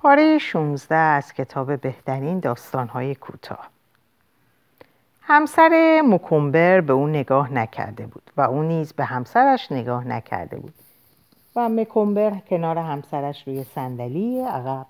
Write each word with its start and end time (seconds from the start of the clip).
پاره 0.00 0.38
16 0.38 0.94
از 0.94 1.32
کتاب 1.32 1.80
بهترین 1.80 2.40
داستانهای 2.40 3.14
کوتاه. 3.14 3.68
همسر 5.20 6.02
مکمبر 6.04 6.80
به 6.80 6.92
او 6.92 7.06
نگاه 7.06 7.52
نکرده 7.52 8.06
بود 8.06 8.30
و 8.36 8.40
او 8.40 8.62
نیز 8.62 8.92
به 8.92 9.04
همسرش 9.04 9.72
نگاه 9.72 10.08
نکرده 10.08 10.56
بود 10.56 10.74
و 11.56 11.68
مکمبر 11.68 12.30
کنار 12.50 12.78
همسرش 12.78 13.48
روی 13.48 13.64
صندلی 13.64 14.40
عقب 14.40 14.86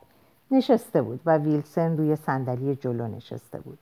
نشسته 0.51 1.03
بود 1.03 1.21
و 1.27 1.39
ویلسن 1.39 1.97
روی 1.97 2.17
صندلی 2.17 2.77
جلو 2.77 3.09
نشسته 3.09 3.61
بود. 3.61 3.79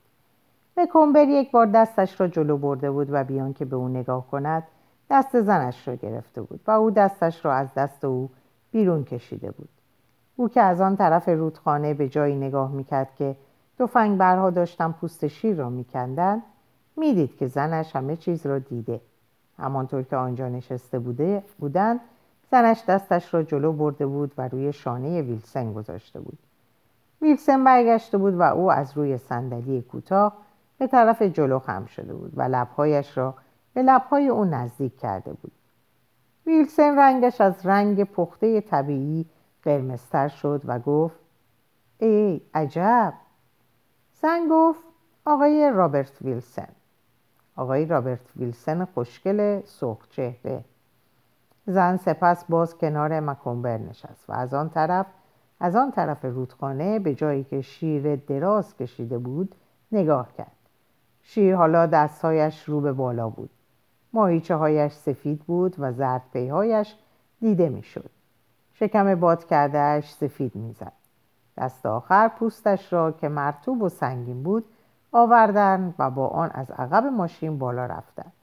مکمبر 0.77 1.27
یک 1.27 1.51
بار 1.51 1.65
دستش 1.65 2.21
را 2.21 2.27
جلو 2.27 2.57
برده 2.57 2.91
بود 2.91 3.07
و 3.11 3.23
بیان 3.23 3.53
که 3.53 3.65
به 3.65 3.75
او 3.75 3.87
نگاه 3.87 4.27
کند 4.27 4.63
دست 5.09 5.41
زنش 5.41 5.87
را 5.87 5.95
گرفته 5.95 6.41
بود 6.41 6.59
و 6.67 6.71
او 6.71 6.91
دستش 6.91 7.45
را 7.45 7.53
از 7.53 7.73
دست 7.73 8.05
او 8.05 8.29
بیرون 8.71 9.03
کشیده 9.03 9.51
بود. 9.51 9.69
او 10.39 10.49
که 10.49 10.61
از 10.61 10.81
آن 10.81 10.95
طرف 10.95 11.29
رودخانه 11.29 11.93
به 11.93 12.09
جایی 12.09 12.35
نگاه 12.35 12.71
می‌کرد 12.71 13.15
که 13.15 13.35
تفنگ 13.79 14.17
برها 14.17 14.49
داشتن 14.49 14.91
پوست 14.91 15.27
شیر 15.27 15.55
را 15.55 15.69
میکندند 15.69 16.43
می‌دید 16.97 17.37
که 17.37 17.47
زنش 17.47 17.95
همه 17.95 18.15
چیز 18.15 18.45
را 18.45 18.59
دیده. 18.59 19.01
همانطور 19.59 20.03
که 20.03 20.15
آنجا 20.15 20.49
نشسته 20.49 20.99
بوده 20.99 21.43
بودند 21.59 21.99
زنش 22.51 22.83
دستش 22.87 23.33
را 23.33 23.43
جلو 23.43 23.71
برده 23.71 24.05
بود 24.05 24.31
و 24.37 24.47
روی 24.47 24.73
شانه 24.73 25.21
ویلسن 25.21 25.73
گذاشته 25.73 26.19
بود. 26.19 26.37
ویلسن 27.21 27.63
برگشته 27.63 28.17
بود 28.17 28.33
و 28.33 28.41
او 28.41 28.71
از 28.71 28.97
روی 28.97 29.17
صندلی 29.17 29.81
کوتاه 29.81 30.33
به 30.77 30.87
طرف 30.87 31.21
جلو 31.21 31.59
خم 31.59 31.85
شده 31.85 32.13
بود 32.13 32.33
و 32.35 32.41
لبهایش 32.41 33.17
را 33.17 33.33
به 33.73 33.81
لبهای 33.81 34.27
او 34.27 34.45
نزدیک 34.45 34.99
کرده 34.99 35.33
بود. 35.33 35.51
ویلسن 36.45 36.99
رنگش 36.99 37.41
از 37.41 37.65
رنگ 37.65 38.03
پخته 38.03 38.61
طبیعی 38.61 39.25
قرمزتر 39.67 40.27
شد 40.27 40.61
و 40.65 40.79
گفت 40.79 41.19
ای 41.99 42.41
عجب! 42.53 43.13
زن 44.21 44.47
گفت 44.51 44.79
آقای 45.25 45.71
رابرت 45.71 46.21
ویلسن. 46.21 46.67
آقای 47.55 47.85
رابرت 47.85 48.19
ویلسن 48.35 48.85
خوشگل 48.85 49.61
سرخ 49.65 50.07
چهره. 50.09 50.63
زن 51.65 51.97
سپس 51.97 52.45
باز 52.45 52.77
کنار 52.77 53.19
مکمبر 53.19 53.77
نشست 53.77 54.29
و 54.29 54.33
از 54.33 54.53
آن 54.53 54.69
طرف 54.69 55.05
از 55.59 55.75
آن 55.75 55.91
طرف 55.91 56.25
رودخانه 56.25 56.99
به 56.99 57.15
جایی 57.15 57.43
که 57.43 57.61
شیر 57.61 58.15
دراز 58.15 58.77
کشیده 58.77 59.17
بود 59.17 59.55
نگاه 59.91 60.33
کرد. 60.33 60.51
شیر 61.21 61.55
حالا 61.55 61.85
دستهایش 61.85 62.63
رو 62.63 62.81
به 62.81 62.93
بالا 62.93 63.29
بود. 63.29 63.49
ماهیچه 64.13 64.55
هایش 64.55 64.93
سفید 64.93 65.39
بود 65.39 65.75
و 65.79 65.91
زرد 65.91 66.23
پیهایش 66.33 66.95
دیده 67.39 67.69
می‌شد. 67.69 68.09
شکم 68.79 69.15
باد 69.15 69.45
کردهش 69.45 70.13
سفید 70.13 70.55
می‌زد. 70.55 70.91
دست 71.57 71.85
آخر 71.85 72.27
پوستش 72.27 72.93
را 72.93 73.11
که 73.11 73.29
مرتوب 73.29 73.81
و 73.81 73.89
سنگین 73.89 74.43
بود 74.43 74.65
آوردن 75.11 75.93
و 75.99 76.09
با 76.09 76.27
آن 76.27 76.49
از 76.53 76.71
عقب 76.71 77.03
ماشین 77.05 77.57
بالا 77.57 77.85
رفتند 77.85 78.33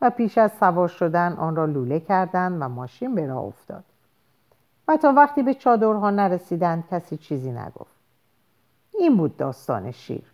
و 0.00 0.10
پیش 0.10 0.38
از 0.38 0.52
سوار 0.52 0.88
شدن 0.88 1.32
آن 1.32 1.56
را 1.56 1.64
لوله 1.64 2.00
کردند 2.00 2.62
و 2.62 2.68
ماشین 2.68 3.14
به 3.14 3.26
راه 3.26 3.44
افتاد. 3.44 3.84
و 4.88 4.96
تا 4.96 5.12
وقتی 5.12 5.42
به 5.42 5.54
چادرها 5.54 6.10
نرسیدند 6.10 6.84
کسی 6.90 7.16
چیزی 7.16 7.52
نگفت. 7.52 7.96
این 8.98 9.16
بود 9.16 9.36
داستان 9.36 9.90
شیر. 9.90 10.32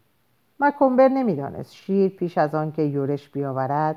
مکمبر 0.60 1.08
نمی‌دانست 1.08 1.72
شیر 1.72 2.16
پیش 2.16 2.38
از 2.38 2.54
آن 2.54 2.72
که 2.72 2.82
یورش 2.82 3.28
بیاورد 3.28 3.96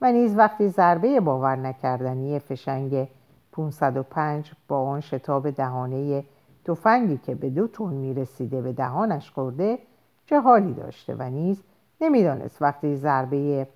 و 0.00 0.12
نیز 0.12 0.36
وقتی 0.36 0.68
ضربه 0.68 1.20
باور 1.20 1.56
نکردنی 1.56 2.38
فشنگ 2.38 3.08
505 3.52 4.52
با 4.68 4.88
آن 4.88 5.00
شتاب 5.00 5.50
دهانه 5.50 6.24
تفنگی 6.64 7.16
که 7.18 7.34
به 7.34 7.50
دو 7.50 7.66
تون 7.66 7.94
می‌رسیده 7.94 8.62
به 8.62 8.72
دهانش 8.72 9.30
خورده 9.30 9.78
چه 10.26 10.40
حالی 10.40 10.74
داشته 10.74 11.14
و 11.14 11.22
نیز 11.22 11.62
نمی‌دانست 12.00 12.62
وقتی 12.62 12.96
ضربه 12.96 13.66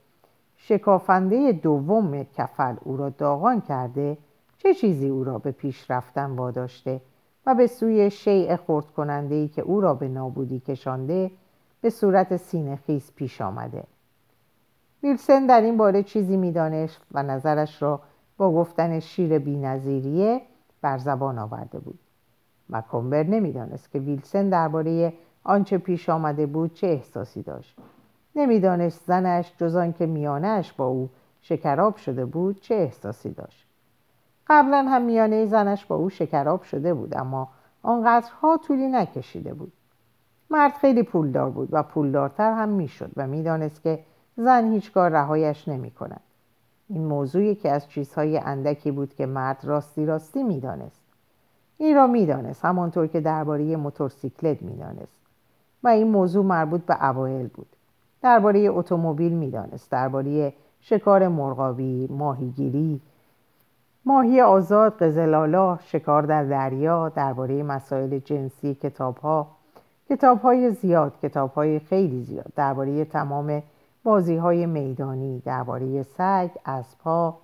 شکافنده 0.56 1.52
دوم 1.52 2.24
کفل 2.24 2.74
او 2.84 2.96
را 2.96 3.08
داغان 3.08 3.60
کرده 3.60 4.18
چه 4.58 4.74
چیزی 4.74 5.08
او 5.08 5.24
را 5.24 5.38
به 5.38 5.50
پیش 5.50 5.90
رفتن 5.90 6.30
واداشته 6.30 7.00
و 7.46 7.54
به 7.54 7.66
سوی 7.66 8.10
شیع 8.10 8.56
خورد 8.56 8.86
کننده 8.86 9.34
ای 9.34 9.48
که 9.48 9.62
او 9.62 9.80
را 9.80 9.94
به 9.94 10.08
نابودی 10.08 10.60
کشانده 10.60 11.30
به 11.80 11.90
صورت 11.90 12.36
سینه 12.36 12.76
خیز 12.76 13.12
پیش 13.16 13.40
آمده. 13.40 13.84
ویلسن 15.02 15.46
در 15.46 15.60
این 15.60 15.76
باره 15.76 16.02
چیزی 16.02 16.36
می‌دانست 16.36 17.00
و 17.12 17.22
نظرش 17.22 17.82
را 17.82 18.00
با 18.36 18.52
گفتن 18.52 19.00
شیر 19.00 19.38
بینظیریه 19.38 20.40
بر 20.82 20.98
زبان 20.98 21.38
آورده 21.38 21.78
بود. 21.78 21.98
مکمبر 22.70 23.22
نمی‌دانست 23.22 23.90
که 23.90 23.98
ویلسن 23.98 24.48
درباره 24.48 25.12
آنچه 25.44 25.78
پیش 25.78 26.08
آمده 26.08 26.46
بود 26.46 26.72
چه 26.72 26.86
احساسی 26.86 27.42
داشت. 27.42 27.76
نمی‌دانست 28.36 29.06
زنش 29.06 29.52
جز 29.58 29.78
که 29.98 30.06
میانهش 30.06 30.72
با 30.72 30.86
او 30.86 31.10
شکراب 31.40 31.96
شده 31.96 32.24
بود 32.24 32.60
چه 32.60 32.74
احساسی 32.74 33.30
داشت. 33.30 33.66
قبلا 34.46 34.86
هم 34.88 35.02
میانه 35.02 35.46
زنش 35.46 35.86
با 35.86 35.96
او 35.96 36.10
شکراب 36.10 36.62
شده 36.62 36.94
بود 36.94 37.16
اما 37.16 37.48
آنقدرها 37.82 38.56
طولی 38.56 38.88
نکشیده 38.88 39.54
بود. 39.54 39.72
مرد 40.50 40.72
خیلی 40.72 41.02
پولدار 41.02 41.50
بود 41.50 41.68
و 41.72 41.82
پولدارتر 41.82 42.52
هم 42.52 42.68
می‌شد 42.68 43.10
و 43.16 43.26
می‌دانست 43.26 43.82
که 43.82 44.04
زن 44.36 44.72
هیچگاه 44.72 45.08
رهایش 45.08 45.68
نمی 45.68 45.90
کند. 45.90 46.20
این 46.88 47.04
موضوعی 47.04 47.54
که 47.54 47.70
از 47.70 47.88
چیزهای 47.88 48.38
اندکی 48.38 48.90
بود 48.90 49.14
که 49.14 49.26
مرد 49.26 49.60
راستی 49.62 50.06
راستی 50.06 50.42
می‌دانست. 50.42 51.00
این 51.78 51.96
را 51.96 52.06
می‌دانست 52.06 52.64
همانطور 52.64 53.06
که 53.06 53.20
درباره 53.20 53.76
موتورسیکلت 53.76 54.62
می‌دانست. 54.62 55.16
و 55.82 55.88
این 55.88 56.06
موضوع 56.06 56.44
مربوط 56.44 56.80
به 56.80 57.04
اوایل 57.08 57.46
بود. 57.46 57.66
درباره 58.22 58.58
اتومبیل 58.58 59.32
می‌دانست 59.32 59.90
درباره 59.90 60.52
شکار 60.80 61.28
مرغابی 61.28 62.06
ماهیگیری 62.10 63.00
ماهی 64.04 64.40
آزاد 64.40 65.02
قزلالا 65.02 65.78
شکار 65.82 66.22
در 66.22 66.44
دریا 66.44 67.08
درباره 67.08 67.62
مسائل 67.62 68.18
جنسی 68.18 68.74
کتابها 68.74 69.46
کتابهای 70.08 70.70
زیاد 70.70 71.12
کتابهای 71.22 71.78
خیلی 71.78 72.22
زیاد 72.22 72.52
درباره 72.56 73.04
تمام 73.04 73.62
بازی 74.06 74.36
های 74.36 74.66
میدانی 74.66 75.42
درباره 75.44 76.02
سگ 76.02 76.50
اسبها 76.66 77.38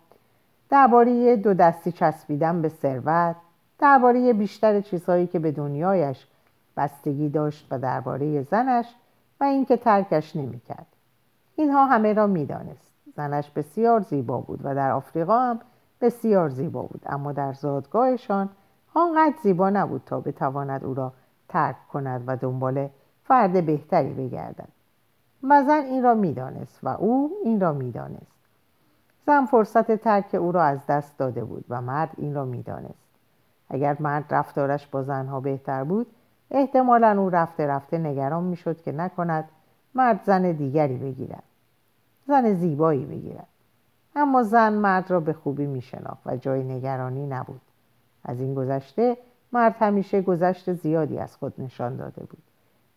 درباره 0.70 1.36
دو 1.36 1.54
دستی 1.54 1.92
چسبیدن 1.92 2.62
به 2.62 2.68
ثروت 2.68 3.36
درباره 3.78 4.32
بیشتر 4.32 4.80
چیزهایی 4.80 5.26
که 5.26 5.38
به 5.38 5.52
دنیایش 5.52 6.26
بستگی 6.76 7.28
داشت 7.28 7.66
و 7.70 7.78
درباره 7.78 8.42
زنش 8.42 8.94
و 9.40 9.44
اینکه 9.44 9.76
ترکش 9.76 10.36
نمی‌کرد. 10.36 10.86
اینها 11.56 11.84
همه 11.84 12.12
را 12.12 12.26
می‌دانست. 12.26 12.90
زنش 13.16 13.50
بسیار 13.50 14.00
زیبا 14.00 14.40
بود 14.40 14.60
و 14.64 14.74
در 14.74 14.90
آفریقا 14.90 15.38
هم 15.38 15.60
بسیار 16.00 16.48
زیبا 16.48 16.82
بود 16.82 17.02
اما 17.06 17.32
در 17.32 17.52
زادگاهشان 17.52 18.48
آنقدر 18.94 19.34
زیبا 19.42 19.70
نبود 19.70 20.02
تا 20.06 20.20
بتواند 20.20 20.84
او 20.84 20.94
را 20.94 21.12
ترک 21.48 21.88
کند 21.92 22.24
و 22.26 22.36
دنبال 22.36 22.88
فرد 23.24 23.66
بهتری 23.66 24.14
بگردد. 24.14 24.81
و 25.42 25.62
زن 25.62 25.84
این 25.84 26.02
را 26.02 26.14
می‌دانست 26.14 26.78
و 26.82 26.88
او 26.88 27.32
این 27.44 27.60
را 27.60 27.72
می‌دانست. 27.72 28.32
زن 29.26 29.46
فرصت 29.46 29.92
ترک 29.92 30.34
او 30.34 30.52
را 30.52 30.62
از 30.62 30.86
دست 30.86 31.18
داده 31.18 31.44
بود 31.44 31.64
و 31.68 31.80
مرد 31.80 32.10
این 32.16 32.34
را 32.34 32.44
می‌دانست. 32.44 33.08
اگر 33.68 33.96
مرد 34.00 34.24
رفتارش 34.30 34.86
با 34.86 35.02
زنها 35.02 35.40
بهتر 35.40 35.84
بود 35.84 36.06
احتمالا 36.50 37.20
او 37.20 37.30
رفته 37.30 37.66
رفته 37.66 37.98
نگران 37.98 38.44
می‌شد 38.44 38.82
که 38.82 38.92
نکند 38.92 39.48
مرد 39.94 40.20
زن 40.24 40.52
دیگری 40.52 40.96
بگیرد. 40.96 41.42
زن 42.26 42.54
زیبایی 42.54 43.06
بگیرد. 43.06 43.46
اما 44.16 44.42
زن 44.42 44.72
مرد 44.72 45.10
را 45.10 45.20
به 45.20 45.32
خوبی 45.32 45.66
میشناخت 45.66 46.26
و 46.26 46.36
جای 46.36 46.62
نگرانی 46.62 47.26
نبود. 47.26 47.60
از 48.24 48.40
این 48.40 48.54
گذشته 48.54 49.16
مرد 49.52 49.76
همیشه 49.78 50.22
گذشت 50.22 50.72
زیادی 50.72 51.18
از 51.18 51.36
خود 51.36 51.54
نشان 51.58 51.96
داده 51.96 52.24
بود. 52.24 52.42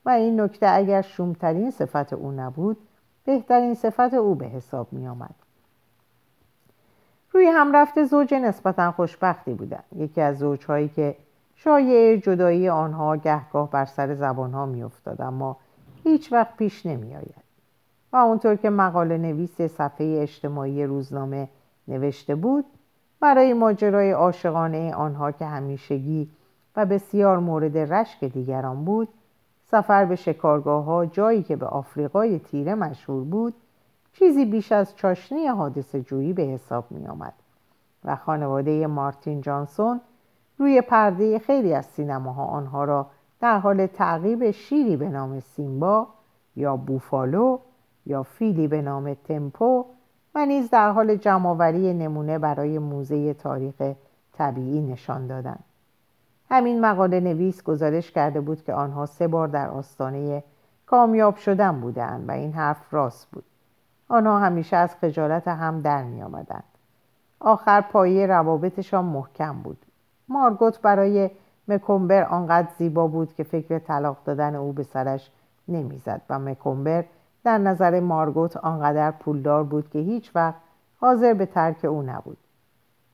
و 0.05 0.09
این 0.09 0.41
نکته 0.41 0.69
اگر 0.69 1.01
شومترین 1.01 1.71
صفت 1.71 2.13
او 2.13 2.31
نبود 2.31 2.77
بهترین 3.25 3.73
صفت 3.73 4.13
او 4.13 4.35
به 4.35 4.45
حساب 4.45 4.87
می 4.93 5.07
آمد. 5.07 5.35
روی 7.31 7.45
هم 7.45 7.75
رفته 7.75 8.05
زوج 8.05 8.33
نسبتا 8.33 8.91
خوشبختی 8.91 9.53
بودند 9.53 9.83
یکی 9.95 10.21
از 10.21 10.37
زوجهایی 10.37 10.87
که 10.87 11.15
شایع 11.55 12.15
جدایی 12.15 12.69
آنها 12.69 13.17
گهگاه 13.17 13.71
بر 13.71 13.85
سر 13.85 14.13
زبانها 14.13 14.65
میافتاد 14.65 15.21
اما 15.21 15.57
هیچ 16.03 16.33
وقت 16.33 16.57
پیش 16.57 16.85
نمی 16.85 17.15
آید. 17.15 17.45
و 18.13 18.17
اونطور 18.17 18.55
که 18.55 18.69
مقاله 18.69 19.17
نویس 19.17 19.61
صفحه 19.61 20.19
اجتماعی 20.21 20.83
روزنامه 20.83 21.49
نوشته 21.87 22.35
بود 22.35 22.65
برای 23.19 23.53
ماجرای 23.53 24.11
عاشقانه 24.11 24.93
آنها 24.93 25.31
که 25.31 25.45
همیشگی 25.45 26.29
و 26.75 26.85
بسیار 26.85 27.39
مورد 27.39 27.77
رشک 27.77 28.23
دیگران 28.23 28.85
بود 28.85 29.07
سفر 29.71 30.05
به 30.05 30.15
شکارگاه 30.15 30.83
ها 30.83 31.05
جایی 31.05 31.43
که 31.43 31.55
به 31.55 31.65
آفریقای 31.65 32.39
تیره 32.39 32.75
مشهور 32.75 33.23
بود 33.23 33.53
چیزی 34.13 34.45
بیش 34.45 34.71
از 34.71 34.95
چاشنی 34.95 35.47
حادث 35.47 35.95
جویی 35.95 36.33
به 36.33 36.43
حساب 36.43 36.91
می 36.91 37.07
آمد 37.07 37.33
و 38.05 38.15
خانواده 38.15 38.87
مارتین 38.87 39.41
جانسون 39.41 40.01
روی 40.57 40.81
پرده 40.81 41.39
خیلی 41.39 41.73
از 41.73 41.85
سینماها 41.85 42.45
آنها 42.45 42.83
را 42.83 43.07
در 43.39 43.59
حال 43.59 43.85
تعقیب 43.85 44.51
شیری 44.51 44.97
به 44.97 45.09
نام 45.09 45.39
سیمبا 45.39 46.07
یا 46.55 46.77
بوفالو 46.77 47.59
یا 48.05 48.23
فیلی 48.23 48.67
به 48.67 48.81
نام 48.81 49.13
تمپو 49.13 49.85
و 50.35 50.45
نیز 50.45 50.69
در 50.69 50.91
حال 50.91 51.15
جمعآوری 51.15 51.93
نمونه 51.93 52.39
برای 52.39 52.79
موزه 52.79 53.33
تاریخ 53.33 53.81
طبیعی 54.33 54.81
نشان 54.81 55.27
دادند. 55.27 55.63
همین 56.49 56.81
مقاله 56.81 57.19
نویس 57.19 57.63
گزارش 57.63 58.11
کرده 58.11 58.41
بود 58.41 58.63
که 58.63 58.73
آنها 58.73 59.05
سه 59.05 59.27
بار 59.27 59.47
در 59.47 59.69
آستانه 59.69 60.43
کامیاب 60.85 61.35
شدن 61.35 61.81
بودند 61.81 62.29
و 62.29 62.31
این 62.31 62.53
حرف 62.53 62.93
راست 62.93 63.27
بود. 63.31 63.43
آنها 64.09 64.39
همیشه 64.39 64.77
از 64.77 64.95
خجالت 64.95 65.47
هم 65.47 65.81
در 65.81 66.03
می 66.03 66.23
آمدند. 66.23 66.63
آخر 67.39 67.81
پایه 67.81 68.27
روابطشان 68.27 69.05
محکم 69.05 69.53
بود. 69.53 69.77
مارگوت 70.29 70.81
برای 70.81 71.29
مکومبر 71.67 72.23
آنقدر 72.23 72.67
زیبا 72.77 73.07
بود 73.07 73.33
که 73.33 73.43
فکر 73.43 73.79
طلاق 73.79 74.17
دادن 74.25 74.55
او 74.55 74.73
به 74.73 74.83
سرش 74.83 75.31
نمی‌زد 75.67 76.21
و 76.29 76.39
مکومبر 76.39 77.05
در 77.43 77.57
نظر 77.57 77.99
مارگوت 77.99 78.57
آنقدر 78.57 79.11
پولدار 79.11 79.63
بود 79.63 79.89
که 79.89 79.99
هیچ 79.99 80.31
وقت 80.35 80.55
حاضر 80.99 81.33
به 81.33 81.45
ترک 81.45 81.85
او 81.85 82.01
نبود. 82.01 82.37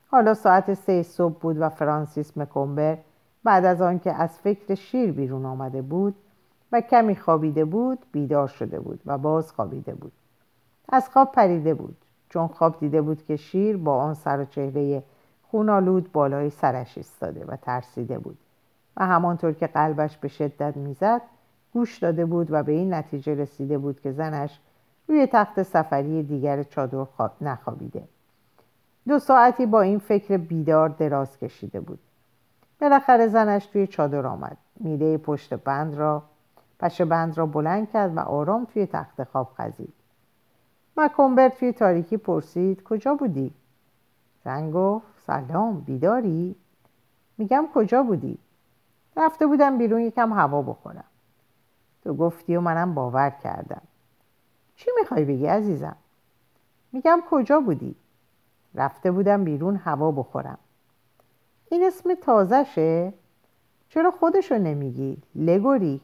حالا 0.07 0.33
ساعت 0.33 0.73
سه 0.73 1.03
صبح 1.03 1.39
بود 1.39 1.61
و 1.61 1.69
فرانسیس 1.69 2.37
مکومبر 2.37 2.97
بعد 3.43 3.65
از 3.65 3.81
آنکه 3.81 4.13
از 4.13 4.39
فکر 4.39 4.75
شیر 4.75 5.11
بیرون 5.11 5.45
آمده 5.45 5.81
بود 5.81 6.15
و 6.71 6.81
کمی 6.81 7.15
خوابیده 7.15 7.65
بود 7.65 7.99
بیدار 8.11 8.47
شده 8.47 8.79
بود 8.79 8.99
و 9.05 9.17
باز 9.17 9.51
خوابیده 9.51 9.93
بود. 9.93 10.11
از 10.89 11.09
خواب 11.09 11.31
پریده 11.31 11.73
بود 11.73 11.97
چون 12.29 12.47
خواب 12.47 12.79
دیده 12.79 13.01
بود 13.01 13.25
که 13.25 13.35
شیر 13.35 13.77
با 13.77 13.97
آن 13.97 14.13
سر 14.13 14.39
و 14.39 14.45
چهره 14.45 15.03
خونالود 15.43 16.11
بالای 16.11 16.49
سرش 16.49 16.97
ایستاده 16.97 17.45
و 17.45 17.55
ترسیده 17.55 18.19
بود 18.19 18.37
و 18.97 19.05
همانطور 19.05 19.53
که 19.53 19.67
قلبش 19.67 20.17
به 20.17 20.27
شدت 20.27 20.77
می‌زد 20.77 21.21
گوش 21.73 21.97
داده 21.97 22.25
بود 22.25 22.47
و 22.51 22.63
به 22.63 22.71
این 22.71 22.93
نتیجه 22.93 23.35
رسیده 23.35 23.77
بود 23.77 24.01
که 24.01 24.11
زنش 24.11 24.59
روی 25.07 25.27
تخت 25.27 25.63
سفری 25.63 26.23
دیگر 26.23 26.63
چادر 26.63 27.05
نخوابیده. 27.41 28.03
دو 29.07 29.19
ساعتی 29.19 29.65
با 29.65 29.81
این 29.81 29.99
فکر 29.99 30.37
بیدار 30.37 30.89
دراز 30.89 31.39
کشیده 31.39 31.79
بود. 31.79 31.99
بالاخره 32.81 33.27
زنش 33.27 33.65
توی 33.65 33.87
چادر 33.87 34.27
آمد 34.27 34.57
میده 34.79 35.17
پشت 35.17 35.53
بند 35.53 35.95
را 35.95 36.23
پشه 36.79 37.05
بند 37.05 37.37
را 37.37 37.45
بلند 37.45 37.91
کرد 37.91 38.17
و 38.17 38.19
آرام 38.19 38.65
توی 38.65 38.85
تخت 38.85 39.23
خواب 39.23 39.53
خزید 39.57 39.93
مکومبرت 40.97 41.59
توی 41.59 41.73
تاریکی 41.73 42.17
پرسید 42.17 42.83
کجا 42.83 43.15
بودی؟ 43.15 43.53
زن 44.45 44.71
گفت 44.71 45.05
سلام 45.27 45.79
بیداری؟ 45.79 46.55
میگم 47.37 47.67
کجا 47.73 48.03
بودی؟ 48.03 48.37
رفته 49.17 49.47
بودم 49.47 49.77
بیرون 49.77 50.01
یکم 50.01 50.33
هوا 50.33 50.61
بخورم 50.61 51.03
تو 52.03 52.13
گفتی 52.13 52.55
و 52.55 52.61
منم 52.61 52.93
باور 52.93 53.29
کردم 53.29 53.81
چی 54.75 54.91
می‌خوای 54.99 55.25
بگی 55.25 55.45
عزیزم؟ 55.45 55.95
میگم 56.91 57.19
کجا 57.29 57.59
بودی؟ 57.59 57.95
رفته 58.75 59.11
بودم 59.11 59.43
بیرون 59.43 59.75
هوا 59.75 60.11
بخورم 60.11 60.57
این 61.71 61.83
اسم 61.83 62.13
تازشه؟ 62.13 63.13
چرا 63.89 64.11
خودشو 64.11 64.55
نمیگی؟ 64.55 65.17
لگوری؟ 65.35 66.01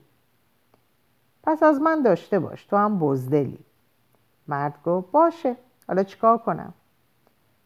پس 1.44 1.64
از 1.64 1.82
من 1.82 2.02
داشته 2.02 2.40
باش 2.40 2.66
تو 2.66 2.78
هم 2.78 3.00
بزدلی. 3.00 3.60
مرد 4.48 4.74
گفت 4.86 5.12
باشه. 5.12 5.56
حالا 5.88 6.04
چیکار 6.04 6.38
کنم؟ 6.38 6.74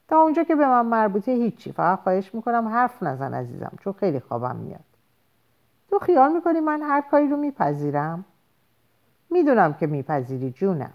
تا 0.08 0.22
اونجا 0.22 0.44
که 0.44 0.56
به 0.56 0.68
من 0.68 0.86
مربوطه 0.86 1.32
هیچی. 1.32 1.72
فقط 1.72 2.00
خواهش 2.00 2.36
می‌کنم 2.36 2.68
حرف 2.68 3.04
نزن 3.04 3.34
عزیزم 3.34 3.72
چون 3.80 3.94
خیلی 3.94 4.20
خوابم 4.20 4.56
میاد. 4.56 4.86
تو 5.90 6.00
خیال 6.00 6.34
می‌کنی 6.34 6.60
من 6.60 6.82
هر 6.82 7.02
کاری 7.02 7.28
رو 7.28 7.38
میپذیرم؟ 7.38 8.26
می‌دونم 9.30 9.74
که 9.74 9.88
میپذیری 9.88 10.52
جونم. 10.52 10.94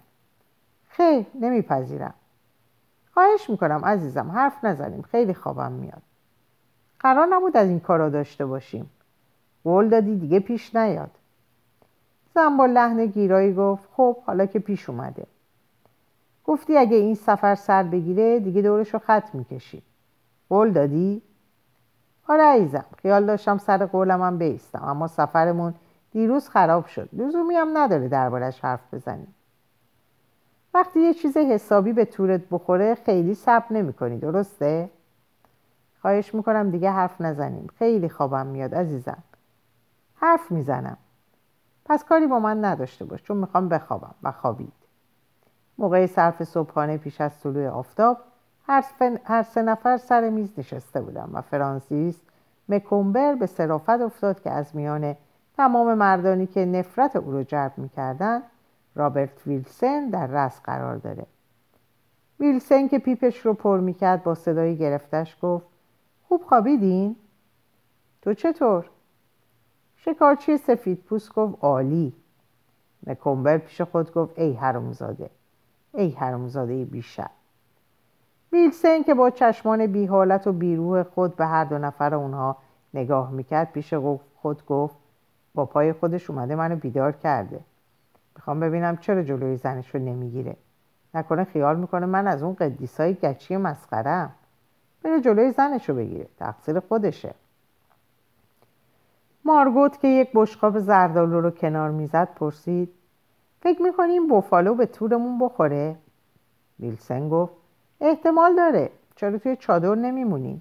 خیر 0.88 1.26
نمیپذیرم. 1.34 2.14
خواهش 3.14 3.50
می‌کنم 3.50 3.84
عزیزم 3.84 4.30
حرف 4.30 4.64
نزنیم. 4.64 5.02
خیلی 5.02 5.34
خوابم 5.34 5.72
میاد. 5.72 6.02
قرار 7.00 7.26
نبود 7.26 7.56
از 7.56 7.69
این 7.69 7.81
کارا 7.81 8.08
داشته 8.08 8.46
باشیم. 8.46 8.90
قول 9.64 9.88
دادی 9.88 10.16
دیگه 10.16 10.40
پیش 10.40 10.76
نیاد. 10.76 11.10
زن 12.34 12.56
با 12.56 12.66
لحن 12.66 13.06
گیرایی 13.06 13.54
گفت 13.54 13.88
خب 13.96 14.16
حالا 14.26 14.46
که 14.46 14.58
پیش 14.58 14.90
اومده. 14.90 15.26
گفتی 16.44 16.76
اگه 16.78 16.96
این 16.96 17.14
سفر 17.14 17.54
سر 17.54 17.82
بگیره 17.82 18.40
دیگه 18.40 18.62
دورش 18.62 18.94
رو 18.94 18.98
خط 18.98 19.34
می‌کشی. 19.34 19.82
قول 20.48 20.72
دادی؟ 20.72 21.22
آره 22.28 22.44
عیزم 22.44 22.84
خیال 23.02 23.26
داشتم 23.26 23.58
سر 23.58 23.87
قولم 23.87 24.22
هم 24.22 24.38
بیستم 24.38 24.84
اما 24.84 25.06
سفرمون 25.06 25.75
دیروز 26.12 26.49
خراب 26.49 26.87
شد. 26.87 27.08
لزومی 27.12 27.54
هم 27.54 27.78
نداره 27.78 28.08
دربارش 28.08 28.60
حرف 28.60 28.94
بزنیم 28.94 29.34
وقتی 30.75 31.00
یه 31.00 31.14
چیز 31.14 31.37
حسابی 31.37 31.92
به 31.92 32.04
تورت 32.04 32.40
بخوره 32.50 32.94
خیلی 32.94 33.34
صبر 33.34 33.66
نمی 33.70 33.92
کنی 33.92 34.19
درسته؟ 34.19 34.90
خواهش 36.06 36.34
می‌کنم 36.34 36.70
دیگه 36.70 36.90
حرف 36.90 37.20
نزنیم. 37.20 37.66
خیلی 37.78 38.08
خوابم 38.08 38.46
میاد 38.46 38.74
عزیزم. 38.74 39.22
حرف 40.14 40.50
می‌زنم. 40.50 40.96
پس 41.84 42.04
کاری 42.04 42.26
با 42.26 42.38
من 42.38 42.64
نداشته 42.64 43.04
باش 43.04 43.22
چون 43.22 43.36
می‌خوام 43.36 43.68
بخوابم 43.68 44.14
و 44.22 44.32
خوابید. 44.32 44.72
موقع 45.78 46.06
صرف 46.06 46.44
صبحانه 46.44 46.96
پیش 46.96 47.20
از 47.20 47.40
طلوع 47.40 47.68
آفتاب 47.68 48.18
هر, 48.66 49.42
سه 49.42 49.62
نفر 49.62 49.96
سر 49.96 50.30
میز 50.30 50.52
نشسته 50.58 51.00
بودم 51.00 51.30
و 51.32 51.40
فرانسیس 51.40 52.20
مکومبر 52.68 53.34
به 53.34 53.46
صرافت 53.46 54.00
افتاد 54.00 54.42
که 54.42 54.50
از 54.50 54.76
میان 54.76 55.16
تمام 55.56 55.94
مردانی 55.94 56.46
که 56.46 56.64
نفرت 56.64 57.16
او 57.16 57.32
رو 57.32 57.42
جلب 57.42 57.72
می‌کردن 57.76 58.42
رابرت 58.94 59.46
ویلسن 59.46 60.08
در 60.10 60.26
رس 60.26 60.60
قرار 60.60 60.96
داره. 60.96 61.26
ویلسن 62.40 62.88
که 62.88 62.98
پیپش 62.98 63.38
رو 63.38 63.54
پر 63.54 63.80
می‌کرد 63.80 64.22
با 64.22 64.34
صدایی 64.34 64.76
گرفتش 64.76 65.36
گفت 65.42 65.75
خوب 66.28 66.43
خوابیدین؟ 66.43 67.17
تو 68.23 68.34
چطور؟ 68.34 68.90
شکارچی 69.96 70.56
سفید 70.56 70.99
پوست 70.99 71.34
گفت 71.34 71.64
عالی. 71.64 72.12
مکومبر 73.06 73.58
پیش 73.58 73.81
خود 73.81 74.12
گفت 74.12 74.38
ای 74.38 74.52
حرامزاده 74.52 75.31
ای 75.94 76.11
حرامزاده 76.11 76.84
بیشتر. 76.84 77.31
ویلسن 78.52 79.02
که 79.02 79.14
با 79.14 79.31
چشمان 79.31 79.87
بی 79.87 80.06
حالت 80.06 80.46
و 80.46 80.52
بیروح 80.52 81.02
خود 81.02 81.37
به 81.37 81.46
هر 81.46 81.64
دو 81.64 81.78
نفر 81.78 82.14
اونها 82.14 82.56
نگاه 82.94 83.31
می‌کرد 83.31 83.73
پیش 83.73 83.94
خود 84.37 84.67
گفت 84.67 84.96
با 85.55 85.67
پای 85.67 85.93
خودش 85.93 86.30
اومده 86.30 86.54
منو 86.54 86.76
بیدار 86.76 87.12
کرده. 87.12 87.61
می‌خوام 88.37 88.61
ببینم 88.61 88.97
چرا 88.97 89.23
جلوی 89.23 89.56
زنش 89.56 89.95
رو 89.95 90.00
نمی‌گیره. 90.00 90.56
نکنه 91.14 91.45
خیال 91.45 91.76
می‌کنه 91.76 92.06
من 92.06 92.26
از 92.26 92.42
اون 92.42 92.54
قدیسای 92.54 93.14
گچی 93.14 93.56
مسخرم 93.56 94.35
بره 95.06 95.20
جلوی 95.20 95.52
زنش 95.52 95.88
رو 95.88 95.94
بگیره. 95.94 96.26
تقصیر 96.38 96.80
خودشه. 96.80 97.34
مارگوت 99.44 100.00
که 100.00 100.08
یک 100.08 100.30
بشقاب 100.34 100.78
زردالو 100.78 101.40
رو 101.40 101.50
کنار 101.50 101.90
می‌زد 101.90 102.28
پرسید 102.34 102.92
فکر 103.60 103.82
می‌کنی 103.82 104.12
این 104.12 104.28
بوفالو 104.28 104.75
به 104.75 104.86
تورمون 104.86 105.38
بخوره؟ 105.38 105.96
ویلسن 106.80 107.28
گفت 107.28 107.52
احتمال 108.00 108.56
داره 108.56 108.90
چرا 109.16 109.38
توی 109.38 109.56
چادر 109.56 109.94
نمیمونی؟ 109.94 110.60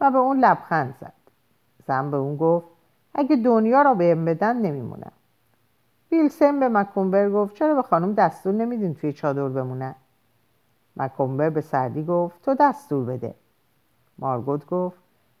و 0.00 0.10
به 0.10 0.18
اون 0.18 0.38
لبخند 0.38 0.94
زد. 1.00 1.12
زن 1.86 2.10
به 2.10 2.16
اون 2.16 2.36
گفت 2.36 2.66
اگه 3.14 3.36
دنیا 3.36 3.82
را 3.82 3.94
بهم 3.94 4.24
بدن 4.24 4.56
نمیمونم. 4.56 5.12
ویلسن 6.12 6.60
به 6.60 6.68
مکومبر 6.68 7.30
گفت 7.30 7.54
چرا 7.54 7.74
به 7.74 7.82
خانم 7.82 8.14
دستور 8.14 8.54
نمیدین 8.54 8.94
توی 8.94 9.12
چادر 9.12 9.48
بمونن؟ 9.48 9.94
مکومبر 10.96 11.50
به 11.50 11.60
سردی 11.60 12.04
گفت 12.04 12.42
تو 12.42 12.54
دستور 12.54 13.04
بده. 13.04 13.34
مارگوت 14.18 14.66
گفت 14.66 14.96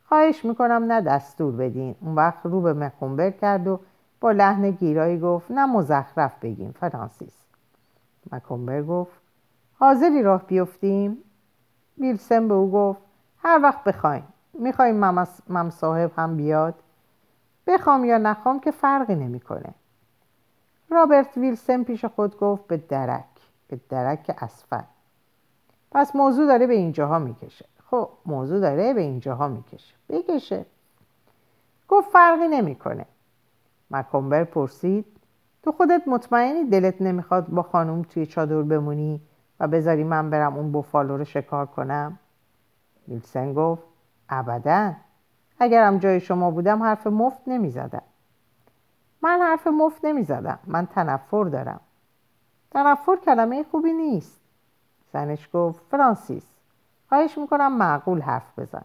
خواهش 0.08 0.44
می‌کنم 0.44 0.84
نه 0.88 1.00
دستور 1.00 1.56
بدین. 1.56 1.94
اون 2.00 2.14
وقت 2.14 2.46
رو 2.46 2.60
به 2.60 2.72
مکومبر 2.72 3.30
کرد 3.30 3.66
و 3.66 3.80
با 4.20 4.30
لحن 4.32 4.70
گیرایی 4.70 5.18
گفت 5.20 5.50
نه 5.50 5.66
مزخرف 5.66 6.38
بگیم 6.42 6.72
فرانسیس. 6.80 7.44
مکومبر 8.32 8.82
گفت 8.82 9.20
حاضری 9.78 10.22
راه 10.22 10.42
بیفتیم؟ 10.42 11.18
ویلسن 11.98 12.48
به 12.48 12.54
او 12.54 12.70
گفت 12.72 13.00
هر 13.38 13.60
وقت 13.62 13.84
بخواین 13.84 14.24
می‌خوایم 14.52 14.96
مم 15.48 15.70
صاحب 15.70 16.12
هم 16.16 16.36
بیاد. 16.36 16.74
بخوام 17.66 18.04
یا 18.04 18.18
نخوام 18.18 18.60
که 18.60 18.70
فرقی 18.70 19.14
نمی‌کنه. 19.14 19.74
رابرت 20.90 21.36
ویلسن 21.36 21.82
پیش 21.82 22.04
خود 22.04 22.38
گفت 22.38 22.66
به 22.66 22.76
درک. 22.76 23.24
به 23.68 23.80
درک 23.88 24.36
اسفل 24.38 24.82
پس 25.90 26.16
موضوع 26.16 26.46
داره 26.46 26.66
به 26.66 26.74
اینجاها 26.74 27.18
می‌کشه. 27.18 27.64
خب 27.90 28.08
موضوع 28.26 28.60
داره 28.60 28.94
به 28.94 29.00
اینجاها 29.00 29.48
می‌کشه. 29.48 29.94
بکشه. 30.08 30.66
گفت 31.88 32.10
فرقی 32.10 32.48
نمی‌کنه. 32.48 33.06
مکومبر 33.90 34.44
پرسید 34.44 35.06
تو 35.62 35.72
خودت 35.72 36.02
مطمئنی 36.06 36.64
دلت 36.64 37.02
نمی‌خواد 37.02 37.48
با 37.48 37.62
خانوم 37.62 38.02
توی 38.02 38.26
چادر 38.26 38.62
بمونی 38.62 39.20
و 39.60 39.68
بذاری 39.68 40.04
من 40.04 40.30
برم 40.30 40.56
اون 40.56 40.72
بوفالو 40.72 41.16
رو 41.16 41.24
شکار 41.24 41.66
کنم؟ 41.66 42.18
ویلسن 43.08 43.52
گفت 43.52 43.82
ابدا. 44.28 44.92
اگرم 45.58 45.98
جای 45.98 46.20
شما 46.20 46.50
بودم 46.50 46.82
حرف 46.82 47.06
مفت 47.06 47.42
نمی‌زدم. 47.46 48.02
من 49.22 49.38
حرف 49.42 49.66
مفت 49.66 50.04
نمی‌زدم. 50.04 50.58
من 50.66 50.86
تنفر 50.86 51.44
دارم. 51.44 51.80
تنفر 52.70 53.16
کلمه 53.16 53.62
خوبی 53.62 53.92
نیست. 53.92 54.40
زنش 55.12 55.48
گفت 55.52 55.82
فرانسیس. 55.90 56.57
خواهش 57.08 57.38
می‌کنم 57.38 57.78
معقول 57.78 58.20
حرف 58.20 58.58
بزن. 58.58 58.84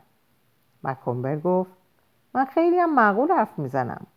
مکمبر 0.83 1.39
گفت 1.39 1.71
من 2.33 2.45
خیلی 2.45 2.79
هم 2.79 2.95
معقول 2.95 3.31
حرف 3.31 3.59
می‌زنم. 3.59 4.07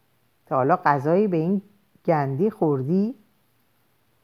تا 0.47 0.57
حالا 0.57 0.77
غذایی 0.77 1.29
به 1.29 1.37
این 1.37 1.63
گندی 2.05 2.51
خوردی؟ 2.51 3.15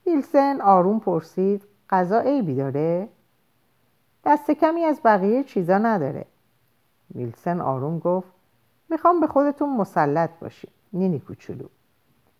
ویلسن 0.06 0.60
آروم 0.60 1.00
پرسید 1.00 1.62
غذا 1.90 2.18
عیبی 2.18 2.54
داره؟ 2.54 3.08
دست 4.24 4.50
کمی 4.50 4.84
از 4.84 5.00
بقیه 5.04 5.44
چیزا 5.44 5.78
نداره. 5.78 6.26
ویلسن 7.14 7.60
آروم 7.60 7.98
گفت 7.98 8.28
می‌خوام 8.88 9.20
به 9.20 9.26
خودتون 9.26 9.76
مسلط 9.76 10.30
باشی 10.40 10.68
نینی 10.92 11.20
کوچولو. 11.20 11.66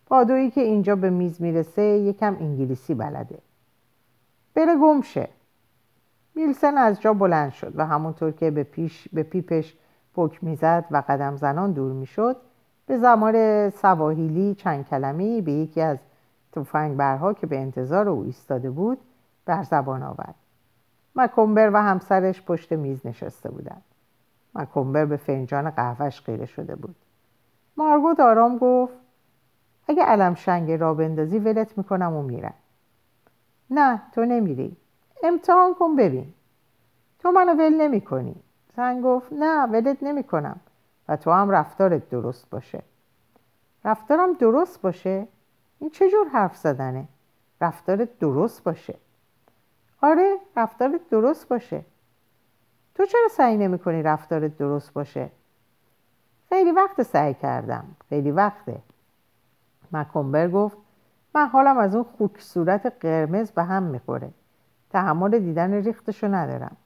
پادویی 0.06 0.50
که 0.50 0.60
اینجا 0.60 0.96
به 0.96 1.10
میز 1.10 1.42
می‌رسه 1.42 1.82
یکم 1.82 2.36
انگلیسی 2.40 2.94
بلده. 2.94 3.38
بره 4.54 4.76
گمشه 4.76 5.28
ویلسن 6.36 6.78
از 6.78 7.00
جا 7.00 7.14
بلند 7.14 7.52
شد 7.52 7.72
و 7.76 7.86
همونطور 7.86 8.30
که 8.30 8.50
به, 8.50 8.62
پیش 8.62 9.08
به 9.12 9.22
پیپش 9.22 9.76
پک 10.14 10.44
می‌زد 10.44 10.84
و 10.90 11.02
قدم 11.08 11.36
زنان 11.36 11.72
دور 11.72 11.92
می‌شد 11.92 12.36
به 12.86 12.98
زمان 12.98 13.70
سواهیلی 13.70 14.54
چند 14.54 14.88
کلمه 14.88 15.40
به 15.40 15.52
یکی 15.52 15.80
از 15.80 15.98
توفنگ 16.52 16.96
برها 16.96 17.32
که 17.32 17.46
به 17.46 17.58
انتظار 17.58 18.08
او 18.08 18.22
ایستاده 18.22 18.70
بود 18.70 18.98
بر 19.44 19.62
زبان 19.62 20.02
آورد. 20.02 20.34
مکمبر 21.16 21.70
و 21.70 21.82
همسرش 21.82 22.42
پشت 22.42 22.72
میز 22.72 23.06
نشسته 23.06 23.50
بودند. 23.50 23.82
مکمبر 24.54 25.04
به 25.04 25.16
فنجان 25.16 25.70
قهوهش 25.70 26.20
خیره 26.20 26.46
شده 26.46 26.76
بود. 26.76 26.96
مارگوت 27.76 28.20
آرام 28.20 28.58
گفت 28.58 28.94
اگه 29.88 30.02
علم 30.02 30.34
شنگ 30.34 30.72
را 30.72 30.94
بندازی 30.94 31.38
ولت 31.38 31.78
می‌کنم 31.78 32.12
و 32.12 32.22
میرم. 32.22 32.54
نه 33.70 34.02
تو 34.12 34.24
نمیری. 34.24 34.76
امتحان 35.22 35.74
کن 35.74 35.96
ببین. 35.96 36.32
تو 37.18 37.30
منو 37.30 37.52
ول 37.52 37.74
نمی 37.74 38.00
کنی 38.00 38.34
زن 38.76 39.00
گفت 39.00 39.32
نه 39.32 39.66
ولت 39.66 40.02
نمی 40.02 40.24
کنم 40.24 40.60
و 41.08 41.16
تو 41.16 41.30
هم 41.30 41.50
رفتارت 41.50 42.10
درست 42.10 42.50
باشه. 42.50 42.82
رفتارم 43.84 44.32
درست 44.32 44.82
باشه؟ 44.82 45.28
این 45.78 45.90
چجور 45.90 46.28
حرف 46.28 46.56
زدنه؟ 46.56 47.04
رفتارت 47.60 48.18
درست 48.18 48.64
باشه. 48.64 48.94
آره 50.02 50.36
رفتارت 50.56 51.08
درست 51.10 51.48
باشه. 51.48 51.84
تو 52.94 53.06
چرا 53.06 53.28
سعی 53.30 53.56
نمی 53.56 53.78
کنی 53.78 54.02
رفتارت 54.02 54.58
درست 54.58 54.92
باشه؟ 54.92 55.30
خیلی 56.48 56.72
وقت 56.72 57.02
سعی 57.02 57.34
کردم. 57.34 57.84
خیلی 58.08 58.30
وقته. 58.30 58.78
مکمبر 59.92 60.48
گفت 60.48 60.76
من 61.34 61.46
حالم 61.46 61.78
از 61.78 61.94
اون 61.94 62.04
خوک 62.04 62.40
صورت 62.40 62.86
قرمز 63.00 63.50
به 63.50 63.62
هم 63.62 63.82
می‌خوره. 63.82 64.30
تحمل 64.92 65.38
دیدن 65.38 65.72
ریختشو 65.72 66.34
ندارم. 66.34 66.76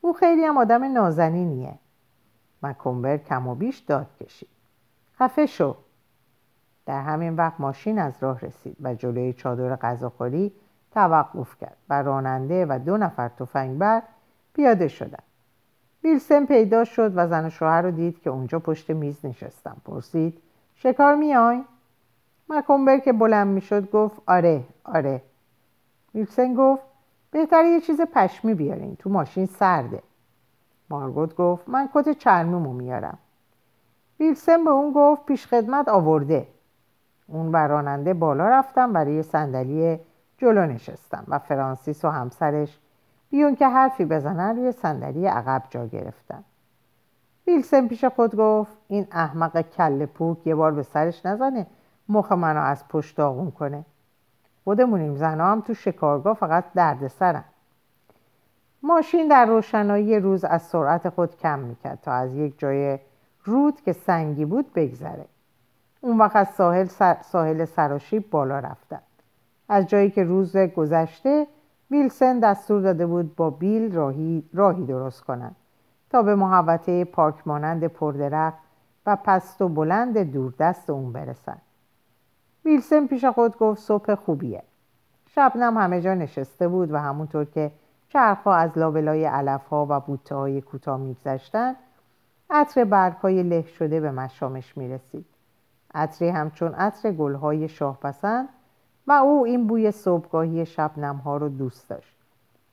او 0.00 0.12
خیلی 0.12 0.44
هم 0.44 0.58
آدم 0.58 0.92
نازنینیه. 0.92 1.74
مکمبر 2.62 3.16
کم 3.16 3.48
و 3.48 3.54
بیش 3.54 3.78
داد 3.78 4.06
کشید. 4.20 4.48
خفه 5.18 5.46
شو. 5.46 5.76
در 6.86 7.00
همین 7.00 7.36
وقت 7.36 7.60
ماشین 7.60 7.98
از 7.98 8.12
راه 8.20 8.40
رسید 8.40 8.76
و 8.80 8.94
جلوی 8.94 9.32
چادر 9.32 9.76
غذاخوری 9.76 10.52
توقف 10.92 11.56
کرد 11.56 11.76
و 11.90 12.02
راننده 12.02 12.66
و 12.66 12.78
دو 12.84 12.96
نفر 12.96 13.28
تفنگبر 13.28 14.02
پیاده 14.54 14.88
شدند 14.88 15.22
ویلسن 16.04 16.46
پیدا 16.46 16.84
شد 16.84 17.12
و 17.16 17.26
زن 17.26 17.46
و 17.46 17.50
شوهر 17.50 17.82
رو 17.82 17.90
دید 17.90 18.20
که 18.20 18.30
اونجا 18.30 18.58
پشت 18.58 18.90
میز 18.90 19.24
نشستن. 19.24 19.76
پرسید 19.84 20.38
شکار 20.74 21.14
میای؟ 21.14 21.64
مکمبر 22.48 22.98
که 22.98 23.12
بلند 23.12 23.48
می‌شد 23.48 23.90
گفت 23.90 24.20
آره 24.26 24.64
آره. 24.84 25.22
ویلسن 26.14 26.54
گفت 26.54 26.82
بهتره 27.30 27.68
یه 27.68 27.80
چیز 27.80 28.00
پشمی 28.00 28.54
بیارین. 28.54 28.96
تو 28.96 29.10
ماشین 29.10 29.46
سرده. 29.46 30.02
مارگوت 30.90 31.36
گفت 31.36 31.68
من 31.68 31.88
کت 31.94 32.18
چرمیمو 32.18 32.72
میارم. 32.72 33.18
ویلسن 34.20 34.64
به 34.64 34.70
اون 34.70 34.92
گفت 34.92 35.26
پیش 35.26 35.46
خدمت 35.46 35.88
آورده. 35.88 36.46
اون 37.26 37.52
و 37.52 37.56
راننده 37.56 38.14
بالا 38.14 38.48
رفتم 38.48 38.94
و 38.94 38.98
روی 38.98 39.22
صندلی 39.22 40.00
جلو 40.38 40.66
نشستم 40.66 41.24
و 41.28 41.38
فرانسیس 41.38 42.04
و 42.04 42.08
همسرش 42.08 42.78
بیون 43.30 43.56
که 43.56 43.68
حرفی 43.68 44.04
بزنن 44.04 44.56
روی 44.56 44.72
صندلی 44.72 45.26
عقب 45.26 45.62
جا 45.70 45.86
گرفتن. 45.86 46.44
ویلسن 47.46 47.88
پیش 47.88 48.04
خود 48.04 48.36
گفت 48.36 48.72
این 48.88 49.06
احمق 49.12 49.60
کل 49.60 50.06
پوک 50.06 50.46
یه 50.46 50.54
بار 50.54 50.72
به 50.72 50.82
سرش 50.82 51.26
نزنه 51.26 51.66
مخ 52.08 52.32
منو 52.32 52.60
از 52.60 52.88
پشت 52.88 53.16
داغون 53.16 53.50
کنه. 53.50 53.84
خودمونیم. 54.70 55.16
زنها 55.16 55.52
هم 55.52 55.60
تو 55.60 55.74
شکارگاه 55.74 56.34
فقط 56.34 56.64
دردسرن 56.74 57.44
ماشین 58.82 59.28
در 59.28 59.46
روشنایی 59.46 60.20
روز 60.20 60.44
از 60.44 60.62
سرعت 60.62 61.08
خود 61.08 61.36
کم 61.36 61.58
می‌کرد 61.58 61.98
تا 62.02 62.12
از 62.12 62.34
یک 62.34 62.58
جای 62.58 62.98
رود 63.44 63.80
که 63.80 63.92
سنگی 63.92 64.44
بود 64.44 64.72
بگذره. 64.72 65.24
اون 66.00 66.18
وقت 66.18 66.36
از 66.36 66.48
ساحل, 66.48 66.84
ساحل 67.22 67.64
سراشیب 67.64 68.30
بالا 68.30 68.58
رفتن. 68.58 69.00
از 69.68 69.86
جایی 69.86 70.10
که 70.10 70.24
روز 70.24 70.56
گذشته 70.56 71.46
ویلسن 71.90 72.38
دستور 72.38 72.80
داده 72.80 73.06
بود 73.06 73.36
با 73.36 73.50
بیل 73.50 73.94
راهی, 73.94 74.44
راهی 74.54 74.86
درست 74.86 75.24
کنند 75.24 75.56
تا 76.10 76.22
به 76.22 76.34
محوطه 76.34 77.04
پارک 77.04 77.34
مانند 77.46 77.86
پردرخت 77.86 78.58
و 79.06 79.16
پست 79.24 79.62
و 79.62 79.68
بلند 79.68 80.18
دوردست 80.18 80.90
اون 80.90 81.12
برسن. 81.12 81.58
ویلسن 82.64 83.06
پیش 83.06 83.24
خود 83.24 83.58
گفت 83.58 83.80
صبح 83.80 84.14
خوبیه. 84.14 84.62
شبنم 85.26 85.78
همه 85.78 86.00
جا 86.00 86.14
نشسته 86.14 86.68
بود 86.68 86.92
و 86.92 86.96
همونطور 86.96 87.44
که 87.44 87.72
چرخها 88.08 88.54
از 88.54 88.78
لابلای 88.78 89.24
علفها 89.24 89.86
و 89.90 90.00
بوته 90.00 90.34
های 90.34 90.60
کوتاه 90.60 90.98
میگذشتند 90.98 91.76
عطر 92.50 92.84
برگهای 92.84 93.42
له 93.42 93.62
شده 93.62 94.00
به 94.00 94.10
مشامش 94.10 94.76
می‌رسید. 94.76 95.26
عطری 95.94 96.28
همچون 96.28 96.74
عطر 96.74 97.12
گلهای 97.12 97.68
شاه 97.68 97.98
پسند 98.00 98.48
و 99.06 99.12
او 99.12 99.44
این 99.44 99.66
بوی 99.66 99.90
صبحگاهی 99.90 100.66
شبنم 100.66 101.16
ها 101.16 101.36
رو 101.36 101.48
دوست 101.48 101.88
داشت. 101.88 102.16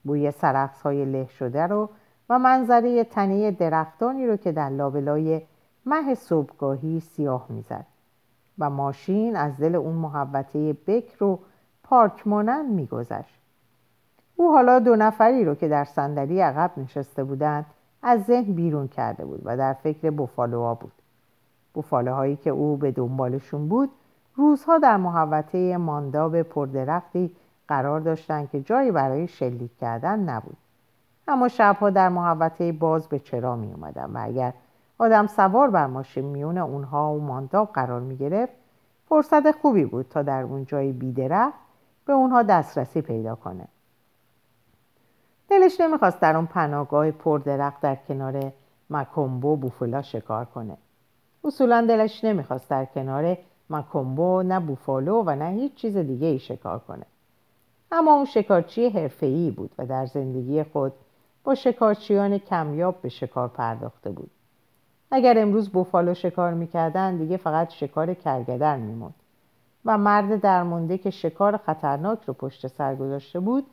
بوی 0.04 0.32
سرخص 0.32 0.82
های 0.82 1.06
له 1.06 1.28
شده 1.28 1.68
رو 1.68 1.90
و 2.30 2.40
منظره 2.40 3.04
تنه 3.04 3.52
درختانی 3.52 4.28
رو 4.28 4.38
که 4.38 4.52
در 4.52 4.70
لابلای 4.70 5.42
مه 5.86 6.16
صبحگاهی 6.16 7.00
سیاه 7.00 7.46
می‌زد. 7.50 7.86
و 8.60 8.70
ماشین 8.70 9.36
از 9.36 9.58
دل 9.58 9.76
اون 9.76 9.96
محبته 9.96 10.78
بکر 10.88 11.24
و 11.24 11.40
پارک 11.84 12.28
مانند 12.28 12.70
میگذشت. 12.70 13.40
او 14.36 14.52
حالا 14.52 14.80
دو 14.80 14.96
نفری 14.96 15.46
رو 15.46 15.56
که 15.56 15.68
در 15.68 15.84
صندلی 15.84 16.42
عقب 16.42 16.72
نشسته 16.78 17.24
بودند 17.24 17.66
از 18.02 18.24
ذهن 18.24 18.54
بیرون 18.54 18.88
کرده 18.88 19.26
بود 19.26 19.42
و 19.46 19.58
در 19.58 19.74
فکر 19.74 20.10
بوفالوها 20.10 20.76
بود. 20.76 20.92
بوفالوهایی 21.74 22.36
که 22.36 22.50
او 22.50 22.78
به 22.78 22.92
دنبالشون 22.92 23.68
بود 23.68 23.90
روزها 24.36 24.78
در 24.78 24.98
محوطه 24.98 25.78
مانداب 25.78 26.42
پردرختی 26.42 27.36
قرار 27.68 28.00
داشتند 28.00 28.50
که 28.50 28.62
جایی 28.62 28.92
برای 28.92 29.28
شلیک 29.28 29.78
کردن 29.78 30.20
نبود. 30.20 30.58
اما 31.28 31.48
شبها 31.48 31.90
در 31.90 32.10
محوطه 32.10 32.72
باز 32.72 33.08
به 33.08 33.20
چرا 33.20 33.56
می 33.56 33.74
اومدن 33.74 34.12
و 34.14 34.20
اگر 34.22 34.54
آدم 34.98 35.28
سوار 35.28 35.70
بر 35.70 35.88
ماشین 35.88 36.26
میون 36.26 36.58
اونها 36.58 37.14
و 37.14 37.22
مانداب 37.22 37.72
قرار 37.74 38.02
می 38.02 38.18
گرفت 38.18 38.54
فرصت 39.10 39.52
خوبی 39.52 39.86
بود 39.86 40.06
تا 40.10 40.22
در 40.22 40.44
اون 40.44 40.66
جای 40.66 40.92
بیدرخت 40.92 41.60
به 42.06 42.14
اونها 42.14 42.44
دسترسی 42.44 43.02
پیدا 43.02 43.36
کنه. 43.36 43.68
دلش 45.50 45.82
نمی‌خواست 45.82 46.20
در 46.20 46.36
اون 46.36 46.46
پناهگاه 46.46 47.12
پردرخت 47.12 47.82
در 47.82 47.96
کنار 47.96 48.52
مکمبو 48.90 49.56
بوفلا 49.56 50.02
شکار 50.02 50.46
کنه. 50.46 50.78
اصولا 51.44 51.86
دلش 51.86 52.24
نمی‌خواست 52.24 52.70
در 52.70 52.86
کنار 52.86 53.38
مکمبو 53.70 54.44
نه 54.44 54.60
بوفالو 54.60 55.24
و 55.26 55.36
نه 55.36 55.46
هیچ 55.46 55.76
چیز 55.76 55.98
دیگه 55.98 56.28
ای 56.28 56.40
شکار 56.40 56.80
کنه. 56.80 57.06
اما 57.92 58.14
اون 58.14 58.26
شکارچی 58.26 58.90
حرفه‌ای 58.90 59.52
بود 59.52 59.72
و 59.78 59.86
در 59.86 60.06
زندگی 60.06 60.64
خود 60.64 60.94
با 61.44 61.56
شکارچیان 61.56 62.38
کمیاب 62.38 63.02
به 63.02 63.10
شکار 63.10 63.48
پرداخته 63.48 64.12
بود. 64.12 64.32
اگر 65.12 65.42
امروز 65.42 65.70
بوفالو 65.70 66.14
شکار 66.14 66.54
می‌کردن 66.54 67.18
دیگه 67.18 67.38
فقط 67.38 67.70
شکار 67.70 68.14
کرگدر 68.14 68.78
میموند 68.78 69.14
و 69.86 69.98
مرد 69.98 70.42
درمونده 70.42 70.98
که 70.98 71.10
شکار 71.10 71.58
خطرناک 71.58 72.20
رو 72.26 72.34
پشت 72.34 72.68
سر 72.68 72.96
گذاشته 72.96 73.40
بود 73.40 73.66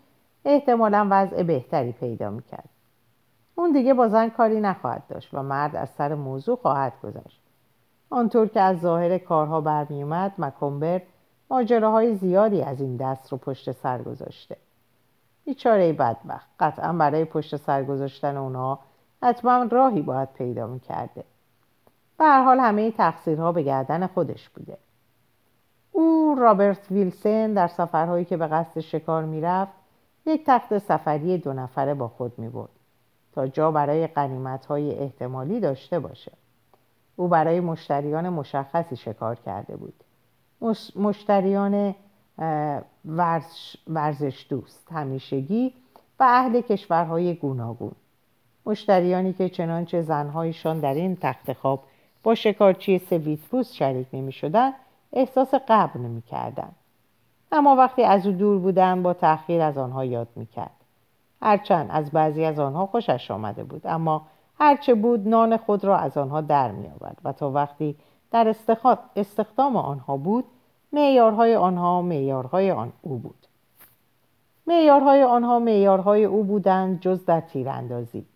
احتمالا 0.45 1.07
وضع 1.11 1.43
بهتری 1.43 1.93
پیدا 1.93 2.31
می‌کرد. 2.31 2.69
اون 3.55 3.73
دیگه 3.73 3.95
با 3.95 4.09
زن 4.09 4.29
کاری 4.29 4.61
نخواهد 4.61 5.03
داشت 5.09 5.35
و 5.35 5.43
مرد 5.43 5.77
از 5.77 5.89
سر 5.89 6.15
موضوع 6.15 6.57
خواهد 6.57 6.93
گذشت. 7.03 7.41
آنطور 8.11 8.49
که 8.49 8.61
از 8.61 8.81
ظاهر 8.81 9.19
کارها 9.19 9.61
برمیومد 9.61 10.33
مکمبر 10.39 11.03
ماجراهای 11.51 12.15
زیادی 12.15 12.63
از 12.63 12.81
این 12.81 12.97
دست 12.97 13.33
رو 13.33 13.39
پشت 13.39 13.73
سر 13.73 14.03
گذاشته. 14.03 14.57
بیچاره 15.45 15.93
بدبخت. 15.93 16.49
قطعا 16.61 16.93
برای 16.93 17.25
پشت 17.25 17.57
سر 17.57 17.85
گذاشتن 17.85 18.37
اونها 18.37 18.79
حتما 19.25 19.69
راهی 19.71 20.03
باید 20.03 20.33
پیدا 20.33 20.67
می‌کرده. 20.67 21.25
به 22.19 22.25
حال 22.25 22.61
همه 22.61 22.91
تقصیرها 22.91 23.53
به 23.53 23.63
گردن 23.63 24.07
خودش 24.07 24.49
بوده. 24.49 24.79
او 25.93 26.37
رابرت 26.39 26.91
ویلسن 26.91 27.53
در 27.53 27.69
سفرهایی 27.69 28.25
که 28.25 28.37
به 28.37 28.47
قصد 28.47 28.81
شکار 28.81 29.25
می‌رفت 29.25 29.73
یک 30.27 30.45
تخت 30.47 30.79
سفری 30.79 31.39
دو 31.39 31.53
نفره 31.53 31.95
با 31.95 32.09
خود 32.09 32.39
می 32.39 32.49
برد 32.49 32.71
تا 33.33 33.47
جا 33.47 33.71
برای 33.71 34.07
قنیمت 34.07 34.67
های 34.67 34.99
احتمالی 34.99 35.61
داشته 35.61 35.99
باشه. 35.99 36.33
او 37.17 37.29
برای 37.29 37.61
مشتریان 37.61 38.29
مشخصی 38.29 38.97
شکار 38.97 39.35
کرده 39.35 39.77
بود. 39.77 39.95
مشتریان 40.97 41.95
ورزش 43.87 44.47
دوست 44.49 44.93
همیشگی 44.93 45.75
و 46.21 46.23
اهل 46.23 46.61
کشورهای 46.61 47.35
گوناگون. 47.35 47.93
مشتریانی 48.67 49.33
که 49.33 49.49
چنانچه 49.49 50.03
زنهایشان 50.03 50.81
در 50.81 50.95
این 50.95 51.17
تخت 51.17 51.53
خواب 51.53 51.83
با 52.23 52.35
شکارچی 52.35 52.99
سویت 52.99 53.63
شریک 53.63 54.07
نمی 54.13 54.33
شدن 54.33 54.73
احساس 55.13 55.55
قبل 55.69 56.01
نمی 56.01 56.23
کردن. 56.23 56.73
اما 57.53 57.77
وقتی 57.77 58.03
از 58.03 58.27
او 58.27 58.33
دور 58.33 58.59
بودن 58.59 59.03
با 59.03 59.13
تأخیر 59.13 59.61
از 59.61 59.79
آنها 59.79 60.05
یاد 60.05 60.29
می 60.37 60.47
کرد. 60.47 60.85
هرچند 61.43 61.89
از 61.91 62.11
بعضی 62.11 62.45
از 62.45 62.59
آنها 62.59 62.87
خوشش 62.87 63.31
آمده 63.31 63.65
بود 63.65 63.83
اما 63.85 64.27
هرچه 64.59 64.95
بود 64.95 65.29
نان 65.29 65.57
خود 65.57 65.85
را 65.85 65.97
از 65.97 66.17
آنها 66.17 66.41
در 66.41 66.71
می 66.71 66.91
و 67.25 67.33
تا 67.33 67.51
وقتی 67.51 67.97
در 68.31 68.55
استخدام 69.17 69.77
آنها 69.77 70.17
بود 70.17 70.45
معیارهای 70.93 71.57
آنها 71.57 72.03
معیارهای 72.03 72.71
آن 72.71 72.93
او 73.03 73.19
بود 73.19 73.47
معیارهای 74.67 75.23
آنها 75.23 75.59
معیارهای 75.59 76.25
او 76.25 76.45
بودند 76.45 77.01
جز 77.01 77.25
در 77.25 77.41
تیراندازی 77.41 78.27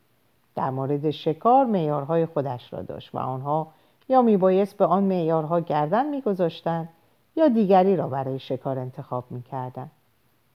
در 0.59 0.71
مورد 0.71 1.11
شکار 1.11 1.65
معیارهای 1.65 2.27
خودش 2.27 2.73
را 2.73 2.83
داشت 2.83 3.15
و 3.15 3.19
آنها 3.19 3.69
یا 4.09 4.23
میبایست 4.23 4.77
به 4.77 4.87
آن 4.87 5.05
معیارها 5.05 5.61
گردن 5.61 6.07
میگذاشتند 6.07 6.89
یا 7.37 7.49
دیگری 7.49 7.97
را 7.97 8.09
برای 8.09 8.39
شکار 8.39 8.79
انتخاب 8.79 9.25
می‌کردند. 9.31 9.91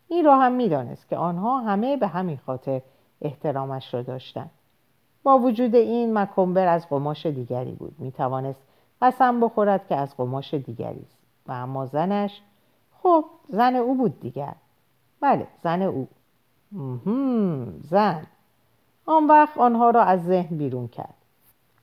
این 0.07 0.25
را 0.25 0.37
هم 0.37 0.51
می‌دانست 0.51 1.09
که 1.09 1.17
آنها 1.17 1.59
همه 1.59 1.97
به 1.97 2.07
همین 2.07 2.39
خاطر 2.45 2.81
احترامش 3.21 3.93
را 3.93 4.01
داشتند. 4.01 4.49
با 5.23 5.39
وجود 5.39 5.75
این 5.75 6.17
مکمبر 6.17 6.67
از 6.67 6.89
قماش 6.89 7.25
دیگری 7.25 7.71
بود. 7.71 7.95
می‌توانست 7.99 8.61
قسم 9.01 9.39
بخورد 9.39 9.87
که 9.87 9.95
از 9.95 10.17
قماش 10.17 10.53
دیگری 10.53 11.05
است. 11.05 11.17
و 11.47 11.51
اما 11.51 11.85
زنش 11.85 12.41
خب 13.03 13.25
زن 13.49 13.75
او 13.75 13.95
بود 13.95 14.19
دیگر. 14.19 14.55
بله 15.21 15.47
زن 15.63 15.81
او. 15.81 16.07
زن. 17.81 18.27
آن 19.05 19.27
وقت 19.27 19.57
آنها 19.57 19.89
را 19.89 20.03
از 20.03 20.23
ذهن 20.23 20.57
بیرون 20.57 20.87
کرد. 20.87 21.13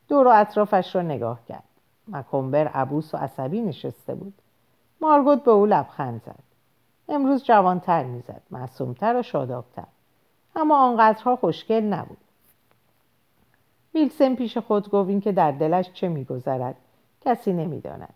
دور 0.09 0.27
و 0.27 0.31
اطرافش 0.31 0.95
را 0.95 1.03
نگاه 1.03 1.41
کرد. 1.49 1.63
مکمبر 2.09 2.69
عبوس 2.69 3.15
و 3.15 3.17
عصبی 3.17 3.61
نشسته 3.61 4.15
بود. 4.15 4.35
مارگوت 5.01 5.45
به 5.45 5.51
او 5.51 5.67
لبخند 5.67 6.23
زد. 6.27 6.43
امروز 7.09 7.45
جوانتر 7.45 8.05
می‌زد 8.05 8.43
معصومتر 8.51 9.17
و 9.17 9.23
شادابتر. 9.23 9.87
اما 10.57 10.89
آنقدرها 10.89 11.37
خوشگل 11.37 11.85
نبود. 11.85 12.19
ویلسن 13.95 14.35
پیش 14.35 14.59
خود 14.59 14.91
گفت 14.91 15.09
این 15.09 15.21
که 15.21 15.33
در 15.33 15.53
دلش 15.53 15.93
چه 15.93 16.09
میگذرد 16.09 16.77
کسی 17.21 17.53
نمی‌داند. 17.53 18.15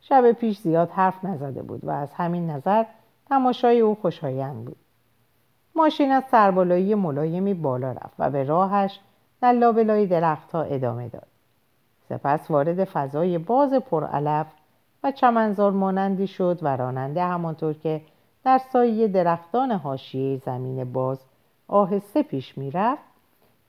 شب 0.00 0.32
پیش 0.32 0.58
زیاد 0.58 0.90
حرف 0.90 1.24
نزده 1.24 1.62
بود 1.62 1.84
و 1.84 1.90
از 1.90 2.12
همین 2.12 2.50
نظر 2.50 2.84
تماشای 3.28 3.80
او 3.80 3.94
خوشایند 3.94 4.64
بود. 4.64 4.76
ماشین 5.74 6.12
از 6.12 6.24
سربالایی 6.30 6.94
ملایمی 6.94 7.54
بالا 7.54 7.92
رفت 7.92 8.14
و 8.18 8.30
به 8.30 8.44
راهش 8.44 9.00
در 9.40 9.52
لابلای 9.52 10.06
درختها 10.06 10.62
ادامه 10.62 11.08
داد. 11.08 11.26
سپس 12.08 12.50
وارد 12.50 12.84
فضای 12.84 13.38
باز 13.38 13.74
پرعلف 13.74 14.46
و 15.04 15.10
چمنزار 15.10 15.72
مانندی 15.72 16.26
شد 16.26 16.58
و 16.62 16.76
راننده 16.76 17.24
همانطور 17.24 17.72
که 17.72 18.00
در 18.44 18.58
سایه 18.58 19.08
درختان 19.08 19.72
حاشیه 19.72 20.38
زمین 20.38 20.92
باز 20.92 21.20
آهسته 21.68 22.22
پیش 22.22 22.58
می‌رفت 22.58 23.02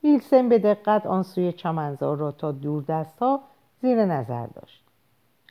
ویلسن 0.04 0.50
به 0.50 0.60
دقت 0.60 1.06
آن 1.06 1.24
سوی 1.24 1.52
چمنزار 1.52 2.18
را 2.18 2.32
تا 2.32 2.52
دور 2.52 2.84
دستها 2.84 3.40
زیر 3.82 4.06
نظر 4.06 4.48
داشت. 4.48 4.84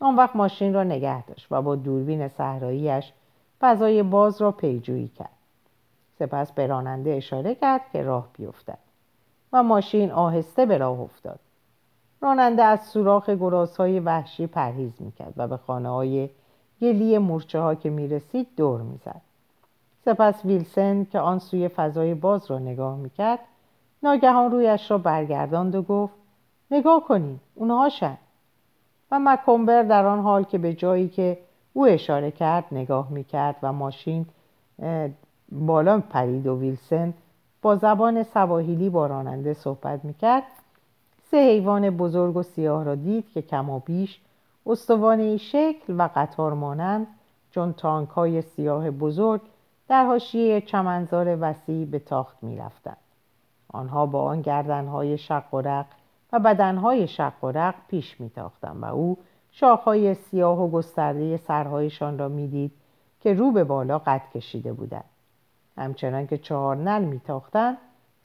آن 0.01 0.17
وقت 0.17 0.37
ماشین 0.37 0.75
را 0.75 0.85
نگه 0.85 1.23
داشت 1.23 1.47
و 1.51 1.63
با 1.63 1.77
دوربین 1.77 2.29
صحراییش 2.29 3.13
فضای 3.61 4.03
باز 4.03 4.43
را 4.43 4.53
پیجویی 4.53 5.09
کرد. 5.09 5.38
سپس 6.19 6.53
به 6.53 6.67
راننده 6.67 7.11
اشاره 7.11 7.55
کرد 7.55 7.81
که 7.93 8.03
راه 8.03 8.29
بیفتد 8.33 8.79
و 9.53 9.63
ماشین 9.63 10.11
آهسته 10.11 10.67
به 10.67 10.79
راه 10.79 11.01
افتاد. 11.01 11.39
راننده 12.21 12.63
از 12.63 12.83
سوراخ 12.83 13.29
های 13.79 14.01
وحشی 14.01 14.47
پرهیز 14.47 14.93
می‌کرد 15.01 15.33
و 15.37 15.49
به 15.49 15.57
خانه 15.57 15.89
های 15.89 16.31
گلی 16.81 17.19
مورچه 17.19 17.61
ها 17.61 17.75
که 17.75 17.91
می‌رسید 17.91 18.47
دور 18.57 18.81
می‌زد. 18.81 19.21
سپس 20.05 20.45
ویلسن 20.45 21.05
که 21.05 21.21
آن 21.21 21.39
سوی 21.39 21.69
فضای 21.69 22.15
باز 22.15 22.51
را 22.51 22.59
نگاه 22.59 22.97
می‌کرد 22.97 23.39
ناگهان 24.03 24.51
رویش 24.51 24.91
را 24.91 24.99
برگرداند 24.99 25.75
و 25.75 25.83
گفت 25.83 26.15
نگاه 26.71 27.05
کنید 27.05 27.41
اونهاشن 27.55 28.19
و 29.11 29.19
مکمبر 29.19 29.83
در 29.83 30.07
آن 30.07 30.21
حال 30.21 30.45
که 30.45 30.59
به 30.59 30.75
جایی 30.75 31.09
که 31.09 31.39
او 31.73 31.87
اشاره 31.87 32.31
کرد 32.31 32.65
نگاه 32.73 33.09
می‌کرد 33.11 33.57
و 33.63 33.73
ماشین 33.73 34.27
بالا 35.53 36.01
پرید 36.01 36.47
و 36.47 36.59
ویلسن 36.59 37.15
با 37.63 37.77
زبان 37.77 38.23
سواحیلی 38.23 38.91
با 38.91 39.07
راننده 39.07 39.55
صحبت 39.55 40.05
می‌کرد. 40.05 40.43
سه 41.31 41.37
حیوان 41.37 41.91
بزرگ 41.91 42.37
و 42.37 42.43
سیاه 42.43 42.85
را 42.85 42.95
دید 42.95 43.25
که 43.35 43.43
کم 43.43 43.71
و 43.71 43.79
بیش 43.79 44.21
استوانه 44.67 45.37
شکل 45.37 45.95
و 45.99 46.09
قطار 46.15 46.55
مانند 46.55 47.07
چون 47.51 47.73
تانک 47.73 48.09
های 48.09 48.43
سیاه 48.43 48.91
بزرگ 48.91 49.41
در 49.89 50.05
حاشیه 50.05 50.61
چمنزار 50.61 51.39
وسیع 51.41 51.87
به 51.87 51.99
تاخت 51.99 52.43
می 52.43 52.61
آنها 53.73 54.07
با 54.07 54.25
آن 54.25 54.43
گردنهای 54.43 55.19
شق 55.19 55.55
و 55.55 55.61
رق 55.61 55.87
و 56.33 56.39
بدنهای 56.39 57.09
شق 57.09 57.45
و 57.45 57.53
رق 57.53 57.75
پیش 57.89 58.21
می 58.21 58.31
و 58.81 58.85
او 58.85 59.19
شاخهای 59.53 60.15
سیاه 60.15 60.61
و 60.61 60.71
گسترده 60.71 61.37
سرهایشان 61.37 62.19
را 62.19 62.29
می‌دید 62.29 62.73
که 63.21 63.35
رو 63.35 63.53
به 63.53 63.65
بالا 63.65 63.99
قد 63.99 64.23
کشیده 64.35 64.73
بودند. 64.73 65.18
همچنان 65.79 66.27
که 66.27 66.39
چهار 66.39 66.77
نل 66.77 67.05
میتاختند 67.05 67.79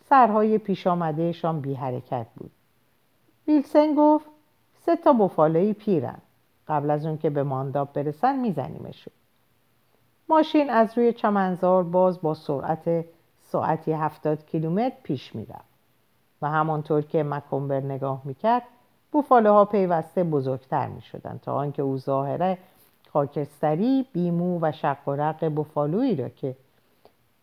سرهای 0.10 0.58
پیش 0.58 0.88
آمدهشان 0.88 1.62
بی 1.62 1.74
حرکت 1.74 2.28
بود. 2.36 2.52
ویلسن 3.48 3.96
گفت 3.96 4.26
سه 4.86 4.96
تا 4.96 5.14
بفالایی 5.14 5.74
پیرن. 5.74 6.18
قبل 6.68 6.90
از 6.90 7.06
اون 7.06 7.18
که 7.18 7.30
به 7.30 7.44
مانداب 7.44 7.94
برسن 7.94 8.40
میزنیمشون. 8.40 9.14
ماشین 10.30 10.70
از 10.70 10.98
روی 10.98 11.14
چمنزار 11.14 11.84
باز 11.84 12.22
با 12.22 12.34
سرعت 12.34 13.06
ساعتی 13.42 13.92
هفتاد 13.92 14.46
کیلومتر 14.46 14.96
پیش 15.04 15.36
می‌رفت. 15.36 15.74
و 16.42 16.50
همانطور 16.50 17.02
که 17.02 17.24
مکمبر 17.24 17.80
نگاه 17.80 18.22
می‌کرد 18.26 18.64
ها 19.32 19.66
پیوسته 19.66 20.24
بزرگتر 20.24 20.88
می‌شدند 20.88 21.40
تا 21.42 21.54
آنکه 21.54 21.82
او 21.82 21.98
ظاهره 21.98 22.58
خاکستری 23.14 24.06
بیمو 24.14 24.60
و 24.62 24.72
شق 24.72 25.08
و 25.08 25.12
رق 25.12 25.46
بفالویی 25.46 26.16
را 26.16 26.30
که 26.30 26.56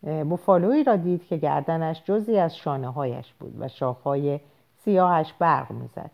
بفالویی 0.03 0.83
را 0.83 0.95
دید 0.95 1.27
که 1.27 1.37
گردنش 1.37 2.03
جزی 2.05 2.37
از 2.37 2.57
شانه 2.57 2.91
هایش 2.91 3.33
بود 3.33 3.55
و 3.59 3.67
شاخهای 3.67 4.39
سیاهش 4.77 5.33
برق 5.39 5.71
می‌زد 5.71 6.11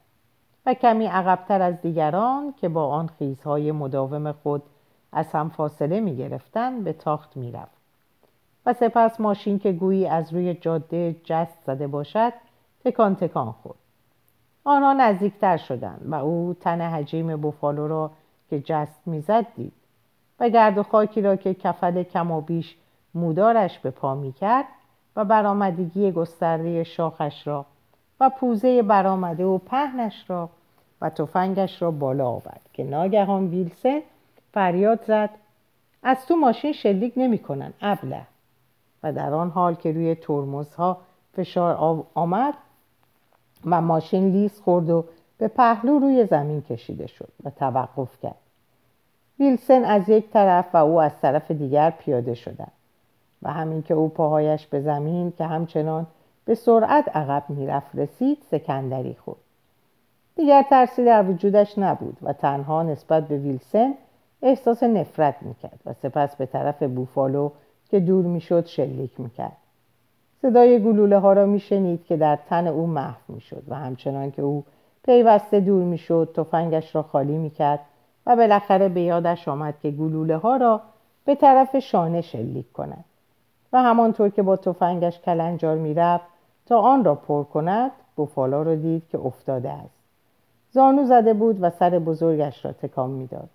و 0.66 0.74
کمی 0.74 1.06
عقبتر 1.06 1.62
از 1.62 1.82
دیگران 1.82 2.54
که 2.58 2.70
با 2.70 2.88
آن 2.88 3.08
خیزهای 3.08 3.72
مداوم 3.72 4.32
خود 4.32 4.64
از 5.12 5.32
هم 5.32 5.50
فاصله 5.50 6.00
می 6.00 6.18
گرفتن 6.18 6.84
به 6.84 6.94
تاخت 6.94 7.38
می 7.38 7.52
رفت. 7.52 7.78
و 8.66 8.74
سپس 8.74 9.20
ماشین 9.20 9.60
که 9.60 9.72
گویی 9.72 10.08
از 10.08 10.34
روی 10.34 10.54
جاده 10.54 11.16
جست 11.24 11.64
زده 11.66 11.88
باشد 11.88 12.34
تکان 12.86 13.16
تکان 13.16 13.52
خورد 13.52 13.78
آنها 14.64 14.94
نزدیکتر 14.94 15.58
شدند 15.58 16.02
و 16.06 16.16
او 16.16 16.56
تن 16.62 16.82
حجیم 16.82 17.38
بوفالو 17.38 17.88
را 17.88 18.12
که 18.50 18.60
جست 18.60 19.02
می‌زد 19.06 19.46
دید 19.56 19.74
و 20.40 20.50
گرد 20.50 20.78
و 20.78 20.84
خاکی 20.84 21.22
را 21.22 21.36
که 21.36 21.54
کفل 21.54 22.04
کم 22.04 22.32
و 22.32 22.42
بیش 22.42 22.76
مودارش 23.18 23.80
به 23.80 23.92
پا 23.92 24.16
می‌کرد 24.16 24.66
و 25.16 25.26
برآمدگی 25.26 26.12
گسترده 26.12 26.84
شاخش 26.84 27.48
را 27.48 27.66
و 28.20 28.30
پوزه 28.30 28.82
برآمده 28.82 29.46
و 29.46 29.58
پهنش 29.58 30.30
را 30.30 30.50
و 31.02 31.10
تفنگش 31.10 31.82
را 31.82 31.92
بالا 31.92 32.28
آورد 32.28 32.62
که 32.74 32.84
ناگهان 32.84 33.48
ویلسه 33.48 34.04
فریاد 34.54 35.04
زد 35.08 35.30
از 36.04 36.26
تو 36.26 36.36
ماشین 36.36 36.74
شلیک 36.74 37.14
نمی‌کنن 37.18 37.74
ابله. 37.82 38.22
و 39.04 39.14
در 39.14 39.34
آن 39.34 39.50
حال 39.50 39.76
که 39.76 39.92
روی 39.92 40.16
ترمزها 40.16 40.98
فشار 41.34 42.04
آمد 42.16 42.54
و 43.66 43.82
ماشین 43.82 44.32
لیز 44.32 44.62
خورد 44.62 44.90
و 44.90 45.06
به 45.38 45.48
پهلو 45.48 46.00
روی 46.00 46.26
زمین 46.26 46.62
کشیده 46.62 47.08
شد 47.08 47.30
و 47.44 47.50
توقف 47.50 48.22
کرد. 48.22 48.36
ویلسن 49.40 49.84
از 49.84 50.10
یک 50.10 50.30
طرف 50.30 50.76
و 50.76 50.78
او 50.78 51.02
از 51.02 51.12
طرف 51.22 51.52
دیگر 51.52 51.90
پیاده 51.90 52.34
شدند. 52.34 52.72
و 53.44 53.52
همین 53.54 53.82
که 53.82 53.94
او 53.94 54.10
پاهایش 54.10 54.68
به 54.68 54.82
زمین 54.82 55.34
که 55.38 55.46
همچنان 55.46 56.08
به 56.46 56.56
سرعت 56.56 57.16
عقب 57.16 57.44
می‌رفت 57.50 57.96
رسید 57.96 58.38
سکندری 58.52 59.14
خورد. 59.14 59.38
دیگر 60.36 60.66
ترسی 60.70 61.06
در 61.06 61.30
وجودش 61.30 61.78
نبود 61.78 62.18
و 62.22 62.34
تنها 62.34 62.84
نسبت 62.84 63.28
به 63.28 63.38
ویلسن 63.38 63.94
احساس 64.42 64.84
نفرت 64.84 65.36
می‌کرد 65.42 65.80
و 65.86 65.94
سپس 65.94 66.36
به 66.36 66.46
طرف 66.46 66.84
بوفالو 66.84 67.50
که 67.90 68.00
دور 68.00 68.26
می‌شد 68.26 68.66
شلیک 68.66 69.20
می‌کرد. 69.20 69.58
صدای 70.42 70.84
گلوله 70.84 71.18
ها 71.18 71.34
را 71.34 71.46
میشنید 71.46 72.06
که 72.06 72.18
در 72.18 72.40
تن 72.50 72.68
او 72.68 72.88
محو 72.88 73.22
می‌شد 73.28 73.64
و 73.68 73.76
همچنان 73.76 74.32
که 74.32 74.42
او 74.42 74.64
پیوسته 75.06 75.60
دور 75.60 75.84
می‌شد 75.84 76.34
تفنگش 76.36 76.96
را 76.96 77.04
خالی 77.04 77.38
می‌کرد 77.38 77.80
و 78.26 78.36
بالاخره 78.36 78.90
به 78.90 79.02
یادش 79.02 79.48
آمد 79.48 79.74
که 79.82 79.92
گلوله 79.92 80.38
ها 80.38 80.58
را 80.58 80.82
به 81.26 81.36
طرف 81.36 81.80
شانه 81.80 82.22
شلیک 82.22 82.72
کند. 82.72 83.06
و 83.74 83.84
همانطور 83.84 84.30
که 84.30 84.44
با 84.44 84.56
تفنگش 84.56 85.20
کلنجار 85.20 85.78
می‌رفت 85.78 86.26
تا 86.66 86.80
آن 86.80 87.04
را 87.04 87.16
پر 87.16 87.44
کند 87.44 87.92
بوفالا 88.16 88.62
را 88.62 88.76
دید 88.76 89.04
که 89.10 89.20
افتاده 89.20 89.70
است. 89.70 89.98
زانو 90.72 91.06
زده 91.06 91.34
بود 91.34 91.58
و 91.62 91.70
سر 91.70 91.90
بزرگش 91.90 92.66
را 92.66 92.72
تکان 92.72 93.10
می‌داد 93.10 93.50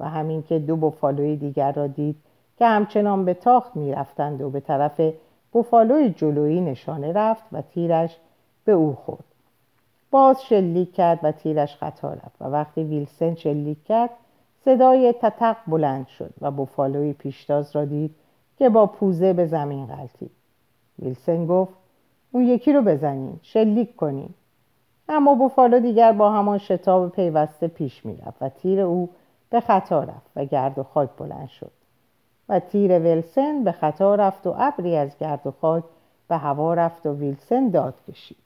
و 0.00 0.08
همین 0.08 0.42
که 0.42 0.58
دو 0.58 0.76
بوفالوی 0.76 1.36
دیگر 1.36 1.72
را 1.72 1.86
دید 1.86 2.16
که 2.58 2.66
همچنان 2.66 3.24
به 3.24 3.34
تاخت 3.34 3.76
می‌رفتند 3.76 4.40
و 4.40 4.50
به 4.50 4.60
طرف 4.60 5.00
بوفالوی 5.52 6.10
جلویی 6.10 6.60
نشانه 6.60 7.12
رفت 7.12 7.44
و 7.52 7.62
تیرش 7.62 8.16
به 8.64 8.72
او 8.72 8.94
خورد. 8.94 9.24
باز 10.10 10.42
شلیک 10.42 10.94
کرد 10.94 11.18
و 11.22 11.32
تیرش 11.32 11.76
خطا 11.76 12.12
رفت 12.12 12.36
و 12.40 12.44
وقتی 12.44 12.84
ویلسن 12.84 13.34
شلیک 13.34 13.84
کرد 13.84 14.10
صدای 14.64 15.12
تتق 15.12 15.56
بلند 15.66 16.06
شد 16.06 16.34
و 16.40 16.50
بوفالوی 16.50 17.12
پیشتاز 17.12 17.76
را 17.76 17.84
دید 17.84 18.14
که 18.58 18.68
با 18.68 18.86
پوزه 18.86 19.32
به 19.32 19.46
زمین 19.46 19.86
غلطید 19.86 20.30
ویلسن 20.98 21.46
گفت 21.46 21.74
اون 22.32 22.42
یکی 22.44 22.72
رو 22.72 22.82
بزنین 22.82 23.40
شلیک 23.42 23.96
کنین. 23.96 24.30
اما 25.08 25.34
بوفالو 25.34 25.80
دیگر 25.80 26.12
با 26.12 26.32
همان 26.32 26.58
شتاب 26.58 27.08
پیوسته 27.08 27.68
پیش 27.68 28.06
می‌رفت 28.06 28.42
و 28.42 28.48
تیر 28.48 28.80
او 28.80 29.08
به 29.50 29.60
خطا 29.60 30.04
رفت 30.04 30.30
و 30.36 30.44
گرد 30.44 30.78
و 30.78 30.82
خاک 30.82 31.10
بلند 31.18 31.48
شد. 31.48 31.70
و 32.48 32.60
تیر 32.60 32.98
ویلسن 32.98 33.64
به 33.64 33.72
خطا 33.72 34.14
رفت 34.14 34.46
و 34.46 34.54
ابری 34.58 34.96
از 34.96 35.18
گرد 35.18 35.46
و 35.46 35.50
خاک 35.50 35.84
به 36.28 36.36
هوا 36.36 36.74
رفت 36.74 37.06
و 37.06 37.14
ویلسن 37.14 37.68
داد 37.68 37.94
کشید. 38.08 38.36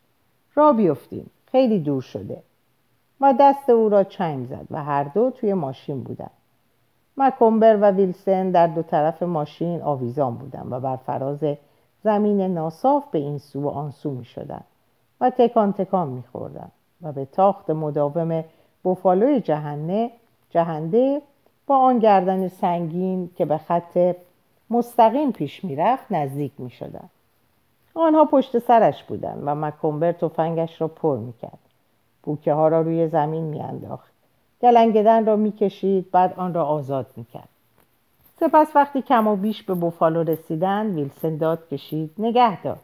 را 0.55 0.73
بیفتیم 0.73 1.31
خیلی 1.47 1.79
دور 1.79 2.03
شده. 2.03 2.43
و 3.21 3.35
دست 3.41 3.71
او 3.71 3.89
را 3.89 4.05
چنگ 4.05 4.47
زد 4.47 4.67
و 4.71 4.85
هر 4.85 5.05
دو 5.05 5.31
توی 5.31 5.55
ماشین 5.55 6.03
بودند. 6.03 6.42
مکمبر 7.17 7.77
و 7.77 7.91
ویلسن 7.91 8.51
در 8.51 8.67
دو 8.67 8.83
طرف 8.83 9.23
ماشین 9.23 9.83
آویزان 9.83 10.35
بودند 10.35 10.73
و 10.73 10.81
بر 10.81 10.97
فراز 10.97 11.45
زمین 12.05 12.41
ناصاف 12.41 13.05
به 13.11 13.19
این 13.19 13.39
سو 13.39 13.63
و 13.63 13.69
آن 13.69 13.91
سو 13.91 14.11
می 14.11 14.25
شدن 14.25 14.63
و 15.21 15.31
تکان 15.31 15.73
تکان 15.73 16.09
می 16.09 16.23
خوردن 16.33 16.69
و 17.03 17.13
به 17.13 17.25
تاخت 17.25 17.71
مداوم 17.71 18.45
بوفالوی 18.83 19.41
جهنه 19.41 20.11
جهنده 20.51 21.23
با 21.67 21.79
آن 21.79 21.99
گردن 21.99 22.49
سنگین 22.49 23.31
که 23.37 23.45
به 23.45 23.59
خط 23.59 24.17
مستقیم 24.71 25.33
پیش 25.33 25.65
می‌رفت 25.65 26.07
نزدیک 26.11 26.53
می 26.59 26.71
شدن. 26.71 27.09
آنها 27.95 28.25
پشت 28.25 28.59
سرش 28.59 29.05
بودند 29.05 29.43
و 29.47 29.55
مکمبر 29.55 30.13
تفنگش 30.13 30.81
را 30.81 30.89
پر 30.89 31.17
می‌کرد 31.17 31.59
بوکه 32.23 32.53
ها 32.53 32.69
را 32.69 32.81
روی 32.81 33.09
زمین 33.09 33.45
میانداخت 33.45 34.12
گلنگدن 34.63 35.27
را 35.27 35.37
می‌کشید 35.37 36.11
بعد 36.11 36.35
آن 36.37 36.55
را 36.55 36.65
آزاد 36.65 37.07
می‌کرد. 37.17 37.49
سپس 38.41 38.77
وقتی 38.77 39.03
کم 39.03 39.29
و 39.29 39.37
بیش 39.37 39.63
به 39.63 39.75
بوفالو 39.75 40.23
رسیدن 40.23 40.87
ویلسن 40.87 41.37
داد 41.37 41.69
کشید 41.69 42.11
نگه 42.19 42.63
دار. 42.63 42.79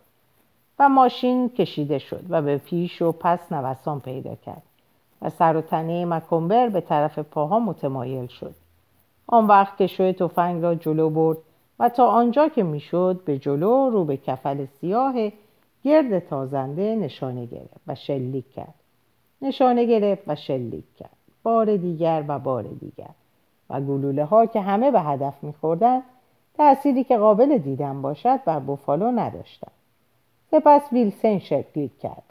و 0.79 0.89
ماشین 0.89 1.49
کشیده 1.49 1.99
شد 1.99 2.25
و 2.29 2.43
به 2.43 2.59
پیش 2.59 3.03
و 3.03 3.13
پس 3.13 3.53
نوسان 3.53 4.01
پیدا 4.01 4.35
کرد. 4.35 4.63
و 5.23 5.31
سر 5.31 5.57
و 5.57 5.61
تنه 5.61 6.05
مکمبر 6.05 6.69
به 6.69 6.81
طرف 6.81 7.19
پاها 7.19 7.59
متمایل 7.59 8.27
شد. 8.27 8.55
آن 9.27 9.47
وقت 9.47 9.77
که 9.77 9.87
شوی 9.87 10.13
تفنگ 10.13 10.63
را 10.63 10.75
جلو 10.75 11.11
برد 11.11 11.39
و 11.79 11.89
تا 11.89 12.07
آنجا 12.07 12.49
که 12.49 12.63
می‌شد 12.63 13.21
به 13.25 13.39
جلو 13.39 13.91
رو 13.91 14.05
به 14.05 14.17
کفل 14.17 14.67
سیاه 14.81 15.15
گرد 15.85 16.19
تازنده 16.19 16.97
نشانه 16.97 17.47
گرفت 17.47 17.81
و 17.87 17.95
شلیک 17.95 18.53
کرد. 18.53 18.75
نشانه 19.43 19.85
گرفت 19.85 20.23
و 20.27 20.35
شلیک 20.35 20.85
کرد. 20.99 21.18
بار 21.49 21.77
دیگر 21.77 22.25
و 22.29 22.39
بار 22.39 22.63
دیگر. 22.63 23.11
و 23.71 23.81
گلوله 23.81 24.25
ها 24.25 24.47
که 24.47 24.61
همه 24.61 24.91
به 24.91 25.01
هدف 25.01 25.45
میخوردند 25.45 26.03
تأثیری 26.55 27.05
که 27.05 27.19
قابل 27.19 27.59
دیدن 27.59 28.03
باشد 28.03 28.45
بر 28.45 28.59
بوفالو 28.59 29.11
نداشتند. 29.11 29.73
سپس 30.51 30.93
ویلسن 30.93 31.39
شلیک 31.39 31.99
کرد. 31.99 32.23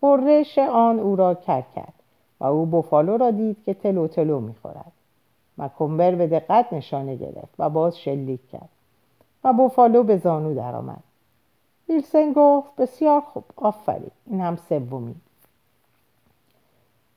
قررش 0.00 0.58
آن 0.58 1.00
او 1.00 1.16
را 1.16 1.34
کر 1.34 1.62
کرد 1.74 1.94
و 2.40 2.44
او 2.44 2.66
بوفالو 2.66 3.16
را 3.16 3.30
دید 3.30 3.56
که 3.64 3.74
تلو 3.74 4.06
تلو 4.08 4.40
می‌خورد. 4.40 4.92
مکمبر 5.58 6.14
به 6.14 6.26
دقت 6.26 6.72
نشانه 6.72 7.16
گرفت 7.16 7.54
و 7.58 7.70
باز 7.70 7.98
شلیک 7.98 8.48
کرد. 8.50 8.68
و 9.44 9.52
بوفالو 9.52 10.02
به 10.02 10.16
زانو 10.16 10.54
درآمد. 10.54 11.02
ویلسن 11.88 12.32
گفت 12.32 12.76
بسیار 12.76 13.20
خوب 13.20 13.44
آفرین 13.56 14.10
این 14.26 14.40
هم 14.40 14.56
سومی. 14.56 15.14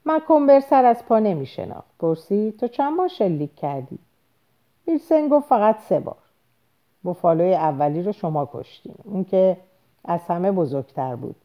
مکمبر 0.05 0.59
سر 0.59 0.85
از 0.85 1.05
پا 1.05 1.19
نمی 1.19 1.45
شناخت 1.45 1.97
پرسید 1.99 2.59
تو 2.59 2.67
چند 2.67 2.97
بار 2.97 3.07
شلیک 3.07 3.55
کردی؟ 3.55 3.99
ویلسن 4.87 5.27
گفت 5.27 5.47
فقط 5.47 5.79
سه 5.79 5.99
بار. 5.99 6.15
بوفالوی 7.03 7.53
اولی 7.53 8.03
رو 8.03 8.11
شما 8.11 8.49
کشتین. 8.53 8.95
اون 9.03 9.23
که 9.23 9.57
از 10.05 10.21
همه 10.27 10.51
بزرگتر 10.51 11.15
بود. 11.15 11.35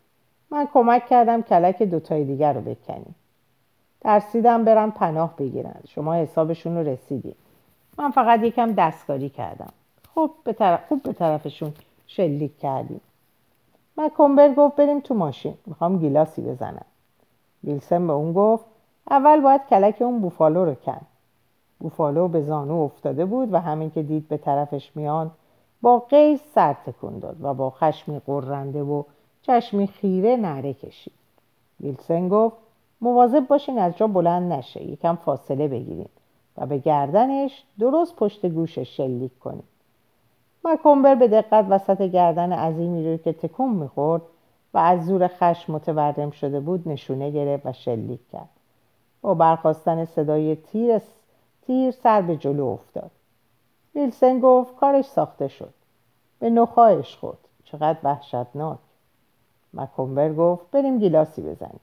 من 0.51 0.69
کمک 0.75 1.07
کردم 1.07 1.43
کلک 1.43 1.83
دوتای 1.83 2.25
دیگر 2.25 2.53
رو 2.53 2.61
بکنیم 2.61 3.15
ترسیدم 4.01 4.65
برم 4.65 4.91
پناه 4.91 5.37
بگیرن. 5.37 5.81
شما 5.89 6.15
حسابشون 6.15 6.77
رو 6.77 6.89
رسیدیم 6.89 7.35
من 7.99 8.11
فقط 8.11 8.43
یکم 8.43 8.73
دستکاری 8.73 9.29
کردم. 9.29 9.73
خوب 10.15 10.35
به 10.45 10.53
طرف 10.53 10.89
خوب 10.89 11.03
به 11.03 11.13
طرفشون 11.13 11.73
شلیک 12.07 12.59
کردیم. 12.59 13.01
مکمبر 13.97 14.55
گفت 14.55 14.77
بریم 14.77 15.01
تو 15.01 15.15
ماشین. 15.15 15.55
می‌خوام 15.67 15.99
گیلاسی 15.99 16.43
بزنم. 16.43 16.87
ویلسن 17.65 18.07
به 18.07 18.13
اون 18.13 18.33
گفت 18.33 18.65
اول 19.11 19.41
باید 19.41 19.61
کلک 19.71 20.03
اون 20.03 20.21
بوفالو 20.21 20.65
رو 20.65 20.75
کن 20.75 21.01
بوفالو 21.79 22.29
به 22.29 22.43
زانو 22.43 22.81
افتاده 22.81 23.25
بود 23.25 23.53
و 23.53 23.61
همین 23.61 23.91
که 23.91 24.03
دید 24.03 24.29
به 24.29 24.37
طرفش 24.37 24.91
میان 24.95 25.31
با 25.83 25.99
قیز 25.99 26.41
سر 26.55 26.73
تکون 26.73 27.19
داد 27.19 27.37
و 27.41 27.55
با 27.55 27.71
خشمی 27.71 28.21
قرنده 28.27 28.83
و 28.83 29.03
چشمی 29.43 29.87
خیره 29.87 30.37
نره 30.37 30.75
کشید. 30.75 31.13
ویلسن 31.81 32.29
گفت 32.29 32.57
مواظب 33.01 33.47
باشین 33.47 33.79
از 33.79 33.97
جا 33.97 34.07
بلند 34.07 34.53
نشه 34.53 34.83
یکم 34.83 35.17
فاصله 35.17 35.69
بگیرین 35.69 36.09
و 36.59 36.67
به 36.67 36.79
گردنش 36.79 37.65
درست 37.79 38.17
پشت 38.17 38.47
گوشش 38.47 38.97
شلیک 38.97 39.39
کنید. 39.39 39.65
مکمبر 40.65 41.15
به 41.15 41.29
دقت 41.29 41.67
وسط 41.69 42.03
گردن 42.03 42.53
عظیمی 42.53 43.11
رو 43.11 43.17
که 43.17 43.33
تکون 43.33 43.71
می‌خورد 43.71 44.23
و 44.75 44.79
از 44.79 45.07
زور 45.07 45.29
خشم 45.29 45.73
متورم 45.73 46.31
شده 46.31 46.61
بود 46.61 46.89
نشونه 46.89 47.31
گرفت 47.31 47.67
و 47.67 47.73
شلیک 47.73 48.21
کرد. 48.33 48.49
با 49.23 49.35
برخواستن 49.35 50.05
صدای 50.05 50.57
تیر, 50.57 51.01
تیر 51.67 51.91
سر 51.91 52.23
به 52.23 52.37
جلو 52.37 52.67
افتاد. 52.67 53.11
ویلسن 53.95 54.41
گفت 54.41 54.77
کارش 54.77 55.05
ساخته 55.05 55.49
شد. 55.49 55.75
به 56.39 56.51
نخواهش 56.51 57.17
خود 57.17 57.39
چقدر 57.65 57.99
وحشتناک. 58.03 58.79
مکمبر 59.75 60.33
گفت 60.33 60.71
بریم 60.71 60.99
گیلاسی 60.99 61.43
بزنیم. 61.43 61.81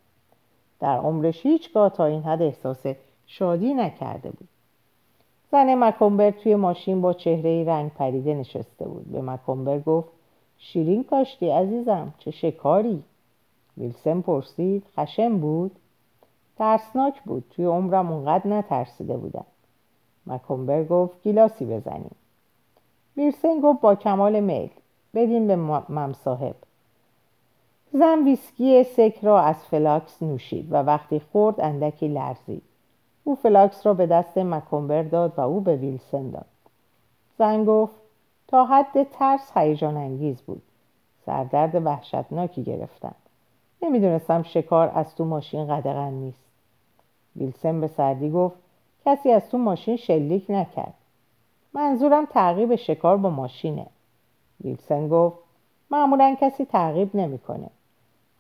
در 0.79 0.97
عمرش 0.97 1.45
هیچگاه 1.45 1.89
تا 1.89 2.05
این 2.05 2.23
حد 2.23 2.41
احساس 2.41 2.85
شادی 3.25 3.73
نکرده 3.73 4.29
بود. 4.29 4.47
زن 5.51 5.75
مکمبر 5.75 6.31
توی 6.31 6.55
ماشین 6.55 7.01
با 7.01 7.13
چهره 7.13 7.63
رنگ 7.67 7.91
پریده 7.91 8.33
نشسته 8.33 8.85
بود. 8.85 9.11
به 9.11 9.21
مکمبر 9.21 9.79
گفت 9.79 10.09
شیرین 10.57 11.03
کاشتی 11.03 11.49
عزیزم 11.49 12.13
چه 12.19 12.31
شکاری؟ 12.31 13.03
ویلسن 13.77 14.21
پرسید 14.21 14.83
خشم 14.97 15.37
بود؟ 15.37 15.71
ترسناک 16.57 17.23
بود 17.23 17.43
توی 17.49 17.65
عمرم 17.65 18.11
اونقدر 18.11 18.47
نترسیده 18.47 19.17
بودم. 19.17 19.45
مکمبر 20.27 20.83
گفت 20.83 21.23
گیلاسی 21.23 21.65
بزنیم. 21.65 22.15
ویلسن 23.17 23.59
گفت 23.59 23.81
با 23.81 23.95
کمال 23.95 24.39
میل. 24.39 24.69
بدین 25.13 25.47
به 25.47 25.55
ممصاحب 25.89 26.55
زن 27.93 28.23
ویسکی 28.23 28.83
سک 28.83 29.19
را 29.21 29.41
از 29.41 29.55
فلاکس 29.55 30.23
نوشید 30.23 30.71
و 30.71 30.75
وقتی 30.75 31.19
خورد 31.19 31.61
اندکی 31.61 32.07
لرزید. 32.07 32.63
او 33.23 33.35
فلاکس 33.35 33.85
را 33.85 33.93
به 33.93 34.05
دست 34.05 34.37
مکومبر 34.37 35.03
داد 35.03 35.33
و 35.37 35.41
او 35.41 35.61
به 35.61 35.75
ویلسن 35.75 36.29
داد. 36.29 36.45
زن 37.37 37.65
گفت 37.65 37.95
تا 38.47 38.65
حد 38.65 39.03
ترس 39.03 39.51
هیجان 39.57 39.97
انگیز 39.97 40.41
بود. 40.41 40.61
سردرد 41.25 41.85
وحشتناکی 41.85 42.63
گرفتم. 42.63 43.15
نمی‌دونستم 43.81 44.43
شکار 44.43 44.91
از 44.95 45.15
تو 45.15 45.25
ماشین 45.25 45.67
قدغن 45.67 46.13
نیست. 46.13 46.43
ویلسن 47.35 47.81
به 47.81 47.87
سردی 47.87 48.31
گفت 48.31 48.55
کسی 49.05 49.31
از 49.31 49.49
تو 49.49 49.57
ماشین 49.57 49.95
شلیک 49.95 50.45
نکرد. 50.49 50.93
منظورم 51.73 52.25
تعقیب 52.25 52.75
شکار 52.75 53.17
با 53.17 53.29
ماشینه. 53.29 53.85
ویلسن 54.63 55.07
گفت 55.07 55.37
معمولا 55.91 56.35
کسی 56.41 56.65
تعقیب 56.65 57.15
نمی‌کنه. 57.15 57.69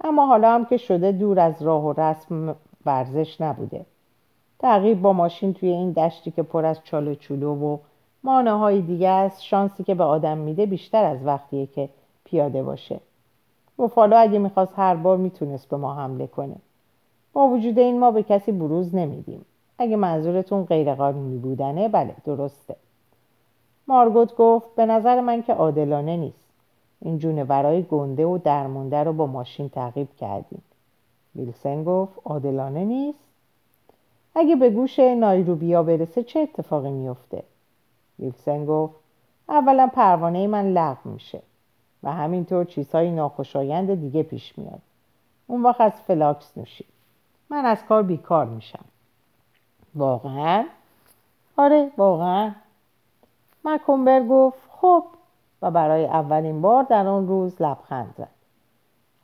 اما 0.03 0.25
حالا 0.25 0.53
هم 0.53 0.65
که 0.65 0.77
شده 0.77 1.11
دور 1.11 1.39
از 1.39 1.61
راه 1.61 1.85
و 1.85 1.93
رسم 2.01 2.55
ورزش 2.85 3.41
نبوده. 3.41 3.85
تعقیب 4.59 5.01
با 5.01 5.13
ماشین 5.13 5.53
توی 5.53 5.69
این 5.69 5.91
دشتی 5.91 6.31
که 6.31 6.43
پر 6.43 6.65
از 6.65 6.79
چال 6.83 7.07
و 7.07 7.15
چولو 7.15 7.55
و 7.55 7.77
مانه 8.27 8.51
های 8.51 8.81
دیگه 8.81 9.09
است 9.09 9.43
شانسی 9.43 9.83
که 9.83 9.95
به 9.95 10.03
آدم 10.03 10.37
میده 10.37 10.65
بیشتر 10.65 11.03
از 11.03 11.25
وقتیه 11.25 11.65
که 11.65 11.89
پیاده 12.23 12.63
باشه. 12.63 12.99
بوفالو 13.77 14.15
اگه 14.19 14.39
می‌خواست 14.39 14.73
هر 14.75 14.95
بار 14.95 15.17
می‌تونست 15.17 15.69
به 15.69 15.77
ما 15.77 15.95
حمله 15.95 16.27
کنه. 16.27 16.55
با 17.33 17.47
وجود 17.47 17.79
این 17.79 17.99
ما 17.99 18.11
به 18.11 18.23
کسی 18.23 18.51
بروز 18.51 18.95
نمیدیم. 18.95 19.45
اگه 19.77 19.95
منظورتون 19.95 20.65
غیرقانونی 20.65 21.37
بودنه 21.37 21.87
بله 21.87 22.15
درسته. 22.25 22.75
مارگوت 23.87 24.35
گفت 24.35 24.75
به 24.75 24.85
نظر 24.85 25.21
من 25.21 25.43
که 25.43 25.53
عادلانه 25.53 26.17
نیست. 26.17 26.49
این 27.01 27.17
جونورای 27.17 27.83
گنده 27.83 28.25
و 28.25 28.37
درمونده 28.37 29.03
رو 29.03 29.13
با 29.13 29.27
ماشین 29.27 29.69
تعقیب 29.69 30.07
کردیم. 30.19 30.61
ویلسن 31.35 31.83
گفت 31.83 32.19
عادلانه 32.25 32.85
نیست؟ 32.85 33.19
اگه 34.35 34.55
به 34.55 34.69
گوش 34.69 34.99
نایروبیا 34.99 35.83
برسه 35.83 36.23
چه 36.23 36.39
اتفاقی 36.39 36.91
میفته 36.91 37.43
ویلسن 38.19 38.65
گفت 38.65 38.95
اولا 39.49 39.87
پروانه 39.87 40.47
من 40.47 40.73
لغو 40.73 41.09
میشه 41.09 41.41
و 42.03 42.11
همینطور 42.11 42.65
چیزهای 42.65 43.11
ناخوشایند 43.11 43.93
دیگه 43.93 44.23
پیش 44.23 44.57
میاد. 44.57 44.81
اون 45.47 45.63
وقت 45.63 45.81
از 45.81 45.91
فلاکس 45.91 46.57
نوشید. 46.57 46.87
من 47.49 47.65
از 47.65 47.85
کار 47.85 48.03
بیکار 48.03 48.45
میشم. 48.45 48.85
واقعا؟ 49.95 50.65
آره 51.57 51.91
واقعا. 51.97 52.51
مکومبر 53.65 54.23
گفت 54.27 54.59
خب. 54.69 55.03
و 55.61 55.71
برای 55.71 56.05
اولین 56.05 56.61
بار 56.61 56.83
در 56.83 57.07
آن 57.07 57.27
روز 57.27 57.61
لبخند 57.61 58.13
زد. 58.17 58.29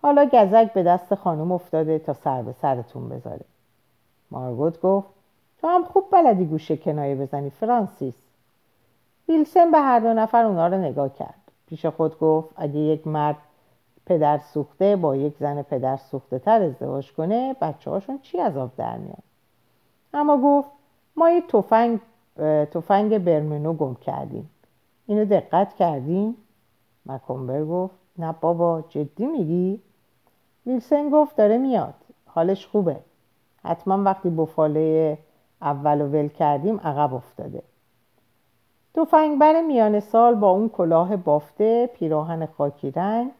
حالا 0.01 0.25
گزک 0.25 0.73
به 0.73 0.83
دست 0.83 1.15
خانم 1.15 1.51
افتاده 1.51 1.99
تا 1.99 2.13
سر 2.13 2.41
به 2.41 2.51
سرتون 2.51 3.09
بذاره. 3.09 3.45
مارگوت 4.31 4.81
گفت 4.81 5.07
تو 5.61 5.67
هم 5.67 5.83
خوب 5.83 6.03
بلدی 6.11 6.45
گوشه 6.45 6.72
و 6.72 6.77
کنایه 6.77 7.15
بزنی 7.15 7.49
فرانسیس. 7.49 8.15
ویلسن 9.29 9.71
به 9.71 9.79
هر 9.79 9.99
دو 9.99 10.13
نفر 10.13 10.45
اونا 10.45 10.67
رو 10.67 10.77
نگاه 10.77 11.13
کرد. 11.13 11.43
پیش 11.67 11.85
خود 11.85 12.19
گفت 12.19 12.49
اگه 12.55 12.79
یک 12.79 13.07
مرد 13.07 13.37
پدر 14.05 14.37
سوخته 14.37 14.95
با 14.95 15.15
یک 15.15 15.37
زن 15.37 15.61
پدر 15.61 15.97
سوخته 15.97 16.39
تر 16.39 16.61
ازدواج 16.61 17.13
کنه 17.13 17.55
بچه 17.61 17.91
هاشون 17.91 18.19
چی 18.21 18.37
عذاب 18.37 18.71
در 18.77 18.97
میاد 18.97 19.23
اما 20.13 20.37
گفت 20.43 20.69
ما 21.15 21.29
یه 21.29 21.41
تفنگ 21.41 21.99
تفنگ 22.71 23.17
برمنو 23.17 23.73
گم 23.73 23.95
کردیم. 23.95 24.49
اینو 25.05 25.25
دقت 25.25 25.73
کردیم 25.73 26.37
مکومبر 27.05 27.65
گفت 27.65 27.95
نه 28.17 28.35
بابا 28.41 28.83
جدی 28.89 29.25
میگی؟ 29.25 29.81
ویلسن 30.65 31.09
گفت 31.09 31.35
داره 31.35 31.57
میاد. 31.57 31.93
حالش 32.25 32.67
خوبه. 32.67 32.99
حتما 33.63 34.03
وقتی 34.03 34.29
بفاله 34.29 35.17
اول 35.61 36.01
و 36.01 36.07
ول 36.07 36.27
کردیم 36.27 36.79
عقب 36.79 37.13
افتاده. 37.13 37.63
تفنگبر 38.93 39.61
میان 39.61 39.99
سال 39.99 40.35
با 40.35 40.49
اون 40.49 40.69
کلاه 40.69 41.15
بافته 41.15 41.87
پیراهن 41.87 42.45
خاکی 42.45 42.91
رنگ 42.91 43.31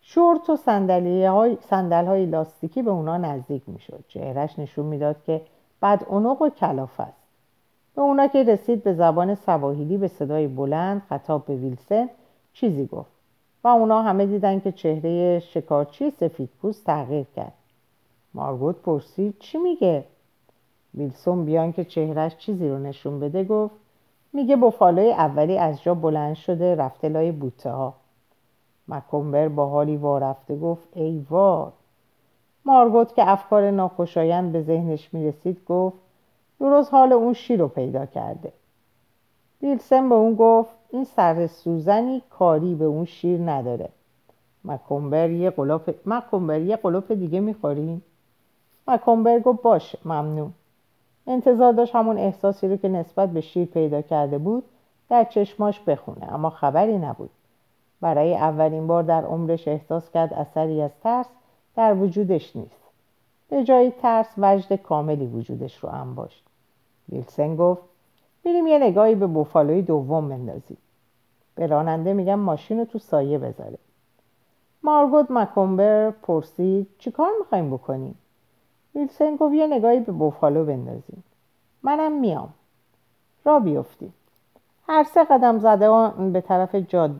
شورت 0.00 0.50
و 0.50 0.56
سندل 0.56 2.06
های 2.06 2.26
لاستیکی 2.26 2.82
به 2.82 2.90
اونا 2.90 3.16
نزدیک 3.16 3.62
می‌شد. 3.66 4.04
چهرش 4.08 4.58
نشون 4.58 4.86
می‌داد 4.86 5.16
که 5.26 5.42
بد 5.82 6.04
اونق 6.08 6.42
و 6.42 6.48
کلاف 6.48 7.00
است. 7.00 7.18
به 7.94 8.02
اونا 8.02 8.26
که 8.26 8.42
رسید 8.42 8.84
به 8.84 8.94
زبان 8.94 9.34
سواحیلی 9.34 9.96
به 9.96 10.08
صدای 10.08 10.46
بلند 10.46 11.02
خطاب 11.08 11.46
به 11.46 11.56
ویلسن 11.56 12.08
چیزی 12.52 12.86
گفت. 12.86 13.10
و 13.64 13.68
اونا 13.68 14.02
همه 14.02 14.26
دیدن 14.26 14.60
که 14.60 14.72
چهره 14.72 15.38
شکارچی 15.38 16.10
سفید 16.10 16.50
پوست 16.62 16.86
تغییر 16.86 17.26
کرد. 17.36 17.52
مارگوت 18.34 18.76
پرسید 18.76 19.34
چی 19.38 19.58
میگه؟ 19.58 20.04
ویلسون 20.94 21.44
بیان 21.44 21.72
که 21.72 21.84
چهرش 21.84 22.36
چیزی 22.36 22.68
رو 22.68 22.78
نشون 22.78 23.20
بده 23.20 23.44
گفت 23.44 23.74
میگه 24.32 24.56
بفالوی 24.56 25.12
اولی 25.12 25.58
از 25.58 25.82
جا 25.82 25.94
بلند 25.94 26.34
شده 26.34 26.74
رفته 26.74 27.08
لای 27.08 27.32
بوته 27.32 27.70
ها. 27.70 27.94
مکومبر 28.88 29.48
با 29.48 29.66
حالی 29.66 29.96
وارفته 29.96 30.56
گفت 30.56 30.88
ای 30.92 31.26
وار 31.30 31.72
مارگوت 32.64 33.14
که 33.14 33.30
افکار 33.30 33.70
ناخوشایند 33.70 34.52
به 34.52 34.62
ذهنش 34.62 35.14
می‌رسید 35.14 35.64
گفت 35.68 35.96
درست 36.60 36.94
حال 36.94 37.12
اون 37.12 37.32
شیر 37.32 37.60
رو 37.60 37.68
پیدا 37.68 38.06
کرده. 38.06 38.52
ویلسن 39.62 40.08
به 40.08 40.14
اون 40.14 40.34
گفت 40.34 40.76
این 40.90 41.04
سر 41.04 41.46
سوزنی 41.46 42.22
کاری 42.30 42.74
به 42.74 42.84
اون 42.84 43.04
شیر 43.04 43.50
نداره. 43.50 43.88
مکومبر 44.64 45.30
یه 45.30 45.50
قلوپ 45.50 45.94
مکومبر 46.06 46.60
یه 46.60 46.76
قلوپ 46.76 47.12
دیگه 47.12 47.40
می‌خوریم؟ 47.40 48.02
مکومبر 48.88 49.38
گفت 49.38 49.62
باشه 49.62 49.98
ممنون. 50.04 50.52
انتظار 51.28 51.72
داشت 51.72 51.94
همون 51.94 52.18
احساسی 52.18 52.68
رو 52.68 52.76
که 52.76 52.88
نسبت 52.88 53.30
به 53.30 53.40
شیر 53.40 53.64
پیدا 53.64 54.02
کرده 54.02 54.38
بود 54.38 54.64
در 55.08 55.24
چشماش 55.24 55.80
بخونه 55.80 56.32
اما 56.32 56.50
خبری 56.50 56.98
نبود. 56.98 57.30
برای 58.00 58.34
اولین 58.34 58.86
بار 58.86 59.02
در 59.02 59.24
عمرش 59.24 59.68
احساس 59.68 60.10
کرد 60.10 60.34
اثری 60.34 60.82
از 60.82 60.90
ترس 61.02 61.26
در 61.76 61.94
وجودش 61.94 62.56
نیست. 62.56 62.82
به 63.48 63.64
جای 63.64 63.90
ترس 63.90 64.34
وجد 64.38 64.74
کاملی 64.76 65.26
وجودش 65.26 65.78
رو 65.78 65.88
انباشت 65.88 66.44
ویلسن 67.08 67.56
گفت 67.56 67.82
میریم 68.44 68.66
یه 68.66 68.78
نگاهی 68.78 69.14
به 69.14 69.26
بوفالوی 69.26 69.82
دوم 69.82 70.28
بندازیم. 70.28 70.78
به 71.54 71.66
راننده 71.66 72.12
میگم 72.12 72.38
ماشین 72.38 72.78
رو 72.78 72.84
تو 72.84 72.98
سایه 72.98 73.38
بذاره 73.38 73.78
مارگوت 74.82 75.30
مکومبر 75.30 76.10
پرسید 76.10 76.86
چیکار 76.98 77.30
می‌خوایم 77.38 77.70
بکنیم؟ 77.70 78.14
ویلسن 78.98 79.36
گفت 79.36 79.54
یه 79.54 79.66
نگاهی 79.66 80.00
به 80.00 80.12
بوفالو 80.12 80.64
بندازیم. 80.64 81.24
منم 81.82 82.20
میام. 82.20 82.54
را 83.44 83.60
بیفتیم. 83.60 84.14
هر 84.86 85.04
سه 85.04 85.24
قدم 85.24 85.58
زده 85.58 86.10
به 86.32 86.40
طرف 86.40 86.74
جا... 86.74 87.10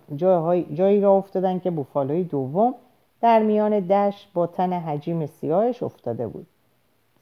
جایی 0.75 1.01
را 1.01 1.17
افتادن 1.17 1.59
که 1.59 1.71
بوفالوی 1.71 2.25
دوم 2.25 2.75
در 3.21 3.43
میان 3.43 3.81
دشت 3.81 4.31
با 4.35 4.47
تن 4.47 4.73
حجیم 4.73 5.27
سیاهش 5.27 5.83
افتاده 5.83 6.27
بود. 6.27 6.47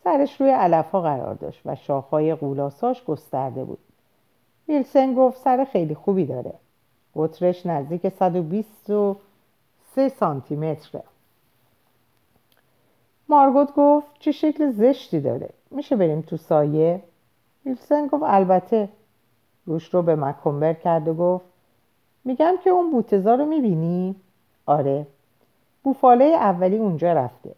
سرش 0.04 0.40
روی 0.40 0.50
علف 0.50 0.90
ها 0.90 1.00
قرار 1.00 1.34
داشت 1.34 1.60
و 1.64 1.74
شاخهای 1.74 2.34
قولاساش 2.34 3.04
گسترده 3.04 3.64
بود. 3.64 3.78
ویلسن 4.68 5.14
گفت 5.14 5.38
سر 5.38 5.64
خیلی 5.64 5.94
خوبی 5.94 6.26
داره. 6.26 6.54
قطرش 7.16 7.66
نزدیک 7.66 8.08
123 8.08 10.08
سانتی 10.08 10.56
متره 10.56 11.02
مارگوت 13.28 13.74
گفت 13.76 14.06
چه 14.18 14.32
شکل 14.32 14.70
زشتی 14.70 15.20
داره. 15.20 15.48
میشه 15.70 15.96
بریم 15.96 16.20
تو 16.20 16.36
سایه؟ 16.36 17.02
ویلسن 17.66 18.06
گفت 18.06 18.22
البته. 18.26 18.88
روش 19.66 19.94
رو 19.94 20.02
به 20.02 20.16
مکمبر 20.16 20.72
کرد 20.72 21.08
و 21.08 21.14
گفت 21.14 21.44
میگم 22.24 22.54
که 22.64 22.70
اون 22.70 22.90
بوتزا 22.90 23.34
رو 23.34 23.44
می‌بینی؟ 23.44 24.16
آره. 24.66 25.06
بوفاله 25.82 26.24
اولی 26.24 26.76
اونجا 26.76 27.12
رفته. 27.12 27.54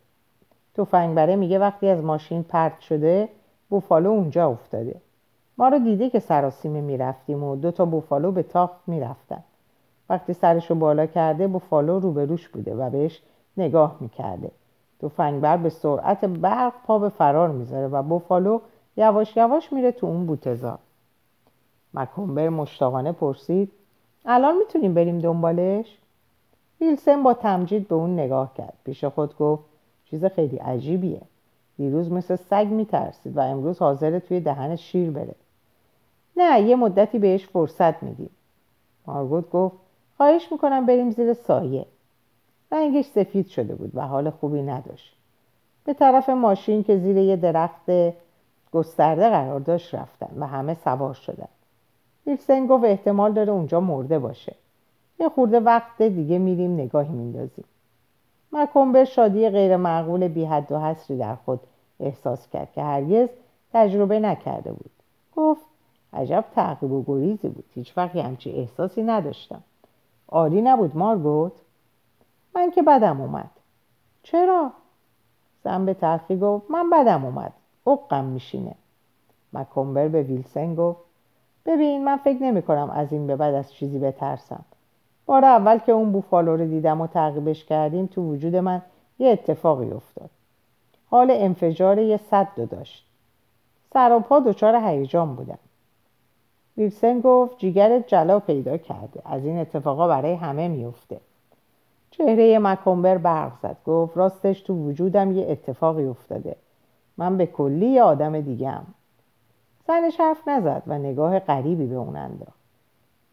تفنگبره 0.75 1.37
میگه 1.37 1.59
وقتی 1.59 1.89
از 1.89 2.05
ماشین 2.05 2.43
پرت 2.43 2.81
شده 2.81 3.29
بوفالو 3.69 4.11
اونجا 4.11 4.49
افتاده. 4.49 4.95
ما 5.59 5.69
رو 5.69 5.79
دیده 5.79 6.11
که 6.11 6.19
سراسیمه 6.19 6.81
می‌رفتیم 6.81 7.45
و 7.45 7.57
دو 7.57 7.71
تا 7.71 7.85
بوفالو 7.85 8.33
به 8.33 8.43
تاخت 8.43 8.81
می‌رفتن. 8.87 9.45
وقتی 10.11 10.33
سرشو 10.33 10.75
بالا 10.75 11.07
کرده 11.07 11.47
بوفالو 11.47 11.99
روبروش 11.99 12.49
بوده 12.49 12.75
و 12.75 12.91
بهش 12.91 13.23
نگاه 13.57 13.97
می‌کرده. 14.01 14.51
تفنگبر 15.01 15.57
به 15.57 15.71
سرعت 15.71 16.25
برق 16.25 16.73
پا 16.87 16.99
به 16.99 17.09
فرار 17.09 17.49
می‌ذاره 17.49 17.89
و 17.89 18.03
بوفالو 18.03 18.61
یواش 18.97 19.37
یواش 19.37 19.73
میره 19.73 19.93
تو 19.93 20.07
اون 20.07 20.27
بوتزار 20.27 20.79
مکومبر 21.95 22.49
مشتاقانه 22.49 23.13
پرسید 23.13 23.73
الان 24.25 24.57
می‌تونیم 24.57 24.95
بریم 24.95 25.19
دنبالش؟ 25.19 25.99
ویلسن 26.81 27.23
با 27.23 27.35
تمجید 27.35 27.89
به 27.89 27.95
اون 27.95 28.15
نگاه 28.15 28.55
کرد. 28.55 28.75
پیش 28.85 29.05
خود 29.05 29.37
گفت 29.37 29.63
چیز 30.05 30.25
خیلی 30.25 30.57
عجیبیه. 30.57 31.21
دیروز 31.77 32.13
مثل 32.13 32.37
سگ 32.37 32.67
میترسید 32.71 33.37
و 33.37 33.41
امروز 33.41 33.79
حاضر 33.79 34.19
توی 34.19 34.41
دهن 34.41 34.77
شیر 34.77 35.11
بره. 35.11 35.35
نه 36.37 36.61
یه 36.61 36.77
مدتی 36.77 37.19
بهش 37.19 37.47
فرصت 37.47 38.03
میدیم. 38.03 38.31
مارگوت 39.07 39.51
گفت 39.51 39.77
خواهش 40.17 40.53
می‌کنم 40.53 40.87
بریم 40.87 41.11
زیر 41.11 41.33
سایه. 41.33 41.87
رنگش 42.73 43.05
سفید 43.05 43.47
شده 43.47 43.75
بود 43.75 43.91
و 43.95 44.01
حال 44.01 44.31
خوبی 44.31 44.63
نداشت. 44.63 45.17
به 45.85 45.95
طرف 45.95 46.29
ماشین 46.29 46.83
که 46.83 46.99
زیر 46.99 47.17
یه 47.17 47.37
درخت 47.37 47.91
گسترده 48.73 49.29
قرار 49.29 49.61
داشت 49.61 49.95
رفتن 49.95 50.29
و 50.39 50.47
همه 50.47 50.75
سوار 50.75 51.15
شدن. 51.15 51.49
ویلسن 52.27 52.67
گفت 52.67 52.85
احتمال 52.85 53.33
داره 53.33 53.53
اونجا 53.53 53.81
مرده 53.81 54.19
باشه. 54.19 54.55
یه 55.21 55.29
خورده 55.29 55.61
وقت 55.61 56.03
دیگه 56.03 56.39
میریم 56.39 56.75
نگاهی 56.75 57.13
میندازیم. 57.13 57.65
مکومبر 58.53 59.05
شادی 59.05 59.49
غیر 59.49 59.77
معقول 59.77 60.29
بی 60.29 60.45
حد 60.45 60.73
و 60.73 60.79
حسری 60.79 61.19
در 61.19 61.35
خود 61.35 61.61
احساس 62.01 62.49
کرد 62.49 62.73
که 62.73 62.83
هرگز 62.83 63.29
تجربه 63.73 64.21
نکرده 64.21 64.73
بود. 64.73 64.91
گفت 65.37 65.63
عجب 66.13 66.45
تعقیب 66.55 66.93
و 66.93 67.05
گریزی 67.07 67.49
بود. 67.49 67.65
هیچ 67.75 67.99
وقتی 67.99 68.21
همچی 68.21 68.51
احساسی 68.51 69.03
نداشتم. 69.03 69.63
عالی 70.29 70.63
نبود 70.63 70.97
مارگوت 70.97 71.53
من 72.59 72.71
که 72.71 72.83
بدم 72.83 73.21
اومد. 73.21 73.51
چرا؟ 74.23 74.73
زن 75.65 75.87
به 75.87 75.95
تلخی 75.95 76.39
گفت 76.39 76.71
من 76.71 76.91
بدم 76.91 77.25
اومد. 77.25 77.53
اقم 77.87 78.25
میشینه. 78.25 78.75
مکمبر 79.53 80.09
به 80.09 80.23
ویلسن 80.23 80.75
گفت 80.75 81.01
ببین 81.67 82.05
من 82.05 82.17
فکر 82.17 82.43
نمی 82.43 82.63
کنم 82.63 82.91
از 82.91 83.13
این 83.13 83.27
به 83.27 83.37
بعد 83.37 83.55
از 83.55 83.73
چیزی 83.73 83.99
بترسم. 83.99 84.65
بار 85.27 85.45
اول 85.45 85.79
که 85.79 85.93
اون 85.93 86.13
بوفالو 86.13 86.57
رو 86.57 86.67
دیدم 86.67 87.01
و 87.01 87.07
تعقیبش 87.07 87.65
کردیم 87.65 88.07
تو 88.07 88.23
وجود 88.23 88.57
من 88.57 88.83
یه 89.19 89.29
اتفاقی 89.31 89.91
افتاد. 89.91 90.31
حال 91.11 91.31
انفجار 91.31 91.99
یه 91.99 92.17
صد 92.17 92.49
دو 92.57 92.67
داشت. 92.67 93.07
سر 93.93 94.13
و 94.13 94.21
پا 94.21 94.41
دچار 94.41 94.77
هیجان 94.77 95.35
بودم. 95.35 95.59
ویلسن 96.77 97.21
گفت 97.21 97.59
جیگرت 97.59 98.07
جلا 98.07 98.41
پیدا 98.41 98.77
کرده. 98.77 99.23
از 99.25 99.45
این 99.45 99.59
اتفاقا 99.59 100.09
برای 100.09 100.35
همه 100.35 100.69
میفته 100.69 101.21
چهره 102.11 102.59
مکمبر 102.59 103.19
برق 103.19 103.53
زد. 103.63 103.77
گفت 103.87 104.17
راستش 104.17 104.61
تو 104.61 104.75
وجودم 104.75 105.33
یه 105.33 105.47
اتفاقی 105.51 106.05
افتاده. 106.05 106.57
من 107.17 107.37
به 107.37 107.47
کلی 107.47 107.87
یه 107.87 108.03
آدم 108.03 108.41
دیگم 108.41 108.83
زنش 109.89 110.21
حرف 110.21 110.49
نزد 110.49 110.83
و 110.87 110.99
نگاه 110.99 111.39
غریبی 111.39 111.87
به 111.87 111.95
اون 111.95 112.17
انداخت. 112.17 112.59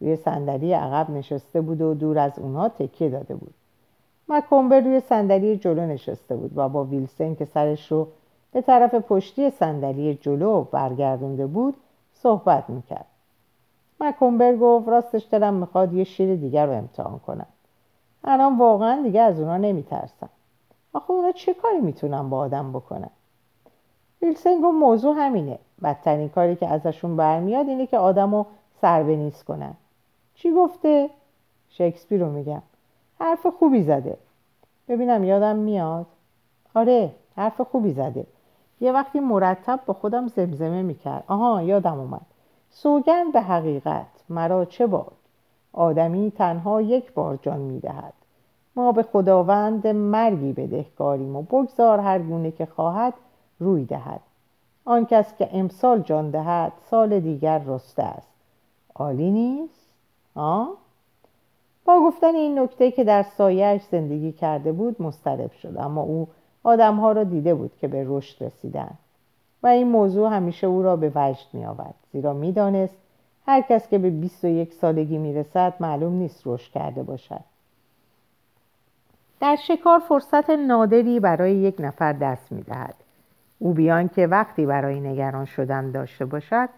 روی 0.00 0.16
صندلی 0.16 0.72
عقب 0.72 1.10
نشسته 1.10 1.60
بود 1.60 1.80
و 1.80 1.94
دور 1.94 2.18
از 2.18 2.38
اونها 2.38 2.68
تکیه 2.68 3.08
داده 3.08 3.34
بود. 3.34 3.54
مکمبر 4.28 4.80
روی 4.80 5.00
صندلی 5.00 5.56
جلو 5.56 5.86
نشسته 5.86 6.36
بود 6.36 6.52
و 6.56 6.68
با 6.68 6.84
ویلسن 6.84 7.34
که 7.34 7.44
سرش 7.44 7.92
رو 7.92 8.08
به 8.52 8.60
طرف 8.60 8.94
پشتی 8.94 9.50
صندلی 9.50 10.14
جلو 10.14 10.62
برگردونده 10.62 11.46
بود 11.46 11.74
صحبت 12.14 12.70
می‌کرد. 12.70 13.06
مکمبر 14.00 14.56
گفت 14.56 14.88
راستش 14.88 15.26
دلم 15.30 15.54
می‌خواد 15.54 15.92
یه 15.92 16.04
شیر 16.04 16.36
دیگر 16.36 16.66
رو 16.66 16.72
امتحان 16.72 17.18
کنم. 17.18 17.46
الان 18.26 18.58
واقعا 18.58 19.02
دیگه 19.02 19.20
از 19.20 19.40
اونا 19.40 19.56
نمیترسم. 19.56 20.28
آخه 20.92 21.10
اونا 21.10 21.32
چه 21.32 21.54
کاری 21.54 21.80
می‌تونن 21.80 22.30
با 22.30 22.38
آدم 22.38 22.72
بکنن؟ 22.72 23.10
ویلسن 24.22 24.60
گفت 24.60 24.74
موضوع 24.74 25.14
همینه. 25.18 25.58
بدترین 25.82 26.28
کاری 26.28 26.56
که 26.56 26.68
ازشون 26.68 27.16
برمیاد 27.16 27.68
اینه 27.68 27.86
که 27.86 27.98
آدم 27.98 28.34
رو 28.34 28.46
سر 28.80 29.02
به 29.02 29.32
کنن. 29.46 29.74
چی 30.34 30.52
گفته؟ 30.52 31.10
شکسپیر 31.68 32.20
رو 32.20 32.32
میگم. 32.32 32.62
حرف 33.20 33.46
خوبی 33.46 33.82
زده. 33.82 34.16
ببینم 34.88 35.24
یادم 35.24 35.56
میاد. 35.56 36.06
آره 36.74 37.10
حرف 37.36 37.60
خوبی 37.60 37.92
زده. 37.92 38.26
یه 38.80 38.92
وقتی 38.92 39.20
مرتب 39.20 39.80
با 39.86 39.94
خودم 39.94 40.28
زمزمه 40.28 40.82
می‌کرد. 40.82 41.24
آها 41.28 41.62
یادم 41.62 41.98
اومد. 41.98 42.26
سوگن 42.70 43.30
به 43.30 43.40
حقیقت. 43.40 44.06
مرا 44.28 44.64
چه 44.64 44.86
باد 44.86 45.12
آدمی 45.76 46.30
تنها 46.30 46.82
یک 46.82 47.12
بار 47.12 47.38
جان 47.42 47.60
می‌دهد. 47.60 48.12
ما 48.76 48.92
به 48.92 49.02
خداوند 49.02 49.86
مرگی 49.86 50.52
بدهکاریم 50.52 51.36
و 51.36 51.42
بگذار 51.42 52.00
هر 52.00 52.18
گونه 52.18 52.50
که 52.50 52.66
خواهد 52.66 53.14
روی 53.60 53.84
دهد. 53.84 54.20
آن 54.84 55.06
کس 55.06 55.36
که 55.36 55.48
امسال 55.52 56.00
جان 56.00 56.30
دهد 56.30 56.72
سال 56.90 57.20
دیگر 57.20 57.62
رسته 57.66 58.02
است. 58.02 58.28
عالی 58.94 59.30
نیست؟ 59.30 59.88
آه؟ 60.34 60.68
با 61.84 62.00
گفتن 62.00 62.34
این 62.34 62.58
نکته 62.58 62.90
که 62.90 63.04
در 63.04 63.22
سایهش 63.22 63.82
زندگی 63.90 64.32
کرده 64.32 64.72
بود 64.72 65.02
مسترب 65.02 65.52
شد. 65.52 65.76
اما 65.78 66.02
او 66.02 66.28
آدمها 66.64 67.12
را 67.12 67.24
دیده 67.24 67.54
بود 67.54 67.76
که 67.80 67.88
به 67.88 68.04
رشد 68.08 68.44
رسیدن. 68.44 68.90
و 69.62 69.66
این 69.66 69.88
موضوع 69.88 70.30
همیشه 70.30 70.66
او 70.66 70.82
را 70.82 70.96
به 70.96 71.12
وجد 71.14 71.46
می 71.52 71.66
آورد 71.66 71.94
زیرا 72.12 72.32
می‌دانست 72.32 73.05
هر 73.46 73.60
کس 73.60 73.88
که 73.88 73.98
به 73.98 74.10
21 74.10 74.72
سالگی 74.72 75.18
می 75.18 75.34
رسد 75.34 75.74
معلوم 75.80 76.12
نیست 76.12 76.42
رشد 76.46 76.72
کرده 76.72 77.02
باشد. 77.02 77.40
در 79.40 79.56
شکار 79.56 79.98
فرصت 79.98 80.50
نادری 80.50 81.20
برای 81.20 81.54
یک 81.56 81.76
نفر 81.78 82.12
دست 82.12 82.52
می 82.52 82.62
دهد. 82.62 82.94
او 83.58 83.72
بیان 83.72 84.08
که 84.08 84.26
وقتی 84.26 84.66
برای 84.66 85.00
نگران 85.00 85.44
شدن 85.44 85.90
داشته 85.90 86.24
باشد 86.24 86.68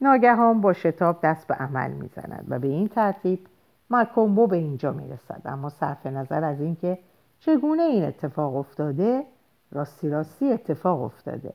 ناگهان 0.00 0.60
با 0.60 0.72
شتاب 0.72 1.18
دست 1.22 1.46
به 1.46 1.54
عمل 1.54 1.90
می‌زند 1.90 2.44
و 2.48 2.58
به 2.58 2.68
این 2.68 2.88
ترتیب 2.88 3.46
مکومبو 3.90 4.46
به 4.46 4.56
اینجا 4.56 4.92
می‌رسد. 4.92 5.42
اما 5.44 5.68
صرف 5.68 6.06
نظر 6.06 6.44
از 6.44 6.60
اینکه 6.60 6.98
چگونه 7.40 7.82
این 7.82 8.04
اتفاق 8.04 8.56
افتاده 8.56 9.24
راستی 9.72 10.10
راستی 10.10 10.52
اتفاق 10.52 11.02
افتاده. 11.02 11.52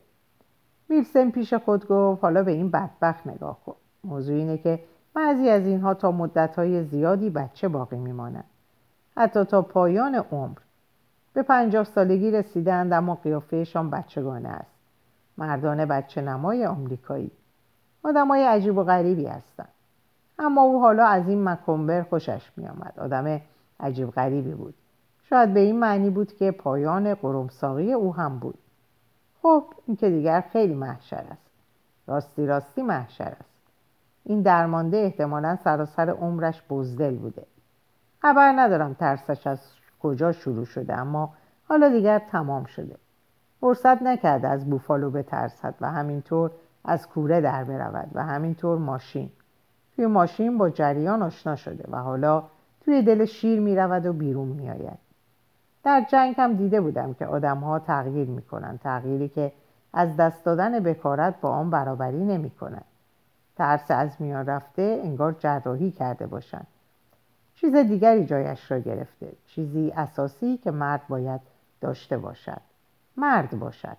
میلسن 0.89 1.31
پیش 1.31 1.53
خود 1.53 1.87
گفت 1.87 2.23
حالا 2.23 2.43
به 2.43 2.51
این 2.51 2.71
بدبخت 2.71 3.27
نگاه 3.27 3.59
کن. 3.65 3.75
موضوع 4.03 4.35
اینه 4.35 4.57
که 4.57 4.79
بعضی 5.13 5.49
از 5.49 5.65
اینها 5.65 5.93
تا 5.93 6.11
مدتهای 6.11 6.83
زیادی 6.83 7.29
بچه 7.29 7.67
باقی 7.67 7.97
میمانند 7.97 8.45
حتی 9.17 9.43
تا 9.43 9.61
پایان 9.61 10.15
عمر. 10.15 10.57
به 11.33 11.43
پنجاه 11.43 11.83
سالگی 11.83 12.31
رسیدند 12.31 12.93
اما 12.93 13.15
قیافهشان 13.15 13.89
بچگانه 13.89 14.49
است. 14.49 14.75
مردان 15.37 15.85
بچه 15.85 16.21
نمای 16.21 16.65
آمریکایی. 16.65 17.31
های 18.03 18.43
عجیب 18.43 18.77
و 18.77 18.83
غریبی 18.83 19.25
هستند. 19.25 19.69
اما 20.39 20.61
او 20.61 20.81
حالا 20.81 21.05
از 21.05 21.27
این 21.27 21.43
مکمبر 21.43 22.03
خوشش 22.03 22.51
می 22.57 22.67
آمد 22.67 22.93
آدم 22.97 23.41
عجیب 23.79 24.11
غریبی 24.11 24.53
بود. 24.53 24.73
شاید 25.29 25.53
به 25.53 25.59
این 25.59 25.79
معنی 25.79 26.09
بود 26.09 26.33
که 26.33 26.51
پایان 26.51 27.13
قرمساقی 27.13 27.93
او 27.93 28.15
هم 28.15 28.39
بود. 28.39 28.57
خب 29.41 29.63
این 29.87 29.97
که 29.97 30.09
دیگر 30.09 30.41
خیلی 30.41 30.73
محشر 30.73 31.25
است. 31.31 31.51
راستی 32.07 32.45
راستی 32.45 32.81
محشر 32.81 33.35
است. 33.39 33.60
این 34.23 34.41
درمانده 34.41 34.97
احتمالا 34.97 35.55
سراسر 35.55 36.09
عمرش 36.09 36.63
بزدل 36.69 37.15
بوده 37.15 37.45
خبر 38.21 38.53
ندارم 38.55 38.93
ترسش 38.93 39.47
از 39.47 39.59
کجا 40.01 40.31
شروع 40.31 40.65
شده 40.65 40.93
اما 40.97 41.33
حالا 41.67 41.89
دیگر 41.89 42.19
تمام 42.19 42.65
شده 42.65 42.95
فرصت 43.61 44.01
نکرده 44.01 44.47
از 44.47 44.69
بوفالو 44.69 45.11
بترسد 45.11 45.75
و 45.81 45.91
همینطور 45.91 46.51
از 46.85 47.07
کوره 47.07 47.41
در 47.41 47.63
برود 47.63 48.09
و 48.13 48.23
همینطور 48.23 48.77
ماشین 48.77 49.29
توی 49.95 50.05
ماشین 50.05 50.57
با 50.57 50.69
جریان 50.69 51.21
آشنا 51.21 51.55
شده 51.55 51.85
و 51.91 51.97
حالا 51.97 52.43
توی 52.81 53.01
دل 53.01 53.25
شیر 53.25 53.59
می 53.59 53.75
رود 53.75 54.05
و 54.05 54.13
بیرون 54.13 54.47
می 54.47 54.69
آید. 54.69 54.99
در 55.83 56.05
جنگ 56.09 56.35
هم 56.37 56.53
دیده 56.53 56.81
بودم 56.81 57.13
که 57.13 57.25
آدم 57.25 57.57
ها 57.57 57.79
تغییر 57.79 58.27
می 58.27 58.41
کنن. 58.41 58.77
تغییری 58.77 59.29
که 59.29 59.51
از 59.93 60.17
دست 60.17 60.45
دادن 60.45 60.79
بکارت 60.79 61.41
با 61.41 61.49
آن 61.49 61.69
برابری 61.69 62.25
نمی 62.25 62.49
کنن. 62.49 62.83
ترس 63.61 63.91
از 63.91 64.09
میان 64.19 64.45
رفته 64.45 65.01
انگار 65.03 65.35
جراحی 65.39 65.91
کرده 65.91 66.27
باشند. 66.27 66.67
چیز 67.55 67.75
دیگری 67.75 68.25
جایش 68.25 68.71
را 68.71 68.79
گرفته. 68.79 69.31
چیزی 69.47 69.93
اساسی 69.95 70.57
که 70.57 70.71
مرد 70.71 71.07
باید 71.07 71.41
داشته 71.81 72.17
باشد. 72.17 72.61
مرد 73.17 73.59
باشد. 73.59 73.97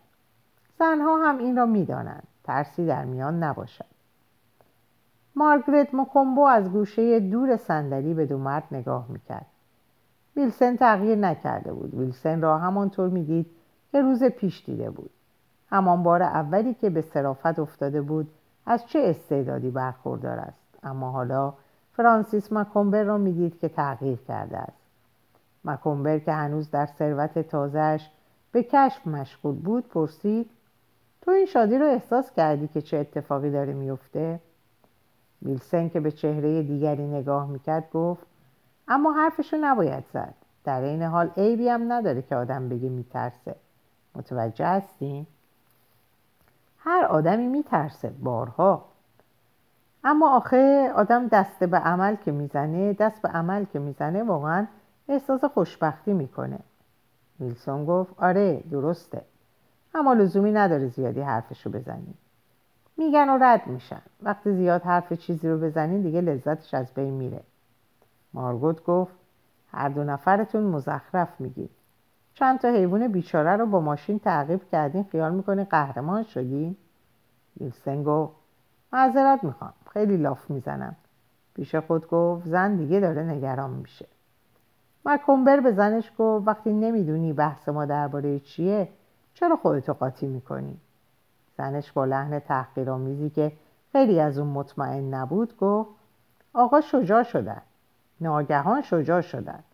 زنها 0.79 1.29
هم 1.29 1.39
این 1.39 1.57
را 1.57 1.67
می 1.67 1.85
دانند. 1.85 2.23
ترسی 2.45 2.87
در 2.87 3.05
میان 3.05 3.43
نباشد 3.43 3.85
مارگرت 5.37 5.95
مکومبو 5.95 6.41
از 6.41 6.71
گوشه 6.71 7.21
دور 7.21 7.57
صندلی 7.57 8.15
به 8.15 8.27
دو 8.27 8.39
مرد 8.39 8.65
نگاه 8.71 9.07
می‌کرد 9.09 9.47
ویلسن 10.37 10.77
تغییر 10.77 11.19
نکرده 11.19 11.73
بود 11.73 11.95
ویلسن 11.95 12.41
را 12.41 12.59
همانطور 12.59 13.09
می‌دید 13.09 13.47
که 13.93 14.03
روز 14.03 14.25
پیش 14.25 14.65
دیده 14.65 14.91
بود 14.91 15.11
همان 15.71 16.03
بار 16.03 16.23
اولی 16.23 16.75
که 16.75 16.91
به 16.91 17.03
صرافت 17.03 17.59
افتاده 17.59 18.03
بود 18.03 18.31
از 18.67 18.87
چه 18.87 18.99
استعدادی 18.99 19.71
برخوردار 19.71 20.39
است 20.39 20.79
اما 20.83 21.11
حالا 21.11 21.55
فرانسیس 21.93 22.53
مکومبر 22.53 23.03
را 23.03 23.19
می‌دید 23.19 23.59
که 23.59 23.69
تغییر 23.69 24.19
کرده 24.29 24.59
است 24.59 24.83
مکومبر 25.65 26.19
که 26.19 26.33
هنوز 26.33 26.71
در 26.71 26.87
ثروت 26.87 27.39
تازهش 27.39 28.11
به 28.53 28.63
کشف 28.63 29.07
مشغول 29.07 29.55
بود 29.55 29.89
پرسید 29.89 30.51
تو 31.23 31.31
این 31.31 31.47
شادی 31.47 31.79
رو 31.79 31.87
احساس 31.87 32.33
کردی 32.33 32.69
که 32.69 32.83
چه 32.83 32.97
اتفاقی 32.97 33.51
داره 33.51 33.73
میفته؟ 33.73 34.41
ویلسن 35.43 35.89
که 35.89 36.01
به 36.01 36.11
چهره 36.11 36.63
دیگری 36.63 37.07
نگاه 37.07 37.47
می‌کرد 37.47 37.91
گفت 37.91 38.27
اما 38.89 39.13
حرفشو 39.13 39.57
نباید 39.61 40.05
زد 40.13 40.35
در 40.65 40.81
این 40.81 41.03
حال 41.03 41.31
عیبی 41.37 41.69
هم 41.69 41.93
نداره 41.93 42.23
که 42.23 42.37
آدم 42.37 42.69
بگه 42.69 42.89
میترسه 42.89 43.55
متوجه 44.15 44.67
هستی؟ 44.67 45.27
هر 46.85 47.05
آدمی 47.05 47.47
میترسه 47.47 48.11
بارها. 48.11 48.85
اما 50.05 50.37
آخه 50.37 50.93
آدم 50.97 51.29
دست 51.29 51.65
به 51.65 51.79
عمل 51.79 52.17
که 52.17 52.33
می‌زنه 52.33 52.93
دست 52.93 53.23
به 53.23 53.29
عمل 53.29 53.65
که 53.65 53.79
می‌زنه 53.79 54.23
واقعا 54.23 54.67
احساس 55.09 55.45
خوشبختی 55.45 56.13
می‌کنه. 56.13 56.59
ویلسون 57.41 57.85
گفت 57.85 58.15
آره 58.19 58.63
درسته. 58.71 59.23
اما 59.95 60.13
لزومی 60.13 60.53
نداره 60.53 60.89
زیادی 60.89 61.21
حرفشو 61.21 61.71
بزنی. 61.71 62.15
میگن 62.97 63.29
و 63.29 63.39
رد 63.41 63.67
میشن. 63.67 64.03
وقتی 64.23 64.53
زیاد 64.53 64.83
حرف 64.83 65.13
چیزی 65.13 65.49
رو 65.49 65.59
بزنین 65.59 66.03
دیگه 66.03 66.21
لذتش 66.21 66.75
از 66.75 66.95
بین 66.95 67.15
میره. 67.15 67.41
مارگوت 68.35 68.85
گفت 68.85 69.15
هر 69.73 69.89
دو 69.89 70.05
نفرتون 70.05 70.63
مزخرف 70.63 71.41
میگید. 71.41 71.71
چند 72.35 72.59
تا 72.59 72.69
حیوان 72.69 73.09
بیچاره 73.09 73.57
رو 73.57 73.67
با 73.67 73.81
ماشین 73.81 74.19
تعقیب 74.19 74.69
کردین 74.73 75.05
خیال 75.05 75.35
می‌کنین 75.35 75.65
قهرمان 75.65 76.23
شدین 76.23 76.77
ویلسن 77.61 78.03
گفت 78.03 78.33
معذرت 78.93 79.45
می‌خوام. 79.45 79.73
خیلی 79.91 80.17
لاف 80.17 80.51
می‌زنم. 80.51 80.97
پیش 81.55 81.75
خود 81.75 82.09
گفت 82.09 82.47
زن 82.47 82.77
دیگه 82.77 83.01
داره 83.01 83.23
نگران 83.23 83.71
میشه. 83.71 84.07
مکمبر 85.05 85.61
به 85.61 85.73
زنش 85.73 86.13
گفت 86.19 86.49
وقتی 86.49 86.73
نمی‌دونی 86.73 87.33
بحث 87.33 87.69
ما 87.69 87.85
درباره 87.85 88.39
چیه 88.41 88.89
چرا 89.35 89.57
خودتو 89.57 89.93
قاطی 89.93 90.27
می‌کنی؟ 90.27 90.77
زنش 91.59 91.93
با 91.93 92.05
لحن 92.05 92.39
تحقیرآمیزی 92.39 93.31
که 93.31 93.53
خیلی 93.93 94.21
از 94.21 94.39
اون 94.39 94.49
مطمئن 94.49 95.15
نبود 95.15 95.57
گفت 95.57 95.91
آقا 96.55 96.81
شجاع 96.81 97.23
شدن. 97.23 97.63
ناگهان 98.21 98.83
شجاع 98.83 99.21
شدن. 99.21 99.65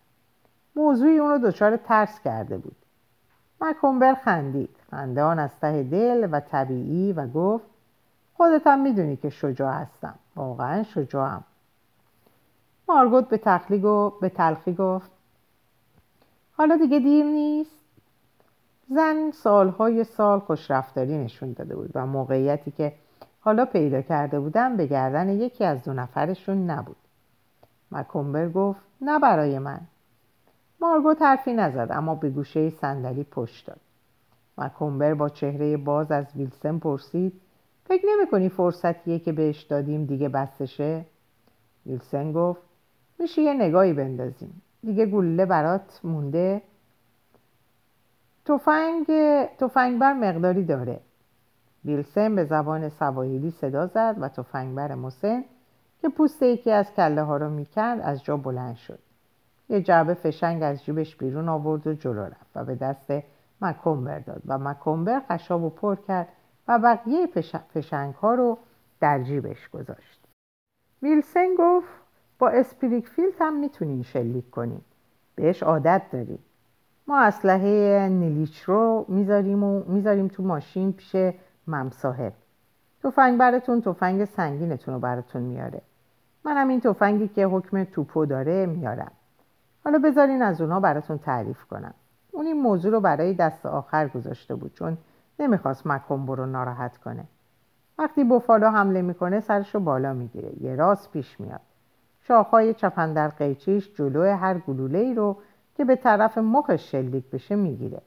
موضوعی 0.79 1.19
اون 1.19 1.31
رو 1.31 1.39
دچار 1.39 1.77
ترس 1.77 2.21
کرده 2.21 2.59
بود. 2.59 2.77
مکمبر 3.61 4.15
خندید. 4.15 4.77
خندان 4.91 5.39
از 5.39 5.51
ته 5.61 5.83
دل 5.83 6.29
و 6.33 6.41
طبیعی 6.41 7.13
و 7.13 7.27
گفت 7.27 7.65
خودتم 8.35 8.79
می‌دونی 8.79 9.17
که 9.17 9.31
شجاع 9.31 9.73
هستم. 9.73 10.15
واقعا 10.37 10.83
شجاعم. 10.83 11.45
مارگوت 12.89 13.29
به 13.29 13.39
تخلیق 13.39 13.85
و 13.85 14.11
به 14.11 14.29
تلخی 14.29 14.75
گفت 14.75 15.11
حالا 16.53 16.77
دیگه 16.77 16.99
دیر 16.99 17.25
نیست. 17.25 17.79
زن 18.91 19.31
سالهای 19.31 20.05
سال 20.05 20.39
خوشرفتاری 20.39 21.19
نشون 21.19 21.53
داده 21.53 21.77
بود 21.77 21.91
و 21.95 22.07
موقعیتی 22.07 22.71
که 22.71 22.93
حالا 23.41 23.65
پیدا 23.65 24.03
کرده 24.03 24.41
بودم 24.41 24.77
به 24.77 24.87
گردن 24.87 25.29
یکی 25.29 25.65
از 25.65 25.85
دو 25.85 25.93
نفرشون 25.93 26.71
نبود. 26.71 26.97
مکمبر 27.93 28.49
گفت 28.49 28.81
نه 29.01 29.19
برای 29.19 29.59
من. 29.59 29.81
مارگو 30.81 31.15
حرفی 31.21 31.53
نزد 31.53 31.89
اما 31.91 32.15
به 32.15 32.31
گوشه 32.31 32.71
صندلی 32.71 33.25
پشت 33.25 33.67
داد. 33.67 33.81
مکمبر 34.59 35.15
با 35.15 35.29
چهره 35.29 35.77
باز 35.77 36.11
از 36.11 36.27
ویلسن 36.37 36.79
پرسید 36.79 37.41
فکر 37.85 38.07
نمی 38.07 38.31
کنی 38.31 38.49
فرصتیه 38.49 39.19
که 39.19 39.33
بهش 39.33 39.63
دادیم 39.63 40.05
دیگه 40.05 40.29
بستشه؟ 40.29 41.05
ویلسن 41.87 42.33
گفت 42.33 42.61
میشه 43.19 43.43
یه 43.43 43.55
نگاهی 43.55 43.93
بندازیم. 43.93 44.63
دیگه 44.83 45.07
گلوله 45.07 45.47
برات 45.47 46.01
مونده. 46.05 46.63
تفنگ 48.45 49.07
تفنگبر 49.59 50.13
مقداری 50.13 50.65
داره. 50.65 51.01
ویلسن 51.85 52.35
به 52.35 52.45
زبان 52.45 52.89
سواحیلی 52.89 53.51
صدا 53.51 53.87
زد 53.87 54.17
و 54.21 54.29
تفنگبر 54.29 54.95
مسن 54.95 55.45
که 56.01 56.09
پوست 56.09 56.43
یکی 56.43 56.71
از 56.71 56.95
کله 56.97 57.23
ها 57.23 57.37
رو 57.37 57.51
می‌کرد 57.51 58.01
از 58.01 58.25
جا 58.25 58.37
بلند 58.37 58.77
شد. 58.77 58.99
یه 59.69 59.83
جعبه 59.83 60.15
فشنگ 60.15 60.63
از 60.63 60.85
جیبش 60.85 61.17
بیرون 61.17 61.49
آورد 61.49 61.87
و 61.87 61.95
جلو 61.95 62.23
رفت 62.23 62.51
و 62.55 62.65
به 62.65 62.75
دست 62.75 63.13
مکمبر 63.61 64.19
داد 64.19 64.43
و 64.47 64.59
مکمبر 64.59 65.23
خشاب 65.31 65.63
و 65.63 65.71
پر 65.71 65.97
کرد 65.97 66.29
و 66.69 66.79
بقیه 66.79 67.27
فشنگ 67.75 68.15
ها 68.15 68.35
رو 68.35 68.59
در 69.01 69.23
جیبش 69.23 69.69
گذاشت. 69.69 70.25
ویلسن 71.03 71.55
گفت 71.59 71.89
با 72.39 72.49
اسپریک 72.49 73.09
فیلت 73.09 73.35
هم 73.41 73.61
می‌تونین 73.61 74.03
شلیک 74.03 74.51
کنین. 74.51 74.81
بهش 75.35 75.63
عادت 75.63 76.03
داریم. 76.13 76.39
ما 77.07 77.21
اسلحه 77.21 78.09
نیلیچ 78.09 78.63
رو 78.63 79.05
می‌ذاریم 79.09 79.65
و 79.65 79.83
می‌ذاریم 79.87 80.29
تو 80.29 80.43
ماشین 80.43 80.93
پیش 80.93 81.17
ممصاحب 81.67 82.33
تفنگ 83.03 83.39
براتون 83.39 83.81
تفنگ 83.81 84.25
سنگینتون 84.25 84.95
رو 84.95 85.01
براتون 85.01 85.43
میاره. 85.43 85.83
منم 86.45 86.69
این 86.69 86.81
تفنگی 86.81 87.29
که 87.29 87.47
حکم 87.47 87.85
توپو 87.85 88.27
داره 88.27 88.67
میارم. 88.67 89.13
حالا 89.89 89.99
بذارین 89.99 90.43
از 90.43 90.61
اونها 90.61 90.81
براتون 90.81 91.19
تعریف 91.19 91.65
کنم. 91.65 91.95
اون 92.33 92.47
این 92.47 92.63
موضوع 92.63 92.93
رو 92.93 93.01
برای 93.01 93.35
دست 93.35 93.67
آخر 93.67 94.09
گذاشته 94.09 94.55
بود 94.55 94.75
چون 94.75 94.99
نمی‌خواست 95.39 95.87
مکمبو 95.87 96.35
رو 96.35 96.47
ناراحت 96.47 96.99
کنه. 96.99 97.25
وقتی 97.99 98.25
بوفالو 98.25 98.69
حمله 98.71 99.03
می‌کنه 99.03 99.41
سرش 99.41 99.75
رو 99.75 99.81
بالا 99.81 100.13
می‌گیره. 100.13 100.63
یه 100.63 100.77
راست 100.77 101.13
پیش 101.13 101.41
میاد. 101.41 101.61
شاخهای 102.21 102.75
چپندر 102.75 103.29
قیچیش 103.29 103.95
جلو 103.95 104.37
هر 104.37 104.59
گلوله 104.59 104.99
ای 104.99 105.15
رو 105.15 105.37
که 105.75 105.85
به 105.85 105.97
طرف 105.97 106.39
مخش 106.39 106.91
شلیک 106.91 107.31
بشه 107.31 107.57
می‌گیره. 107.57 108.03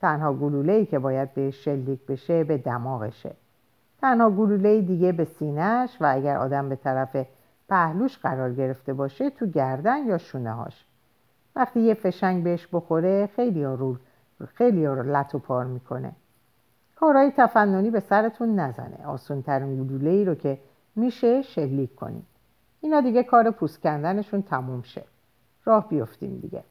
تنها 0.00 0.32
گلوله 0.32 0.72
ای 0.72 0.86
که 0.86 0.98
باید 0.98 1.34
به 1.34 1.50
شلیک 1.50 2.06
بشه 2.06 2.44
به 2.44 2.58
دماغشه. 2.58 3.34
تنها 4.00 4.30
گلوله 4.30 4.80
دیگه 4.80 5.12
به 5.12 5.24
سینهش 5.24 5.96
و 6.00 6.12
اگر 6.14 6.36
آدم 6.36 6.68
به 6.68 6.76
طرف 6.76 7.26
پهلوش 7.68 8.18
قرار 8.18 8.52
گرفته 8.52 8.92
باشه 8.92 9.30
تو 9.30 9.46
گردن 9.46 10.06
یا 10.06 10.18
شونه 10.18 10.52
هاش 10.52 10.86
وقتی 11.56 11.80
یه 11.80 11.94
فشنگ 11.94 12.44
بهش 12.44 12.68
بخوره 12.72 13.26
خیلی 13.36 13.64
رو 13.64 13.96
خیلی 14.54 14.86
رو 14.86 15.02
لط 15.02 15.34
و 15.34 15.38
پار 15.38 15.64
می‌کنه. 15.64 16.12
کارهای 16.96 17.32
تفننی 17.36 17.90
به 17.90 18.00
سرتون 18.00 18.60
نزنه. 18.60 19.06
آسون 19.06 19.42
ترین 19.42 19.84
گلوله 19.84 20.10
ای 20.10 20.24
رو 20.24 20.34
که 20.34 20.58
میشه 20.96 21.42
شلیک 21.42 21.94
کنید. 21.94 22.24
اینا 22.80 23.00
دیگه 23.00 23.22
کار 23.22 23.50
پوست 23.50 23.82
کندنشون 23.82 24.42
تموم 24.42 24.82
شه. 24.82 25.04
راه 25.64 25.88
بیفتیم 25.88 26.38
دیگه. 26.38 26.64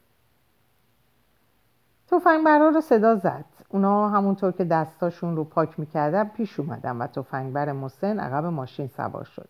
تفنگبرا 2.08 2.68
رو 2.68 2.80
صدا 2.80 3.16
زد. 3.16 3.44
اونا 3.68 4.08
همونطور 4.08 4.52
که 4.52 4.64
دستاشون 4.64 5.36
رو 5.36 5.44
پاک 5.44 5.80
می‌کردن 5.80 6.24
پیش 6.24 6.60
اومدن 6.60 6.96
و 6.96 7.06
تفنگبر 7.06 7.72
مسن 7.72 8.20
عقب 8.20 8.44
ماشین 8.44 8.86
سوار 8.86 9.24
شد. 9.24 9.48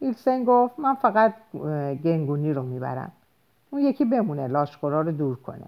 ویلسن 0.00 0.44
گفت 0.44 0.78
من 0.78 0.94
فقط 0.94 1.34
گنگونی 2.04 2.52
رو 2.52 2.62
می‌برم. 2.62 3.12
اون 3.74 3.82
یکی 3.82 4.04
بمونه 4.04 4.46
لاشخورا 4.46 5.00
رو 5.00 5.12
دور 5.12 5.36
کنه. 5.36 5.66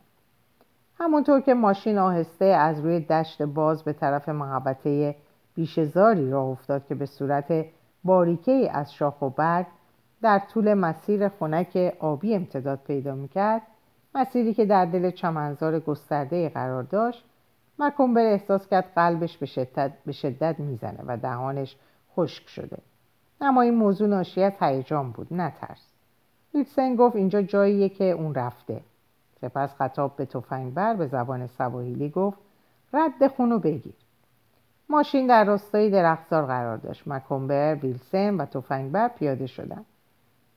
همونطور 0.98 1.40
که 1.40 1.54
ماشین 1.54 1.98
آهسته 1.98 2.44
از 2.44 2.80
روی 2.80 3.00
دشت 3.00 3.42
باز 3.42 3.82
به 3.82 3.92
طرف 3.92 4.28
محبته 4.28 5.16
بیشزاری 5.54 6.30
راه 6.30 6.44
افتاد 6.44 6.86
که 6.86 6.94
به 6.94 7.06
صورت 7.06 7.66
باریکه 8.04 8.70
از 8.72 8.94
شاخ 8.94 9.22
و 9.22 9.30
برگ 9.30 9.66
در 10.22 10.38
طول 10.38 10.74
مسیر 10.74 11.28
خنک 11.28 11.96
آبی 11.98 12.34
امتداد 12.34 12.80
پیدا 12.86 13.14
می‌کرد 13.14 13.62
مسیری 14.14 14.54
که 14.54 14.66
در 14.66 14.84
دل 14.84 15.10
چمنزار 15.10 15.80
گسترده 15.80 16.48
قرار 16.48 16.82
داشت. 16.82 17.24
مکمبر 17.78 18.26
احساس 18.26 18.68
کرد 18.68 18.92
قلبش 18.94 19.38
به 19.38 19.46
شدت, 19.46 19.92
به 20.06 20.12
شدت 20.12 20.60
می‌زنه 20.60 21.00
و 21.06 21.16
دهانش 21.16 21.76
خشک 22.16 22.48
شده. 22.48 22.78
اما 23.40 23.62
این 23.62 23.74
موضوع 23.74 24.08
ناشی 24.08 24.42
از 24.42 24.52
هیجان 24.60 25.12
بود 25.12 25.26
نه 25.30 25.52
ترس. 25.60 25.95
ویلسن 26.56 26.96
گفت 26.96 27.16
اینجا 27.16 27.42
جاییه 27.42 27.88
که 27.88 28.04
اون 28.04 28.34
رفته. 28.34 28.80
سپس 29.40 29.74
خطاب 29.74 30.16
به 30.16 30.24
تفنگبر 30.24 30.94
به 30.94 31.06
زبان 31.06 31.46
سواحیلی 31.46 32.08
گفت 32.08 32.38
رد 32.92 33.28
خونو 33.28 33.58
بگیر. 33.58 33.94
ماشین 34.88 35.26
در 35.26 35.44
راستای 35.44 35.90
درختزار 35.90 36.46
قرار 36.46 36.76
داشت. 36.76 37.08
مکمبر 37.08 37.74
ویلسن 37.74 38.34
و 38.34 38.44
تفنگبر 38.44 39.08
پیاده 39.08 39.46
شدند 39.46 39.86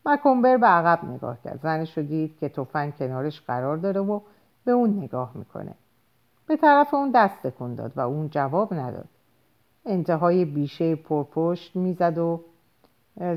مکمبر 0.05 0.57
به 0.57 0.67
عقب 0.67 1.05
نگاه 1.05 1.37
کرد. 1.43 1.59
زنش 1.63 1.97
رو 1.97 2.03
دید 2.03 2.37
که 2.39 2.49
تفنگ 2.49 2.95
کنارش 2.95 3.41
قرار 3.41 3.77
داره 3.77 4.01
و 4.01 4.19
به 4.65 4.71
اون 4.71 4.97
نگاه 4.97 5.31
می‌کنه. 5.35 5.73
به 6.47 6.57
طرف 6.57 6.93
اون 6.93 7.11
دست 7.11 7.47
تکون 7.47 7.75
داد 7.75 7.91
و 7.95 7.99
اون 7.99 8.29
جواب 8.29 8.73
نداد. 8.73 9.07
انتهای 9.85 10.45
بیشه 10.45 10.95
پرپشت 10.95 11.75
می‌زد 11.75 12.17
و 12.17 12.41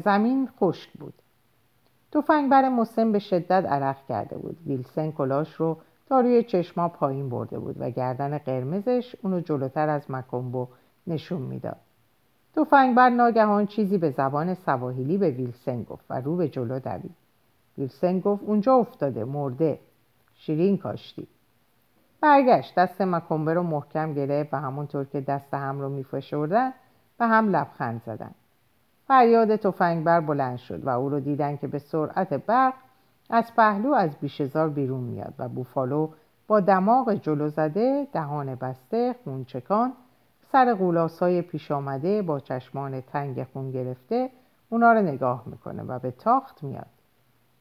زمین 0.04 0.48
خشک 0.60 0.90
بود. 0.98 1.14
تفنگ 2.12 2.50
بر 2.50 2.68
مسن 2.68 3.12
به 3.12 3.18
شدت 3.18 3.66
عرق 3.68 4.06
کرده 4.06 4.38
بود. 4.38 4.56
ویلسن 4.66 5.10
کلاش 5.10 5.54
رو 5.54 5.78
تا 6.08 6.20
روی 6.20 6.42
چشما 6.42 6.88
پایین 6.88 7.28
برده 7.28 7.58
بود 7.58 7.76
و 7.80 7.90
گردن 7.90 8.38
قرمزش 8.38 9.16
اونو 9.22 9.40
جلوتر 9.40 9.88
از 9.88 10.10
مکمبو 10.10 10.68
نشون 11.06 11.42
می‌داد. 11.42 11.76
بر 12.96 13.10
ناگهان 13.10 13.66
چیزی 13.66 13.98
به 13.98 14.10
زبان 14.10 14.54
سواحیلی 14.54 15.18
به 15.18 15.30
ویلسن 15.30 15.82
گفت 15.82 16.04
و 16.10 16.20
رو 16.20 16.36
به 16.36 16.48
جلو 16.48 16.78
دوید. 16.78 17.14
ویلسن 17.78 18.20
گفت 18.20 18.42
اونجا 18.42 18.74
افتاده 18.74 19.24
مرده. 19.24 19.78
شیرین 20.34 20.78
کاشتی. 20.78 21.26
برگشت. 22.20 22.74
دست 22.74 23.02
مکمبه 23.02 23.54
رو 23.54 23.62
محکم 23.62 24.14
گرفت 24.14 24.54
و 24.54 24.56
همونطور 24.56 25.04
که 25.04 25.20
دست 25.20 25.54
هم 25.54 25.80
رو 25.80 25.88
میفشردن 25.88 26.72
و 27.20 27.28
هم 27.28 27.56
لبخند 27.56 28.02
زدن. 28.06 28.34
فریاد 29.06 29.56
تفنگبر 29.56 30.20
بلند 30.20 30.56
شد 30.56 30.86
و 30.86 30.88
او 30.88 31.08
رو 31.08 31.20
دیدن 31.20 31.56
که 31.56 31.66
به 31.66 31.78
سرعت 31.78 32.34
برق 32.34 32.74
از 33.30 33.54
پهلو 33.56 33.92
از 33.92 34.10
بیشزار 34.20 34.68
بیرون 34.68 35.00
میاد 35.00 35.34
و 35.38 35.48
بوفالو 35.48 36.08
با 36.48 36.60
دماغ 36.60 37.14
جلو 37.14 37.48
زده 37.48 38.08
دهان 38.12 38.54
بسته 38.54 39.14
خونچکان 39.24 39.92
سر 40.52 40.76
های 41.20 41.42
پیش 41.42 41.70
آمده 41.70 42.22
با 42.22 42.40
چشمان 42.40 43.00
تنگ 43.00 43.44
خون 43.44 43.70
گرفته 43.70 44.30
اونا 44.68 44.92
رو 44.92 45.02
نگاه 45.02 45.42
می‌کنه 45.46 45.82
و 45.82 45.98
به 45.98 46.10
تاخت 46.10 46.62
میاد. 46.62 46.86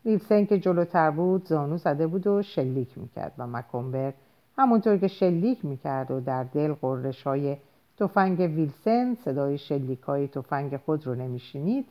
ویلسن 0.06 0.46
که 0.46 0.60
جلوتر 0.60 1.12
بود 1.12 1.46
زانو 1.46 1.78
زده 1.78 2.08
بود 2.08 2.28
و 2.28 2.42
شلیک 2.42 2.98
می‌کرد 2.98 3.34
و 3.38 3.48
مکمبر 3.48 4.14
همونطور 4.58 4.98
که 4.98 5.08
شلیک 5.08 5.66
می‌کرد 5.66 6.12
و 6.12 6.20
در 6.20 6.44
دل 6.44 6.74
قررش 6.74 7.24
های 7.24 7.58
تفنگ 8.02 8.40
ویلسن 8.40 9.14
صدای 9.14 9.58
شلیک 9.58 10.02
های 10.02 10.28
تفنگ 10.28 10.78
خود 10.78 11.08
رو 11.08 11.16
نمیشینید. 11.16 11.86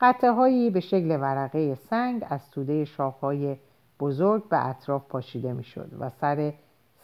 قطعه 0.00 0.30
هایی 0.30 0.70
به 0.70 0.80
شکل 0.80 1.20
ورقه 1.20 1.74
سنگ 1.74 2.26
از 2.28 2.50
توده 2.50 2.84
شاخهای 2.84 3.56
بزرگ 4.00 4.48
به 4.48 4.68
اطراف 4.68 5.06
پاشیده 5.08 5.52
می‌شد 5.52 5.90
و 5.98 6.10
سر 6.10 6.52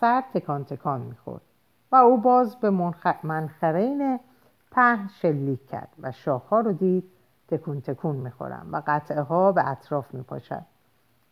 سر 0.00 0.22
تکان 0.34 0.64
تکان 0.64 1.00
می‌خورد 1.00 1.42
و 1.92 1.96
او 1.96 2.20
باز 2.20 2.56
به 2.56 2.70
منخرین 3.22 4.20
پهن 4.70 5.08
شلیک 5.08 5.66
کرد 5.66 5.88
و 6.02 6.12
شاخها 6.12 6.60
رو 6.60 6.72
دید 6.72 7.04
تکون 7.48 7.80
تکون 7.80 8.16
می‌خورن 8.16 8.66
و 8.72 8.82
قطعه 8.86 9.20
ها 9.20 9.52
به 9.52 9.68
اطراف 9.68 10.14
میپاشد 10.14 10.62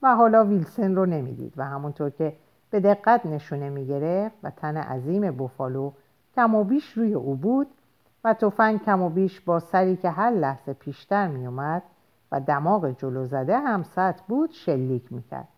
و 0.02 0.14
حالا 0.14 0.44
ویلسن 0.44 0.94
رو 0.94 1.06
نمی‌دید 1.06 1.52
و 1.56 1.64
همونطور 1.64 2.10
که 2.10 2.36
به 2.70 2.80
دقت 2.80 3.26
نشونه 3.26 3.70
می‌گرفت 3.70 4.36
و 4.42 4.50
تن 4.50 4.76
عظیم 4.76 5.30
بوفالو 5.30 5.92
کم 6.36 6.54
و 6.54 6.64
بیش 6.64 6.92
روی 6.92 7.14
او 7.14 7.34
بود 7.36 7.66
و 8.24 8.34
تفنگ 8.34 8.82
کم 8.82 9.02
و 9.02 9.10
بیش 9.10 9.40
با 9.40 9.60
سری 9.60 9.96
که 9.96 10.10
هر 10.10 10.30
لحظه 10.30 10.72
پیشتر 10.72 11.28
میومد 11.28 11.82
و 12.32 12.40
دماغ 12.40 12.90
جلو 12.90 13.24
زده 13.24 13.58
هم 13.58 13.82
سطح 13.82 14.22
بود 14.28 14.50
شلیک 14.50 15.12
می‌کرد 15.12 15.48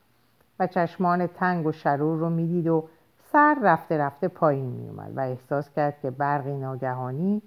و 0.61 0.67
چشمان 0.67 1.27
تنگ 1.27 1.67
و 1.67 1.73
شرور 1.73 2.19
رو 2.19 2.31
می‌دید 2.31 2.67
و 2.67 2.89
سر 3.33 3.59
رفته 3.63 3.99
رفته 3.99 4.29
پایین 4.29 4.67
میومد 4.67 5.17
و 5.17 5.21
احساس 5.21 5.71
کرد 5.71 6.01
که 6.01 6.11
برقی 6.11 6.57
ناگهانی 6.57 7.43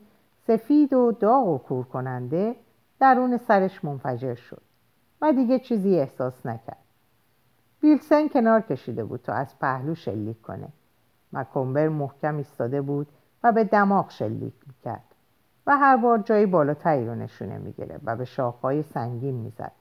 سفید 0.47 0.93
و 0.93 1.11
داغ 1.11 1.47
و 1.47 1.57
کور 1.57 1.85
کننده 1.85 2.55
درون 2.99 3.37
سرش 3.37 3.85
منفجر 3.85 4.35
شد 4.35 4.61
و 5.21 5.33
دیگه 5.33 5.59
چیزی 5.59 5.99
احساس 5.99 6.45
نکرد. 6.45 6.77
ویلسن 7.83 8.27
کنار 8.27 8.61
کشیده 8.61 9.03
بود 9.03 9.21
تا 9.21 9.33
از 9.33 9.59
پهلو 9.59 9.95
شلیک 9.95 10.41
کنه. 10.41 10.67
مکمبر 11.33 11.87
محکم 11.89 12.37
ایستاده 12.37 12.81
بود 12.81 13.07
و 13.43 13.51
به 13.51 13.63
دماغ 13.63 14.11
شلیک 14.11 14.53
می‌کرد 14.67 15.03
و 15.67 15.77
هر 15.77 15.97
بار 15.97 16.17
جایی 16.17 16.45
بالاتری 16.45 17.07
رو 17.07 17.15
نشونه 17.15 17.57
می‌گرفت 17.57 18.03
و 18.05 18.15
به 18.15 18.25
شاخهای 18.25 18.83
سنگین 18.83 19.35
می‌زد. 19.35 19.71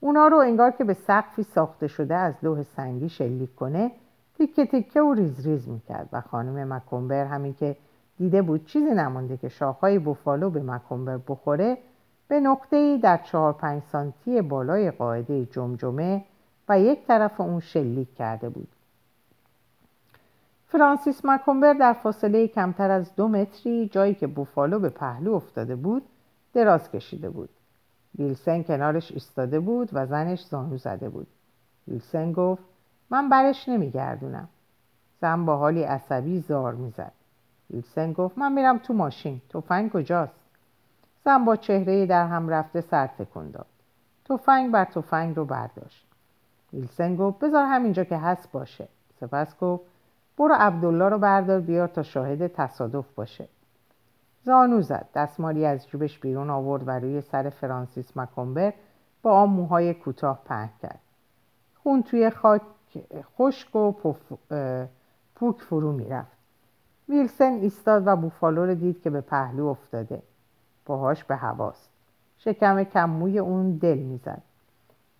اونا 0.00 0.28
رو 0.28 0.36
انگار 0.36 0.70
که 0.70 0.84
به 0.84 0.94
سقفی 0.94 1.42
ساخته 1.42 1.86
شده 1.86 2.14
از 2.14 2.34
لوح 2.42 2.62
سنگی 2.62 3.08
شلیک 3.08 3.54
کنه 3.54 3.90
تیکه 4.38 4.66
تیکه 4.66 5.00
و 5.00 5.14
ریز 5.14 5.46
ریز 5.46 5.68
می‌کرد 5.68 6.08
و 6.12 6.20
خانم 6.20 6.72
مکمبر 6.72 7.24
همین 7.24 7.54
که 7.54 7.76
دیده 8.18 8.42
بود 8.42 8.66
چیزی 8.66 8.90
نمونده 8.90 9.36
که 9.36 9.48
شاخهای 9.48 9.98
بوفالو 9.98 10.50
به 10.50 10.62
مکمبر 10.62 11.18
بخوره 11.28 11.78
به 12.28 12.40
نقطه 12.40 12.98
در 12.98 13.16
چهار 13.16 13.52
پنج 13.52 13.82
سانتی 13.82 14.42
بالای 14.42 14.90
قاعده 14.90 15.44
جمجمه 15.44 16.24
و 16.68 16.80
یک 16.80 17.06
طرف 17.06 17.40
اون 17.40 17.60
شلیک 17.60 18.14
کرده 18.14 18.48
بود. 18.48 18.68
فرانسیس 20.68 21.24
مکمبر 21.24 21.72
در 21.72 21.92
فاصله 21.92 22.48
کمتر 22.48 22.90
از 22.90 23.14
دو 23.16 23.28
متری 23.28 23.88
جایی 23.88 24.14
که 24.14 24.26
بوفالو 24.26 24.78
به 24.78 24.88
پهلو 24.88 25.34
افتاده 25.34 25.76
بود 25.76 26.02
دراز 26.54 26.90
کشیده 26.90 27.30
بود. 27.30 27.48
ویلسن 28.18 28.62
کنارش 28.62 29.12
ایستاده 29.12 29.60
بود 29.60 29.88
و 29.92 30.06
زنش 30.06 30.44
زانو 30.44 30.76
زده 30.76 31.08
بود. 31.08 31.26
ویلسن 31.88 32.32
گفت 32.32 32.62
من 33.10 33.28
برش 33.28 33.68
نمیگردونم. 33.68 34.48
زن 35.20 35.44
با 35.44 35.56
حالی 35.56 35.82
عصبی 35.82 36.40
زار 36.40 36.74
می‌زد. 36.74 37.12
ویلسن 37.70 38.12
گفت 38.12 38.38
من 38.38 38.52
میرم 38.52 38.78
تو 38.78 38.94
ماشین. 38.94 39.40
تفنگ 39.48 39.92
کجاست؟ 39.92 40.40
زن 41.24 41.44
با 41.44 41.56
چهره 41.56 42.06
در 42.06 42.26
هم 42.26 42.48
رفته 42.48 42.80
سر 42.80 43.06
تکون 43.06 43.50
داد. 43.50 43.66
تفنگ 44.24 44.72
بر 44.72 44.84
تفنگ 44.84 45.36
رو 45.36 45.44
برداشت. 45.44 46.06
ویلسن 46.72 47.16
گفت 47.16 47.38
بذار 47.38 47.64
همینجا 47.64 48.04
که 48.04 48.16
هست 48.16 48.52
باشه. 48.52 48.88
سپس 49.20 49.58
گفت 49.58 49.84
برو 50.38 50.54
عبدالله 50.58 51.08
رو 51.08 51.18
بردار 51.18 51.60
بیار 51.60 51.88
تا 51.88 52.02
شاهد 52.02 52.46
تصادف 52.46 53.14
باشه. 53.14 53.48
زانو 54.42 54.82
زد. 54.82 55.08
دستمالی 55.14 55.66
از 55.66 55.88
جوبش 55.88 56.18
بیرون 56.18 56.50
آورد 56.50 56.88
و 56.88 56.90
روی 56.90 57.20
سر 57.20 57.50
فرانسیس 57.50 58.16
مکمبر 58.16 58.72
با 59.22 59.32
آن 59.32 59.48
موهای 59.48 59.94
کوتاه 59.94 60.42
پهن 60.44 60.70
کرد. 60.82 61.00
خون 61.82 62.02
توی 62.02 62.30
خاک 62.30 62.62
خشک 63.36 63.76
و 63.76 63.92
پوک 65.34 65.60
فرو 65.60 65.92
می‌رفت. 65.92 66.38
ویلسن 67.08 67.52
ایستاد 67.52 68.02
و 68.06 68.16
بوفالو 68.16 68.66
رو 68.66 68.74
دید 68.74 69.02
که 69.02 69.10
به 69.10 69.20
پهلو 69.20 69.66
افتاده. 69.66 70.22
باهاش 70.86 71.24
به 71.24 71.36
هواست 71.36 71.90
شکم 72.38 72.84
کموی 72.84 73.38
اون 73.38 73.76
دل 73.76 73.98
می‌زد. 73.98 74.42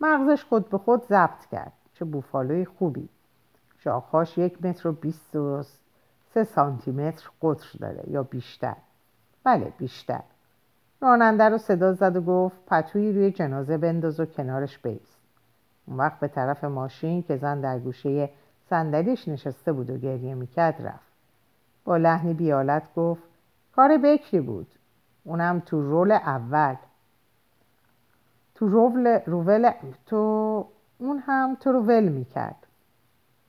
مغزش 0.00 0.44
خود 0.44 0.68
به 0.68 0.78
خود 0.78 1.02
ضبط 1.04 1.46
کرد 1.50 1.72
چه 1.92 2.04
بوفالوی 2.04 2.64
خوبی. 2.64 3.08
شاخهاش 3.78 4.38
یک 4.38 4.64
متر 4.64 4.88
و 4.88 4.92
بیست 4.92 5.36
و 5.36 5.62
سه 6.34 6.44
سانتی 6.44 6.90
متر 6.90 7.30
قطر 7.42 7.78
داره 7.78 8.10
یا 8.10 8.22
بیشتر. 8.22 8.76
بله 9.44 9.72
بیشتر. 9.78 10.20
راننده 11.00 11.44
رو 11.44 11.58
صدا 11.58 11.92
زد 11.92 12.16
و 12.16 12.20
گفت 12.20 12.56
پتویی 12.66 13.12
روی 13.12 13.30
جنازه 13.30 13.78
بنداز 13.78 14.20
و 14.20 14.26
کنارش 14.26 14.78
بیست. 14.78 15.18
اون 15.86 15.96
وقت 15.96 16.20
به 16.20 16.28
طرف 16.28 16.64
ماشین 16.64 17.22
که 17.22 17.36
زن 17.36 17.60
در 17.60 17.78
گوشه 17.78 18.30
صندلیش 18.70 19.28
نشسته 19.28 19.72
بود 19.72 19.90
و 19.90 19.98
گریه 19.98 20.34
می‌کرد 20.34 20.86
رفت. 20.86 21.12
با 21.84 21.96
لحنی 21.96 22.34
بیالت 22.34 22.94
گفت 22.94 23.22
کار 23.76 23.98
بکری 23.98 24.40
بود. 24.40 24.66
اونم 25.24 25.60
تو 25.60 25.82
رول 25.82 26.12
اول. 26.12 26.74
تو 28.54 28.68
رول 28.68 29.06
روول 29.26 29.72
تو 30.06 30.66
اون 30.98 31.18
هم 31.18 31.56
تو 31.60 31.72
رو 31.72 31.80
ول 31.80 32.08
می‌کرد. 32.08 32.66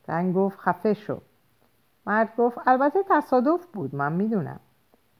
زن 0.09 0.31
گفت 0.31 0.59
خفه 0.59 0.93
شو. 0.93 1.21
مرد 2.05 2.29
گفت 2.37 2.57
البته 2.65 2.99
تصادف 3.09 3.65
بود 3.65 3.95
من 3.95 4.11
می‌دونم. 4.11 4.59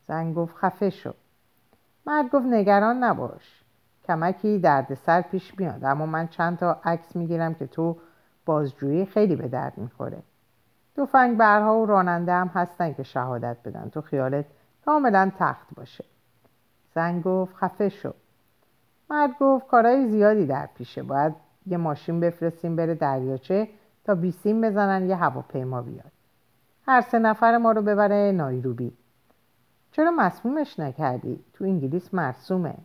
زن 0.08 0.34
گفت 0.34 0.56
خفه 0.56 0.90
شو. 0.90 1.14
مرد 2.08 2.30
گفت 2.30 2.46
نگران 2.46 3.04
نباش. 3.04 3.64
کمکی 4.08 4.62
سر 5.06 5.22
پیش 5.22 5.60
میاد 5.60 5.84
اما 5.84 6.06
من 6.06 6.28
چند 6.28 6.58
تا 6.58 6.80
عکس 6.84 7.16
می‌گیرم 7.16 7.54
که 7.54 7.68
تو 7.68 7.98
بازجویی 8.46 9.06
خیلی 9.06 9.36
به 9.36 9.48
درد 9.48 9.78
می‌خوره. 9.78 10.24
فنگ 11.12 11.38
برها 11.38 11.80
و 11.80 11.86
راننده 11.86 12.34
هم 12.34 12.48
هستن 12.48 12.94
که 12.94 13.04
شهادت 13.04 13.58
بدن. 13.66 13.90
تو 13.90 14.02
خیالت 14.02 14.46
کاملا 14.86 15.32
تخت 15.40 15.68
باشه. 15.76 16.06
زن 16.96 17.22
گفت 17.22 17.56
خفه 17.56 17.90
شو. 17.90 18.14
مرد 19.10 19.32
گفت 19.40 19.68
کارهای 19.68 20.08
زیادی 20.08 20.46
در 20.46 20.70
پیشه. 20.76 21.04
باید 21.04 21.34
یه 21.66 21.78
ماشین 21.78 22.20
بفرستیم 22.20 22.76
بره 22.76 22.96
دریاچه 22.96 23.70
تا 24.04 24.16
بیسیم 24.16 24.62
بزنن 24.62 25.10
یه 25.10 25.16
هواپیما 25.16 25.82
بیاد. 25.82 26.12
هر 26.88 27.02
سه 27.02 27.20
نفر 27.20 27.58
ما 27.58 27.72
رو 27.72 27.82
ببره 27.82 28.32
نایروبی. 28.32 28.94
چرا 29.92 30.12
مسمومش 30.12 30.80
نکردی؟ 30.80 31.44
تو 31.54 31.64
انگلیس 31.64 32.14
مرسومه. 32.14 32.76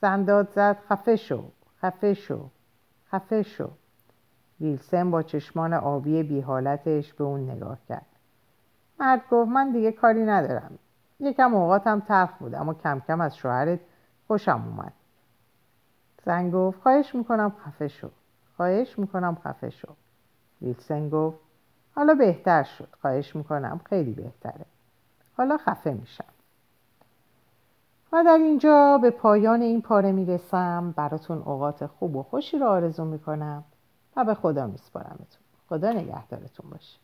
زنداد 0.00 0.50
زد 0.50 0.76
خفه 0.88 1.16
شو 1.16 1.44
خفه 1.82 2.14
شو 2.14 2.48
خفه 3.12 3.42
شو. 3.42 3.70
ویلسن 4.60 5.10
با 5.10 5.22
چشمان 5.22 5.74
آبی 5.74 6.22
بی 6.22 6.40
حالتش 6.40 7.12
به 7.12 7.24
اون 7.24 7.50
نگاه 7.50 7.78
کرد. 7.88 8.06
مرد 9.00 9.20
گفت 9.30 9.50
من 9.50 9.72
دیگه 9.72 9.92
کاری 9.92 10.24
ندارم. 10.24 10.78
یکم 11.20 11.54
اوقاتم 11.54 12.00
تلخ 12.00 12.30
بود 12.38 12.54
اما 12.54 12.74
کم 12.74 13.00
کم 13.08 13.20
از 13.20 13.36
شوهرت 13.36 13.80
خوشم 14.26 14.64
اومد. 14.66 14.92
زن 16.24 16.50
گفت 16.50 16.82
خواهش 16.82 17.14
می‌کنم 17.14 17.52
خفه 17.66 17.88
شو. 17.88 18.10
خواهش 18.56 18.98
می‌کنم 18.98 19.38
خفه 19.44 19.70
شو. 19.70 19.88
ویلسن 20.62 21.08
گفت 21.08 21.38
حالا 21.94 22.14
بهتر 22.14 22.62
شد 22.62 22.88
خواهش 23.00 23.36
می‌کنم 23.36 23.80
خیلی 23.84 24.12
بهتره. 24.12 24.64
حالا 25.36 25.58
خفه 25.58 25.92
میشم. 25.92 26.24
و 28.12 28.24
در 28.24 28.38
اینجا 28.38 28.98
به 29.02 29.10
پایان 29.10 29.62
این 29.62 29.82
پاره 29.82 30.12
می‌رسم. 30.12 30.94
براتون 30.96 31.38
اوقات 31.38 31.86
خوب 31.86 32.16
و 32.16 32.22
خوشی 32.22 32.58
رو 32.58 32.66
آرزو 32.66 33.04
می‌کنم 33.04 33.64
و 34.16 34.24
به 34.24 34.34
خدا 34.34 34.66
میسپارمتون. 34.66 35.42
خدا 35.68 35.92
نگهدارتون 35.92 36.70
باشه. 36.70 36.98